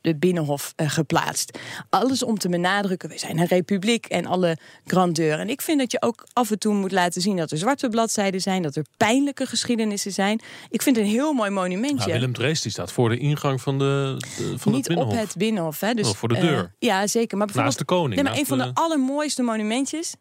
de 0.00 0.16
Binnenhof 0.16 0.72
geplaatst. 0.76 1.58
Alles 1.90 2.22
om 2.22 2.38
te 2.38 2.48
benadrukken, 2.48 3.08
we 3.08 3.18
zijn 3.18 3.38
een 3.38 3.46
republiek 3.46 4.06
en 4.06 4.26
alle 4.26 4.56
grandeur. 4.84 5.38
En 5.38 5.48
ik 5.48 5.62
vind 5.62 5.78
dat 5.78 5.92
je 5.92 6.02
ook 6.02 6.26
af 6.32 6.50
en 6.50 6.58
toe 6.58 6.74
moet 6.74 6.92
laten 6.92 7.20
zien 7.20 7.36
dat 7.36 7.50
er 7.50 7.58
zwarte 7.58 7.88
bladzijden 7.88 8.40
zijn, 8.40 8.62
dat 8.62 8.76
er 8.76 8.84
pijnlijke 8.96 9.46
geschiedenissen 9.46 10.12
zijn. 10.12 10.40
Ik 10.70 10.82
vind 10.82 10.96
het 10.96 11.04
een 11.04 11.10
heel 11.10 11.32
mooi 11.32 11.50
monumentje. 11.50 12.08
Ja, 12.08 12.14
Willem 12.14 12.32
Drees 12.32 12.60
die 12.60 12.72
staat 12.72 12.92
voor 12.92 13.08
de 13.08 13.18
ingang 13.18 13.60
van, 13.60 13.78
de, 13.78 14.16
de 14.36 14.58
van 14.58 14.72
Niet 14.72 14.86
het 14.86 14.96
Binnenhof. 14.96 15.14
op 15.14 15.20
het 15.20 15.36
Binnenhof. 15.36 15.80
Hè. 15.80 15.94
Dus, 15.94 16.08
oh, 16.08 16.14
voor 16.14 16.28
de 16.28 16.38
deur. 16.38 16.62
Uh, 16.62 16.68
ja, 16.78 17.06
zeker. 17.06 17.38
Maar 17.38 17.48
naast 17.54 17.78
de 17.78 17.84
koning. 17.84 18.14
Nee, 18.14 18.24
maar 18.24 18.38
een 18.38 18.46
van 18.46 18.58
de, 18.58 18.64
de 18.64 18.70
allermooiste 18.74 19.42
monumentjes 19.42 20.14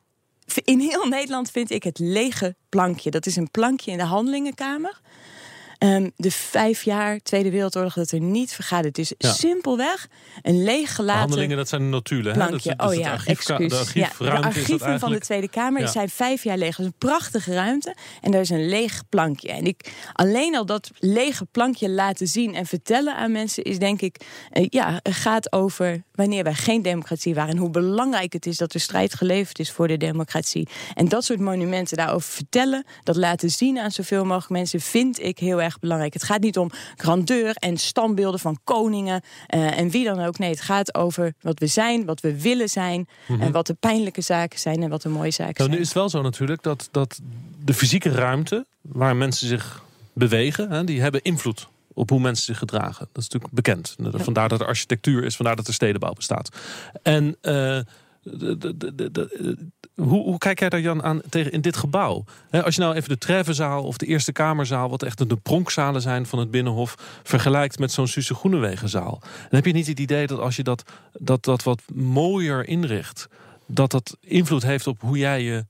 in 0.56 0.80
heel 0.80 1.06
Nederland 1.06 1.52
vind 1.52 1.72
ik 1.72 1.84
het 1.84 2.00
lege 2.00 2.56
plankje. 2.70 3.12
Dat 3.12 3.26
is 3.26 3.36
een 3.36 3.52
plankje 3.52 3.92
in 3.92 3.98
de 3.98 4.04
handelingenkamer. 4.04 5.00
Um, 5.84 6.12
de 6.15 6.32
vijf 6.32 6.84
jaar 6.84 7.20
Tweede 7.20 7.52
Wereldoorlog 7.52 7.94
dat 7.94 8.12
er 8.12 8.20
niet 8.20 8.54
vergaat. 8.54 8.84
Het 8.84 8.98
is 8.98 9.13
ja. 9.17 9.32
simpelweg 9.32 10.08
een 10.41 10.63
leeggelaten 10.63 11.22
Handelingen, 11.22 11.58
dat 11.58 11.70
zijn 11.70 11.82
de 11.82 11.88
notulen. 11.88 12.34
Plankje. 12.34 12.70
Hè? 12.70 12.76
Dat, 12.76 12.88
oh 12.88 12.96
ja, 12.96 13.20
excuus. 13.26 13.70
De, 13.70 13.78
archiefruimte 13.78 14.24
ja, 14.24 14.52
de 14.52 14.60
archieven 14.60 15.00
van 15.00 15.12
de 15.12 15.20
Tweede 15.20 15.50
Kamer 15.50 15.82
ja. 15.82 15.88
zijn 15.88 16.10
vijf 16.10 16.44
jaar 16.44 16.58
leeg. 16.58 16.76
Dat 16.76 16.80
is 16.80 16.86
een 16.86 16.98
prachtige 16.98 17.54
ruimte. 17.54 17.96
En 18.22 18.32
daar 18.32 18.41
is 18.41 18.50
een 18.50 18.70
leeg 18.70 19.04
plankje. 19.10 19.52
En 19.52 19.65
ik, 19.65 19.91
alleen 20.13 20.56
al 20.56 20.65
dat 20.65 20.91
lege 21.00 21.46
plankje 21.46 21.89
laten 21.89 22.28
zien 22.28 22.56
en 22.56 22.65
vertellen 22.65 23.15
aan 23.15 23.32
mensen... 23.32 23.63
is 23.63 23.80
denk 23.80 24.02
ik, 24.02 24.26
uh, 24.54 24.65
ja, 24.70 25.00
gaat 25.04 25.52
over 25.52 26.04
wanneer 26.22 26.44
wij 26.44 26.54
geen 26.54 26.82
democratie 26.82 27.36
waren... 27.36 27.52
en 27.52 27.58
hoe 27.58 27.70
belangrijk 27.70 28.34
het 28.34 28.46
is 28.46 28.58
dat 28.58 28.74
er 28.74 28.80
strijd 28.80 29.14
geleverd 29.14 29.60
is 29.60 29.72
voor 29.72 29.88
de 29.88 29.98
democratie. 29.98 30.68
En 30.94 31.08
dat 31.08 31.24
soort 31.26 31.40
monumenten 31.40 31.98
daarover 31.98 32.32
vertellen... 32.32 32.86
dat 33.04 33.16
laten 33.16 33.50
zien 33.50 33.80
aan 33.80 33.92
zoveel 33.92 34.26
mogelijk 34.26 34.50
mensen... 34.50 34.80
vind 34.80 35.20
ik 35.20 35.40
heel 35.40 35.62
erg 35.62 35.80
belangrijk. 35.80 36.14
Het 36.14 36.24
gaat 36.24 36.42
niet 36.42 36.58
om 36.58 36.70
grandeur 36.96 37.56
en 37.56 37.78
standbeelden 37.78 38.40
van 38.40 38.60
koningen 38.64 39.22
uh, 39.56 39.78
en 39.78 39.90
wie 39.90 40.06
dan 40.06 40.20
ook. 40.20 40.38
Nee, 40.38 40.50
het 40.50 40.62
gaat 40.62 40.96
over 40.96 41.34
wat 41.42 41.60
we 41.60 41.68
zijn, 41.68 42.06
wat 42.06 42.22
we 42.22 42.42
willen 42.42 42.70
zijn... 42.70 43.00
Mm 43.00 43.36
-hmm. 43.36 43.42
en 43.42 43.52
wat 43.52 43.68
de 43.68 43.74
pijnlijke 43.74 44.22
zaken 44.22 44.60
zijn 44.60 44.84
en 44.84 44.90
wat 44.90 45.02
de 45.02 45.10
mooie 45.10 45.32
zaken 45.32 45.54
nou, 45.58 45.70
zijn. 45.70 45.72
Nu 45.72 45.80
is 45.80 45.88
het 45.88 45.98
wel 45.98 46.10
zo 46.10 46.22
natuurlijk 46.22 46.64
dat, 46.64 46.88
dat 46.92 47.20
de 47.66 47.74
fysieke 47.74 48.12
ruimte... 48.12 48.66
waar 48.82 49.16
mensen 49.16 49.48
zich 49.48 49.84
bewegen, 50.14 50.72
hè, 50.72 50.84
die 50.84 51.02
hebben 51.02 51.22
invloed 51.22 51.68
op 52.02 52.10
hoe 52.10 52.20
mensen 52.20 52.46
zich 52.46 52.58
gedragen. 52.58 53.08
Dat 53.12 53.24
is 53.24 53.30
natuurlijk 53.30 53.54
bekend. 53.54 53.96
Vandaar 54.02 54.50
dat 54.50 54.60
er 54.60 54.68
architectuur 54.68 55.24
is, 55.24 55.36
vandaar 55.36 55.56
dat 55.56 55.68
er 55.68 55.74
stedenbouw 55.74 56.14
bestaat. 56.14 56.50
En 57.04 57.26
uh, 57.26 57.34
de, 58.22 58.78
de, 58.78 59.12
de, 59.12 59.58
hoe, 59.96 60.24
hoe, 60.24 60.38
kijk 60.38 60.60
jij 60.60 60.70
daar, 60.70 60.80
Jan, 60.80 61.04
aan 61.04 61.22
tegen 61.30 61.52
in 61.52 61.62
dit 61.62 61.78
gebouw? 61.78 62.24
He, 62.50 62.64
als 62.64 62.76
je 62.76 62.82
nou 62.82 62.96
even 62.96 63.10
de 63.10 63.18
Treffenzaal 63.18 63.84
of 63.84 63.98
de 63.98 64.06
Eerste 64.06 64.32
Kamerzaal... 64.32 64.90
wat 64.90 65.04
echt 65.04 65.30
de 65.30 65.36
pronkszalen 65.36 66.02
zijn 66.02 66.26
van 66.26 66.40
het 66.40 66.52
Binnenhof... 66.52 66.96
vergelijkt 67.24 67.80
met 67.80 67.92
zo'n 67.92 68.08
Suze 68.08 68.34
Groenewegenzaal... 68.34 69.20
dan 69.22 69.50
heb 69.50 69.66
je 69.66 69.74
niet 69.74 69.88
het 69.88 70.00
idee 70.00 70.28
dat 70.28 70.40
als 70.40 70.56
je 70.56 70.64
dat, 70.64 70.84
dat, 71.14 71.44
dat 71.44 71.64
wat 71.64 71.82
mooier 71.94 72.68
inricht... 72.68 73.28
dat 73.66 73.92
dat 73.92 74.18
invloed 74.20 74.64
heeft 74.64 74.88
op 74.88 75.02
hoe 75.02 75.18
jij 75.18 75.44
je 75.44 75.66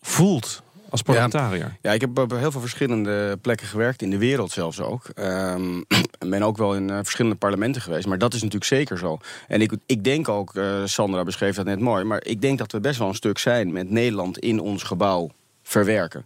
voelt 0.00 0.62
als 0.96 1.02
parlementariër? 1.02 1.66
Ja, 1.66 1.78
ja, 1.80 1.92
ik 1.92 2.00
heb 2.00 2.18
op 2.18 2.30
heel 2.30 2.50
veel 2.50 2.60
verschillende 2.60 3.36
plekken 3.40 3.66
gewerkt, 3.66 4.02
in 4.02 4.10
de 4.10 4.18
wereld 4.18 4.50
zelfs 4.50 4.80
ook. 4.80 5.04
Um, 5.18 5.84
en 6.18 6.30
ben 6.30 6.42
ook 6.42 6.56
wel 6.56 6.74
in 6.74 6.88
uh, 6.88 6.96
verschillende 6.96 7.36
parlementen 7.36 7.82
geweest, 7.82 8.06
maar 8.06 8.18
dat 8.18 8.34
is 8.34 8.42
natuurlijk 8.42 8.70
zeker 8.70 8.98
zo. 8.98 9.18
En 9.48 9.60
ik, 9.60 9.72
ik 9.86 10.04
denk 10.04 10.28
ook, 10.28 10.54
uh, 10.54 10.82
Sandra 10.84 11.22
beschreef 11.22 11.56
dat 11.56 11.64
net 11.64 11.80
mooi, 11.80 12.04
maar 12.04 12.24
ik 12.24 12.40
denk 12.40 12.58
dat 12.58 12.72
we 12.72 12.80
best 12.80 12.98
wel 12.98 13.08
een 13.08 13.14
stuk 13.14 13.38
zijn 13.38 13.72
met 13.72 13.90
Nederland 13.90 14.38
in 14.38 14.60
ons 14.60 14.82
gebouw 14.82 15.30
verwerken. 15.62 16.24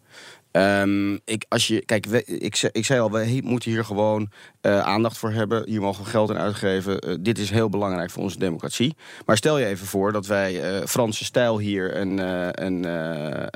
Um, 0.53 1.21
ik, 1.25 1.45
als 1.49 1.67
je, 1.67 1.85
kijk, 1.85 2.07
we, 2.07 2.25
ik, 2.25 2.69
ik 2.73 2.85
zei 2.85 3.01
al, 3.01 3.11
we 3.11 3.41
moeten 3.45 3.71
hier 3.71 3.85
gewoon 3.85 4.31
uh, 4.63 4.81
aandacht 4.81 5.19
voor 5.19 5.31
hebben. 5.31 5.63
Hier 5.67 5.81
mogen 5.81 6.05
we 6.05 6.11
geld 6.11 6.31
aan 6.31 6.39
uitgeven. 6.39 7.09
Uh, 7.09 7.17
dit 7.21 7.39
is 7.39 7.51
heel 7.51 7.69
belangrijk 7.69 8.11
voor 8.11 8.23
onze 8.23 8.39
democratie. 8.39 8.97
Maar 9.27 9.37
stel 9.37 9.59
je 9.59 9.67
even 9.67 9.87
voor 9.87 10.13
dat 10.13 10.27
wij 10.27 10.79
uh, 10.81 10.87
Franse 10.87 11.25
stijl 11.25 11.59
hier 11.59 11.97
een, 11.97 12.19
een 12.65 12.81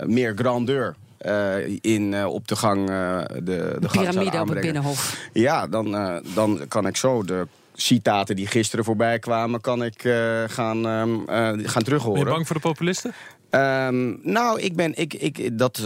meer 0.07 0.33
grandeur 0.37 0.95
uh, 1.27 1.69
in, 1.81 2.13
uh, 2.13 2.27
op 2.27 2.49
de 2.49 2.57
gang 2.57 2.91
uh, 2.91 3.21
de, 3.27 3.43
de, 3.43 3.77
de 3.81 3.89
piramide 3.93 4.41
op 4.41 4.49
het 4.49 4.61
Binnenhof. 4.61 5.29
Ja, 5.33 5.67
dan, 5.67 5.91
dan 6.35 6.61
kan 6.69 6.87
ik 6.87 6.97
zo 6.97 7.23
de 7.23 7.47
citaten 7.75 8.37
die 8.37 8.47
gisteren 8.47 8.85
voorbij 8.85 9.19
kwamen... 9.19 9.61
kan 9.61 9.85
ik 9.85 10.01
gaan, 10.47 10.87
um, 10.87 11.25
gaan 11.63 11.83
terughoren. 11.83 12.15
Ben 12.15 12.29
je 12.29 12.35
bang 12.35 12.47
voor 12.47 12.57
de 12.57 12.63
populisten? 12.63 13.13
Um, 13.55 14.19
nou, 14.23 14.61
ik 14.61 14.77
ben... 14.77 14.95
Ik, 14.95 15.15
ik, 15.15 15.59
dat, 15.59 15.81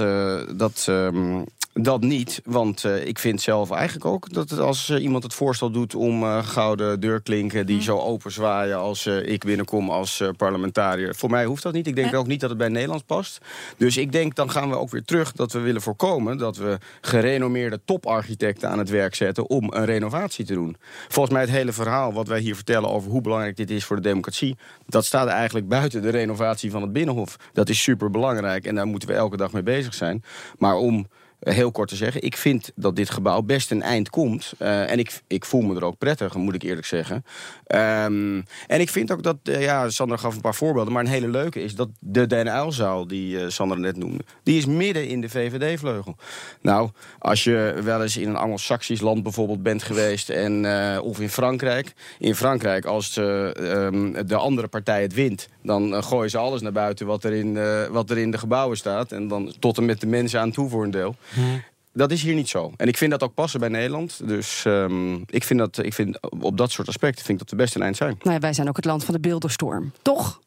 dat, 0.57 0.87
um, 0.88 1.44
dat 1.81 2.01
niet, 2.01 2.41
want 2.45 2.85
uh, 2.85 3.07
ik 3.07 3.19
vind 3.19 3.41
zelf 3.41 3.71
eigenlijk 3.71 4.05
ook 4.05 4.33
dat 4.33 4.51
het 4.51 4.59
als 4.59 4.88
uh, 4.88 5.03
iemand 5.03 5.23
het 5.23 5.35
voorstel 5.35 5.71
doet 5.71 5.95
om 5.95 6.23
uh, 6.23 6.47
gouden 6.47 7.01
deurklinken 7.01 7.67
die 7.67 7.77
mm. 7.77 7.83
zo 7.83 7.99
open 7.99 8.33
zwaaien 8.33 8.79
als 8.79 9.07
ik 9.07 9.45
binnenkom 9.45 9.91
als 9.91 10.23
parlementariër. 10.37 11.14
Voor 11.14 11.31
mij 11.31 11.45
hoeft 11.45 11.62
dat 11.62 11.73
niet. 11.73 11.87
Ik 11.87 11.97
denk 11.97 12.14
ook 12.14 12.27
niet 12.27 12.41
dat 12.41 12.49
het 12.49 12.59
bij 12.59 12.69
Nederlands 12.69 13.05
past. 13.07 13.38
Dus 13.77 13.97
ik 13.97 14.12
denk 14.12 14.35
dan 14.35 14.51
gaan 14.51 14.71
we 14.71 14.77
ook 14.77 14.91
weer 14.91 15.05
terug 15.05 15.33
dat 15.33 15.53
we 15.53 15.59
willen 15.59 15.83
voorkomen 15.83 16.38
dat 16.38 16.57
we 16.57 16.79
gerenommeerde 17.01 17.81
toparchitecten 17.85 18.69
aan 18.71 18.79
het 18.79 18.91
werk 18.91 19.14
zetten 19.14 19.49
om 19.49 19.73
een 19.73 19.85
renovatie 19.85 20.45
te 20.45 20.55
doen. 20.55 20.77
Volgens 21.09 21.35
mij 21.35 21.45
het 21.45 21.55
hele 21.55 21.73
verhaal 21.73 22.12
wat 22.12 22.29
wij 22.29 22.41
hier 22.41 22.55
vertellen 22.55 22.91
over 22.91 23.11
hoe 23.11 23.21
belangrijk 23.21 23.57
dit 23.57 23.71
is 23.71 23.85
voor 23.85 23.97
de 23.97 24.03
democratie, 24.03 24.57
dat 24.87 25.05
staat 25.05 25.29
eigenlijk 25.29 25.69
buiten 25.69 26.03
de 26.03 26.11
renovatie 26.11 26.71
van 26.71 26.83
het 26.83 26.93
Binnenhof. 26.93 27.37
Dat 27.53 27.69
is 27.69 27.83
super 27.83 28.11
belangrijk 28.11 28.64
en 28.64 28.75
daar 28.75 28.87
moeten 28.87 29.09
we 29.09 29.14
elke 29.14 29.37
dag 29.37 29.53
mee 29.53 29.62
bezig 29.62 29.95
zijn. 29.95 30.25
Maar 30.59 30.77
om 30.77 31.07
heel 31.40 31.70
kort 31.70 31.88
te 31.88 31.96
zeggen. 31.96 32.22
Ik 32.22 32.37
vind 32.37 32.72
dat 32.74 32.96
dit 32.96 33.11
gebouw 33.11 33.42
best 33.42 33.70
een 33.70 33.83
eind 33.83 34.11
komt. 34.11 34.53
Uh, 34.59 34.90
en 34.90 34.98
ik, 34.98 35.20
ik 35.27 35.44
voel 35.44 35.61
me 35.61 35.77
er 35.77 35.85
ook 35.85 35.98
prettig, 35.98 36.35
moet 36.35 36.55
ik 36.55 36.62
eerlijk 36.62 36.87
zeggen. 36.87 37.24
Um, 37.66 38.44
en 38.66 38.81
ik 38.81 38.90
vind 38.90 39.12
ook 39.12 39.22
dat, 39.22 39.37
uh, 39.42 39.62
ja, 39.62 39.90
Sandra 39.90 40.16
gaf 40.16 40.35
een 40.35 40.40
paar 40.40 40.55
voorbeelden... 40.55 40.92
maar 40.92 41.03
een 41.03 41.11
hele 41.11 41.29
leuke 41.29 41.62
is 41.62 41.74
dat 41.74 41.88
de 42.01 42.27
Den 42.27 42.51
Uilzaal, 42.51 43.07
die 43.07 43.38
uh, 43.38 43.48
Sandra 43.48 43.79
net 43.79 43.96
noemde... 43.96 44.24
die 44.42 44.59
is 44.59 44.66
midden 44.66 45.09
in 45.09 45.20
de 45.20 45.29
VVD-vleugel. 45.29 46.16
Nou, 46.61 46.90
als 47.18 47.44
je 47.44 47.81
wel 47.85 48.03
eens 48.03 48.16
in 48.16 48.29
een 48.29 48.37
Anglo-Saxisch 48.37 49.01
land 49.01 49.22
bijvoorbeeld 49.22 49.62
bent 49.62 49.83
geweest... 49.83 50.29
En, 50.29 50.66
of 51.01 51.20
in 51.20 51.31
Frankrijk. 51.31 51.92
In 52.18 52.35
Frankrijk, 52.35 52.85
als 52.85 53.16
um, 53.16 54.27
de 54.27 54.37
andere 54.37 54.68
partij 54.68 55.03
het 55.03 55.14
wint... 55.14 55.48
dan 55.62 56.05
gooien 56.05 56.31
ze 56.31 56.38
alles 56.38 56.61
naar 56.61 56.72
buiten 56.72 57.07
wat 57.07 57.24
er, 57.24 57.33
in, 57.33 57.59
wat 57.90 58.11
er 58.11 58.18
in 58.18 58.31
de 58.31 58.38
gebouwen 58.38 58.77
staat. 58.77 59.12
En 59.12 59.29
dan 59.29 59.53
tot 59.59 59.79
en 59.79 59.85
met 59.85 60.01
de 60.01 60.07
mensen 60.07 60.40
aan 60.40 60.51
toe 60.51 60.68
voor 60.68 60.85
een 60.85 60.90
deel. 60.90 61.16
Hmm. 61.35 61.62
Dat 61.93 62.11
is 62.11 62.23
hier 62.23 62.35
niet 62.35 62.49
zo. 62.49 62.73
En 62.77 62.88
ik 62.88 62.97
vind 62.97 63.11
dat 63.11 63.23
ook 63.23 63.35
passen 63.35 63.61
bij 63.61 63.69
Nederland. 63.69 64.29
Dus 64.29 64.64
um, 64.67 65.23
ik 65.27 65.45
vind 65.45 65.59
dat 65.59 65.85
ik 65.85 65.95
vind, 65.95 66.31
op 66.43 66.57
dat 66.57 66.71
soort 66.71 66.88
aspecten 66.88 67.25
vind 67.25 67.41
ik 67.41 67.49
dat 67.49 67.59
we 67.59 67.64
best 67.64 67.75
een 67.75 67.83
eind 67.83 67.97
zijn. 67.97 68.17
Nou 68.23 68.35
ja, 68.35 68.41
wij 68.41 68.53
zijn 68.53 68.69
ook 68.69 68.77
het 68.77 68.85
land 68.85 69.05
van 69.05 69.14
de 69.14 69.21
beeldenstorm. 69.21 69.93
Toch? 70.03 70.41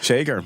Zeker. 0.00 0.44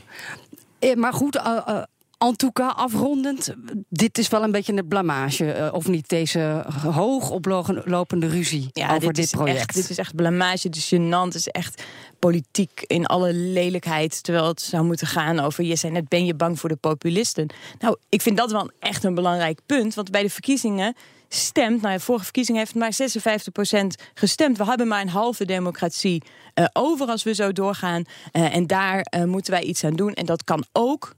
Eh, 0.78 0.96
maar 0.96 1.12
goed, 1.12 1.36
uh, 1.36 1.60
uh, 1.68 1.82
Antuka, 2.18 2.68
afrondend. 2.68 3.54
Dit 3.88 4.18
is 4.18 4.28
wel 4.28 4.42
een 4.42 4.50
beetje 4.50 4.72
een 4.72 4.88
blamage, 4.88 5.56
uh, 5.56 5.68
of 5.72 5.88
niet? 5.88 6.08
Deze 6.08 6.64
hoog 6.82 7.30
oplopende 7.30 8.26
ruzie 8.26 8.68
ja, 8.72 8.94
over 8.94 9.12
dit, 9.12 9.30
project. 9.30 9.58
Echt, 9.58 9.74
dit 9.74 9.90
is 9.90 9.98
echt 9.98 10.14
blamage, 10.14 10.66
het 10.66 10.76
is 10.76 10.94
gênant. 10.94 11.24
Het 11.24 11.34
is 11.34 11.48
echt 11.48 11.82
politiek 12.18 12.84
in 12.86 13.06
alle 13.06 13.32
lelijkheid. 13.32 14.22
Terwijl 14.22 14.46
het 14.46 14.60
zou 14.60 14.84
moeten 14.84 15.06
gaan 15.06 15.40
over... 15.40 15.64
je 15.64 15.76
zei 15.76 15.92
net, 15.92 16.08
ben 16.08 16.26
je 16.26 16.34
bang 16.34 16.60
voor 16.60 16.68
de 16.68 16.76
populisten? 16.76 17.46
Nou, 17.78 17.96
ik 18.08 18.22
vind 18.22 18.36
dat 18.36 18.50
wel 18.50 18.70
echt 18.78 19.04
een 19.04 19.14
belangrijk 19.14 19.60
punt. 19.66 19.94
Want 19.94 20.10
bij 20.10 20.22
de 20.22 20.30
verkiezingen 20.30 20.96
stemt... 21.28 21.82
nou, 21.82 21.94
de 21.94 22.00
vorige 22.00 22.24
verkiezingen 22.24 22.60
heeft 22.60 22.74
maar 22.74 22.92
56% 23.72 24.04
gestemd. 24.14 24.58
We 24.58 24.64
hebben 24.64 24.88
maar 24.88 25.00
een 25.00 25.08
halve 25.08 25.44
democratie 25.44 26.22
uh, 26.54 26.64
over 26.72 27.06
als 27.06 27.22
we 27.22 27.34
zo 27.34 27.52
doorgaan. 27.52 28.02
Uh, 28.32 28.54
en 28.54 28.66
daar 28.66 29.06
uh, 29.16 29.24
moeten 29.24 29.52
wij 29.52 29.62
iets 29.62 29.84
aan 29.84 29.96
doen. 29.96 30.12
En 30.12 30.26
dat 30.26 30.44
kan 30.44 30.64
ook 30.72 31.16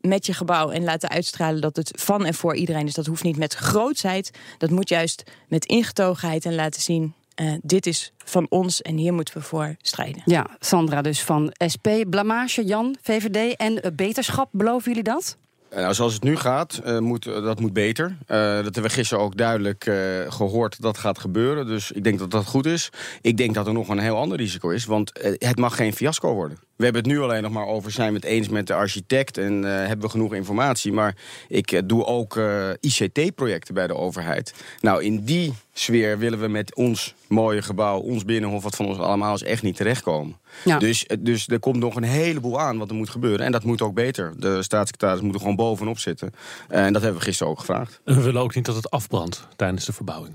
met 0.00 0.26
je 0.26 0.32
gebouw 0.32 0.70
en 0.70 0.84
laten 0.84 1.08
uitstralen 1.08 1.60
dat 1.60 1.76
het 1.76 1.90
van 1.94 2.24
en 2.24 2.34
voor 2.34 2.56
iedereen 2.56 2.86
is. 2.86 2.94
Dat 2.94 3.06
hoeft 3.06 3.22
niet 3.22 3.38
met 3.38 3.54
grootsheid. 3.54 4.30
Dat 4.58 4.70
moet 4.70 4.88
juist 4.88 5.22
met 5.48 5.64
ingetogenheid 5.64 6.44
en 6.44 6.54
laten 6.54 6.82
zien. 6.82 7.14
Uh, 7.40 7.52
dit 7.62 7.86
is 7.86 8.12
van 8.24 8.46
ons 8.48 8.82
en 8.82 8.96
hier 8.96 9.14
moeten 9.14 9.34
we 9.34 9.42
voor 9.42 9.76
strijden. 9.78 10.22
Ja, 10.24 10.46
Sandra 10.58 11.02
dus 11.02 11.22
van 11.22 11.52
SP. 11.72 11.88
Blamage, 12.10 12.64
Jan, 12.64 12.96
VVD 13.02 13.56
en 13.56 13.92
beterschap, 13.96 14.48
beloven 14.52 14.88
jullie 14.88 15.02
dat? 15.02 15.36
Nou, 15.70 15.94
zoals 15.94 16.14
het 16.14 16.22
nu 16.22 16.36
gaat, 16.36 16.80
uh, 16.86 16.98
moet, 16.98 17.24
dat 17.24 17.60
moet 17.60 17.72
beter. 17.72 18.06
Uh, 18.06 18.16
dat 18.26 18.64
hebben 18.64 18.82
we 18.82 18.88
gisteren 18.88 19.24
ook 19.24 19.36
duidelijk 19.36 19.86
uh, 19.86 19.96
gehoord 20.28 20.72
dat 20.72 20.82
dat 20.82 20.98
gaat 20.98 21.18
gebeuren. 21.18 21.66
Dus 21.66 21.92
ik 21.92 22.04
denk 22.04 22.18
dat 22.18 22.30
dat 22.30 22.46
goed 22.46 22.66
is. 22.66 22.90
Ik 23.20 23.36
denk 23.36 23.54
dat 23.54 23.66
er 23.66 23.72
nog 23.72 23.88
een 23.88 23.98
heel 23.98 24.16
ander 24.16 24.38
risico 24.38 24.68
is, 24.68 24.84
want 24.84 25.10
het 25.38 25.58
mag 25.58 25.76
geen 25.76 25.92
fiasco 25.92 26.34
worden. 26.34 26.58
We 26.76 26.84
hebben 26.84 27.02
het 27.02 27.10
nu 27.12 27.20
alleen 27.20 27.42
nog 27.42 27.52
maar 27.52 27.66
over 27.66 27.90
zijn 27.90 28.08
we 28.08 28.14
het 28.14 28.24
eens 28.24 28.48
met 28.48 28.66
de 28.66 28.74
architect 28.74 29.38
en 29.38 29.62
hebben 29.62 30.00
we 30.00 30.08
genoeg 30.08 30.34
informatie. 30.34 30.92
Maar 30.92 31.16
ik 31.48 31.88
doe 31.88 32.04
ook 32.04 32.40
ICT-projecten 32.80 33.74
bij 33.74 33.86
de 33.86 33.94
overheid. 33.94 34.54
Nou, 34.80 35.04
in 35.04 35.24
die 35.24 35.54
sfeer 35.72 36.18
willen 36.18 36.40
we 36.40 36.48
met 36.48 36.74
ons 36.74 37.14
mooie 37.28 37.62
gebouw, 37.62 37.98
ons 37.98 38.24
binnenhof, 38.24 38.62
wat 38.62 38.76
van 38.76 38.86
ons 38.86 38.98
allemaal 38.98 39.34
is, 39.34 39.42
echt 39.42 39.62
niet 39.62 39.76
terechtkomen. 39.76 40.36
Ja. 40.64 40.78
Dus, 40.78 41.06
dus 41.18 41.48
er 41.48 41.58
komt 41.58 41.76
nog 41.76 41.96
een 41.96 42.02
heleboel 42.02 42.60
aan 42.60 42.78
wat 42.78 42.90
er 42.90 42.96
moet 42.96 43.10
gebeuren. 43.10 43.46
En 43.46 43.52
dat 43.52 43.64
moet 43.64 43.82
ook 43.82 43.94
beter. 43.94 44.32
De 44.36 44.62
staatssecretaris 44.62 45.20
moet 45.20 45.34
er 45.34 45.40
gewoon 45.40 45.56
bovenop 45.56 45.98
zitten. 45.98 46.32
En 46.68 46.92
dat 46.92 47.02
hebben 47.02 47.20
we 47.20 47.26
gisteren 47.26 47.52
ook 47.52 47.58
gevraagd. 47.58 48.00
En 48.04 48.14
we 48.14 48.22
willen 48.22 48.42
ook 48.42 48.54
niet 48.54 48.64
dat 48.64 48.76
het 48.76 48.90
afbrandt 48.90 49.46
tijdens 49.56 49.84
de 49.84 49.92
verbouwing. 49.92 50.34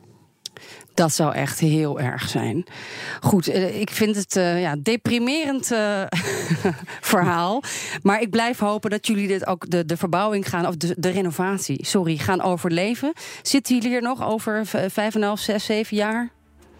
Dat 0.94 1.14
zou 1.14 1.34
echt 1.34 1.60
heel 1.60 2.00
erg 2.00 2.30
zijn. 2.30 2.66
Goed, 3.22 3.48
eh, 3.48 3.80
ik 3.80 3.90
vind 3.90 4.16
het 4.16 4.36
uh, 4.36 4.62
ja, 4.62 4.76
deprimerend 4.80 5.72
uh, 5.72 6.02
verhaal. 7.14 7.64
Maar 8.02 8.22
ik 8.22 8.30
blijf 8.30 8.60
hopen 8.60 8.90
dat 8.90 9.08
jullie 9.08 9.28
dit 9.28 9.48
ook 9.48 9.70
de, 9.70 9.86
de 9.86 9.98
verbouwing 9.98 10.50
gaan, 10.50 10.68
of 10.68 10.76
de, 10.76 10.96
de 10.98 11.10
renovatie, 11.10 11.86
sorry, 11.86 12.18
gaan 12.18 12.42
overleven. 12.42 13.14
Zitten 13.42 13.76
jullie 13.76 13.90
hier 13.90 14.02
nog 14.02 14.24
over 14.24 14.66
vijf 14.66 15.16
en 15.16 15.22
half, 15.22 15.40
zes, 15.40 15.66
zeven 15.66 15.98
jaar? 15.98 16.30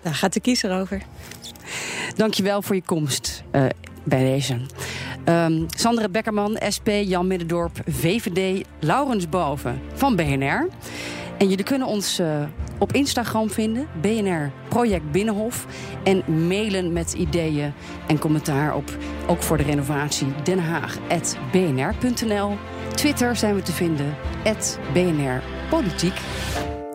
Daar 0.02 0.16
gaat 0.16 0.34
de 0.34 0.40
kiezer 0.40 0.80
over. 0.80 1.02
Dankjewel 2.16 2.62
voor 2.62 2.76
je 2.76 2.84
komst 2.86 3.44
uh, 3.52 3.66
bij 4.04 4.24
deze. 4.24 4.58
Um, 5.26 5.66
Sandra 5.70 6.10
Bekkerman, 6.10 6.60
SP, 6.76 6.88
Jan 6.88 7.28
Middendorp, 7.28 7.82
VVD, 7.88 8.66
Laurens 8.80 9.30
Boven 9.30 9.82
van 9.94 10.16
BNR. 10.16 10.68
En 11.38 11.50
jullie 11.50 11.66
kunnen 11.66 11.88
ons 11.88 12.20
uh, 12.20 12.44
op 12.82 12.92
Instagram 12.92 13.50
vinden, 13.50 13.88
BNR 14.02 14.52
Project 14.70 15.12
Binnenhof. 15.12 15.66
En 16.04 16.48
mailen 16.48 16.94
met 16.94 17.14
ideeën 17.14 17.74
en 18.08 18.20
commentaar 18.20 18.76
op, 18.76 18.98
ook 19.28 19.42
voor 19.42 19.58
de 19.58 19.64
renovatie, 19.64 20.28
Den 20.44 20.60
Haag, 20.60 20.98
bnr.nl. 21.52 22.58
Twitter 22.94 23.36
zijn 23.36 23.56
we 23.56 23.62
te 23.62 23.72
vinden, 23.72 24.16
BNR 24.94 25.42
Politiek. 25.70 26.20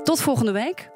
Tot 0.04 0.20
volgende 0.20 0.52
week. 0.52 0.95